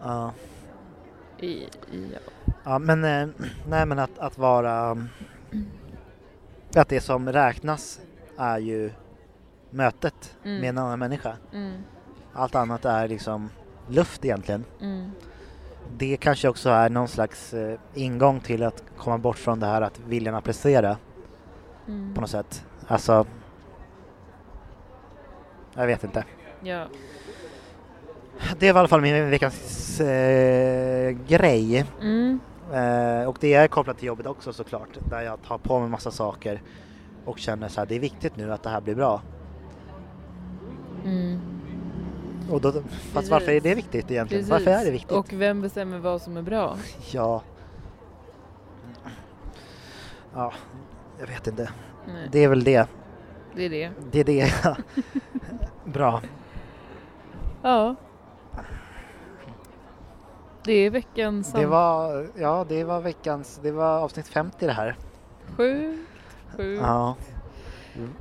Ja, 0.01 0.31
I, 1.39 1.67
ja. 1.91 2.19
ja 2.63 2.79
men 2.79 3.03
eh, 3.03 3.27
nej 3.67 3.85
men 3.85 3.99
att, 3.99 4.19
att 4.19 4.37
vara, 4.37 4.97
att 6.75 6.89
det 6.89 7.01
som 7.01 7.31
räknas 7.31 7.99
är 8.37 8.57
ju 8.59 8.91
mötet 9.69 10.35
Mm. 10.43 10.61
med 10.61 10.69
en 10.69 10.77
annan 10.77 10.99
människa. 10.99 11.37
Mm. 11.53 11.73
Allt 12.33 12.55
annat 12.55 12.85
är 12.85 13.07
liksom 13.07 13.49
luft 13.89 14.25
egentligen. 14.25 14.63
Mm. 14.81 15.11
Det 15.97 16.17
kanske 16.17 16.47
också 16.49 16.69
är 16.69 16.89
någon 16.89 17.07
slags 17.07 17.53
eh, 17.53 17.79
ingång 17.93 18.39
till 18.39 18.63
att 18.63 18.83
komma 18.97 19.17
bort 19.17 19.37
från 19.37 19.59
det 19.59 19.65
här 19.65 19.81
att 19.81 19.99
viljan 19.99 20.35
att 20.35 20.43
prestera 20.43 20.97
Mm. 21.87 22.13
på 22.13 22.21
något 22.21 22.29
sätt. 22.29 22.65
Alltså, 22.87 23.25
jag 25.73 25.87
vet 25.87 26.03
inte. 26.03 26.23
Ja. 26.63 26.85
Det 28.59 28.71
var 28.71 28.79
i 28.79 28.81
alla 28.81 28.87
fall 28.87 29.01
min 29.01 29.29
veckans 29.29 29.99
eh, 29.99 31.09
grej. 31.27 31.85
Mm. 32.01 32.39
Eh, 32.73 33.29
och 33.29 33.37
det 33.39 33.53
är 33.53 33.67
kopplat 33.67 33.97
till 33.97 34.07
jobbet 34.07 34.25
också 34.25 34.53
såklart, 34.53 34.89
där 35.09 35.21
jag 35.21 35.41
tar 35.43 35.57
på 35.57 35.79
mig 35.79 35.89
massa 35.89 36.11
saker 36.11 36.61
och 37.25 37.39
känner 37.39 37.67
så 37.67 37.81
här, 37.81 37.85
det 37.87 37.95
är 37.95 37.99
viktigt 37.99 38.35
nu 38.35 38.53
att 38.53 38.63
det 38.63 38.69
här 38.69 38.81
blir 38.81 38.95
bra. 38.95 39.21
Mm. 41.05 41.39
Och 42.51 42.61
då, 42.61 42.73
fast 43.13 43.29
varför 43.29 43.51
är 43.51 43.61
det 43.61 43.75
viktigt 43.75 44.11
egentligen? 44.11 44.27
Precis. 44.27 44.49
Varför 44.49 44.71
är 44.71 44.85
det 44.85 44.91
viktigt? 44.91 45.11
Och 45.11 45.33
vem 45.33 45.61
bestämmer 45.61 45.97
vad 45.99 46.21
som 46.21 46.37
är 46.37 46.41
bra? 46.41 46.77
Ja. 47.11 47.41
Ja, 50.33 50.53
jag 51.19 51.27
vet 51.27 51.47
inte. 51.47 51.69
Nej, 52.07 52.29
Det 52.31 52.43
är 52.43 52.47
väl 52.47 52.63
det. 52.63 52.87
det 53.55 53.65
är 53.65 53.69
det. 53.69 53.91
Det 54.11 54.19
är 54.19 54.23
det. 54.23 54.77
Bra. 55.85 56.21
Ja. 57.61 57.95
Det 60.63 60.73
är 60.73 60.89
veckans 60.89 61.51
Det 61.51 61.65
var, 61.65 62.27
ja, 62.35 62.65
det 62.69 62.83
var 62.83 63.01
veckans, 63.01 63.59
det 63.63 63.71
var 63.71 63.99
avsnitt 63.99 64.27
50 64.27 64.65
det 64.65 64.71
här. 64.73 64.95
Sjukt, 65.57 66.09
sjukt. 66.57 66.81
Ja. 66.85 67.15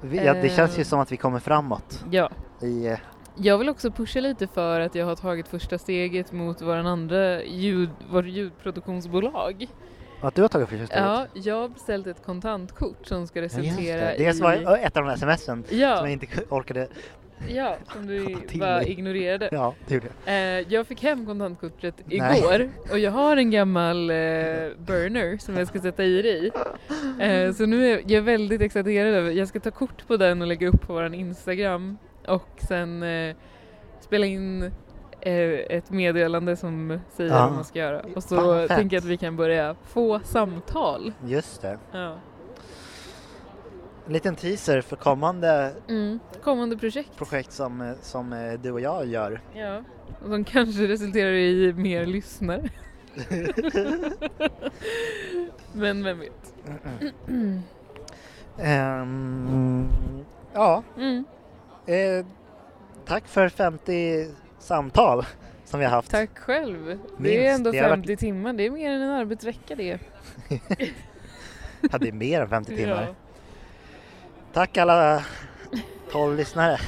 Vi, 0.00 0.24
ja, 0.24 0.34
det 0.34 0.48
känns 0.48 0.78
ju 0.78 0.80
Eh. 0.80 0.86
som 0.86 1.00
att 1.00 1.12
vi 1.12 1.16
kommer 1.16 1.38
framåt 1.38 2.04
Ja. 2.10 2.30
i, 2.62 2.86
eh, 2.86 2.98
Jag 3.38 3.58
vill 3.58 3.68
också 3.68 3.90
pusha 3.90 4.20
lite 4.20 4.46
för 4.46 4.80
att 4.80 4.94
jag 4.94 5.06
har 5.06 5.16
tagit 5.16 5.48
första 5.48 5.78
steget 5.78 6.32
mot 6.32 6.62
våran 6.62 6.86
andra 6.86 7.42
ljud, 7.44 7.90
vårt 8.10 8.26
ljudproduktionsbolag. 8.26 9.66
att 10.20 10.34
du 10.34 10.42
har 10.42 10.48
tagit 10.48 10.68
första 10.68 10.86
steget. 10.86 11.04
Ja, 11.04 11.26
jag 11.34 11.54
har 11.60 11.68
beställt 11.68 12.06
ett 12.06 12.22
kontantkort 12.24 13.06
som 13.06 13.26
ska 13.26 13.38
Ja, 13.38 13.42
just 13.42 13.58
resultera 13.58 14.00
det. 14.00 14.14
Det 14.32 14.40
var 14.40 14.78
i... 14.78 14.82
ett 14.82 14.96
av 14.96 15.02
de 15.04 15.08
här 15.08 15.16
smsen 15.16 15.64
som 15.68 15.78
Ja, 15.78 15.96
jag 16.00 16.10
inte 16.12 16.26
orkade. 16.48 16.88
ja, 17.48 17.76
som 17.92 18.06
du 18.06 18.36
bara 18.58 18.82
ignorerade. 18.82 19.48
Ja, 19.52 19.74
det 19.88 19.94
gjorde 19.94 20.06
jag. 20.24 20.34
Eh, 20.34 20.64
jag 20.68 20.86
fick 20.86 21.02
hem 21.02 21.26
kontantkortet 21.26 21.94
Nej. 22.04 22.38
igår 22.38 22.70
och 22.92 22.98
jag 22.98 23.10
har 23.10 23.36
en 23.36 23.50
gammal 23.50 24.10
eh, 24.10 24.16
burner 24.78 25.38
som 25.38 25.56
jag 25.56 25.68
ska 25.68 25.80
sätta 25.80 26.04
i 26.04 26.22
det 26.22 26.28
i. 26.28 26.50
Eh, 27.20 27.52
så 27.52 27.66
nu 27.66 27.90
är 27.92 28.02
jag 28.06 28.22
väldigt 28.22 28.60
exalterad 28.60 29.14
över, 29.14 29.30
jag 29.30 29.48
ska 29.48 29.60
ta 29.60 29.70
kort 29.70 30.06
på 30.06 30.16
den 30.16 30.40
och 30.42 30.46
lägga 30.48 30.68
upp 30.68 30.80
på 30.86 30.92
våran 30.92 31.14
Instagram 31.14 31.98
och 32.28 32.48
sen 32.68 33.02
eh, 33.02 33.36
spela 34.00 34.26
in 34.26 34.62
eh, 35.20 35.32
ett 35.50 35.90
meddelande 35.90 36.56
som 36.56 37.00
säger 37.10 37.30
Ja. 37.30 37.42
vad 37.44 37.52
man 37.52 37.64
ska 37.64 37.78
göra. 37.78 38.00
Och 38.16 38.22
så 38.22 38.36
Fan, 38.36 38.68
tänker 38.68 38.96
jag 38.96 39.00
att 39.00 39.06
vi 39.08 39.16
kan 39.16 39.36
börja 39.36 39.74
få 39.84 40.20
samtal. 40.24 41.12
Just 41.24 41.62
det. 41.62 41.78
Ja. 41.92 42.16
En 44.06 44.12
liten 44.12 44.36
teaser 44.36 44.80
för 44.80 44.96
kommande 44.96 45.72
Mm. 45.88 46.18
Kommande 46.42 46.76
projekt. 46.76 47.16
projekt 47.16 47.52
som, 47.52 47.94
som 48.00 48.32
eh, 48.32 48.52
du 48.52 48.72
och 48.72 48.80
jag 48.80 49.06
gör. 49.06 49.40
Ja. 49.54 49.82
Och 50.22 50.28
som 50.28 50.44
kanske 50.44 50.88
resulterar 50.88 51.30
i 51.32 51.72
mer 51.72 52.06
lyssnare. 52.06 52.68
Men 55.72 56.04
vem 56.04 56.18
vet. 56.18 56.54
Ehm, 58.58 59.88
ja, 60.54 60.82
Mm. 60.96 61.24
Eh, 61.86 62.26
tack 63.04 63.28
för 63.28 63.48
50 63.48 64.26
samtal 64.58 65.26
som 65.64 65.80
vi 65.80 65.86
har 65.86 65.92
haft. 65.92 66.10
Tack 66.10 66.38
själv. 66.38 66.86
Det 66.86 66.98
Minst. 67.16 67.38
är 67.38 67.54
ändå 67.54 67.70
Det 67.70 67.78
har 67.78 67.88
50 67.88 68.16
timmar, 68.16 68.52
det 68.52 68.66
är 68.66 68.70
mer 68.70 68.90
än 68.90 69.02
en 69.02 69.10
arbetsvecka 69.10 69.74
det. 69.74 69.98
Ja, 71.92 71.98
det 71.98 72.08
är 72.08 72.12
mer 72.12 72.40
än 72.40 72.48
50 72.48 72.76
timmar. 72.76 73.02
Ja. 73.02 73.14
Tack 74.52 74.76
alla 74.76 75.24
12 76.10 76.36
lyssnare. 76.36 76.78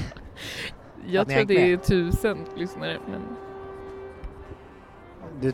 Jag 1.07 1.28
tror 1.28 1.44
det 1.44 1.72
är 1.72 1.76
tusen 1.76 2.38
lyssnare. 2.57 2.99
Men... 3.11 3.22
Du, 5.40 5.53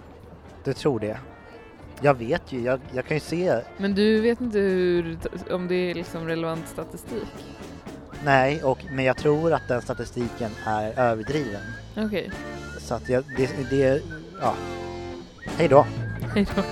du 0.65 0.73
tror 0.73 1.01
det? 1.01 1.19
Jag 2.01 2.15
vet 2.15 2.53
ju, 2.53 2.61
jag, 2.61 2.81
jag 2.93 3.07
kan 3.07 3.17
ju 3.17 3.21
se. 3.21 3.61
men 3.77 3.95
du 3.95 4.21
vet 4.21 4.41
inte 4.41 4.59
hur, 4.59 5.19
om 5.51 5.69
det 5.69 5.91
är 5.91 5.95
liksom 5.95 6.27
relevant 6.27 6.69
statistik? 6.69 7.29
Nej, 8.25 8.63
och, 8.63 8.79
men 8.91 9.05
jag 9.05 9.17
tror 9.17 9.53
att 9.53 9.69
den 9.69 9.83
statistiken 9.83 10.51
är 10.67 10.99
överdriven. 10.99 11.63
Okej, 11.97 12.31
Så 12.79 12.95
att 12.95 13.09
jag, 13.09 13.25
det, 13.37 13.51
det 13.71 14.03
ja. 14.41 14.55
Hej 15.59 15.69
då. 15.69 15.87
hej 16.35 16.47
då. 16.57 16.63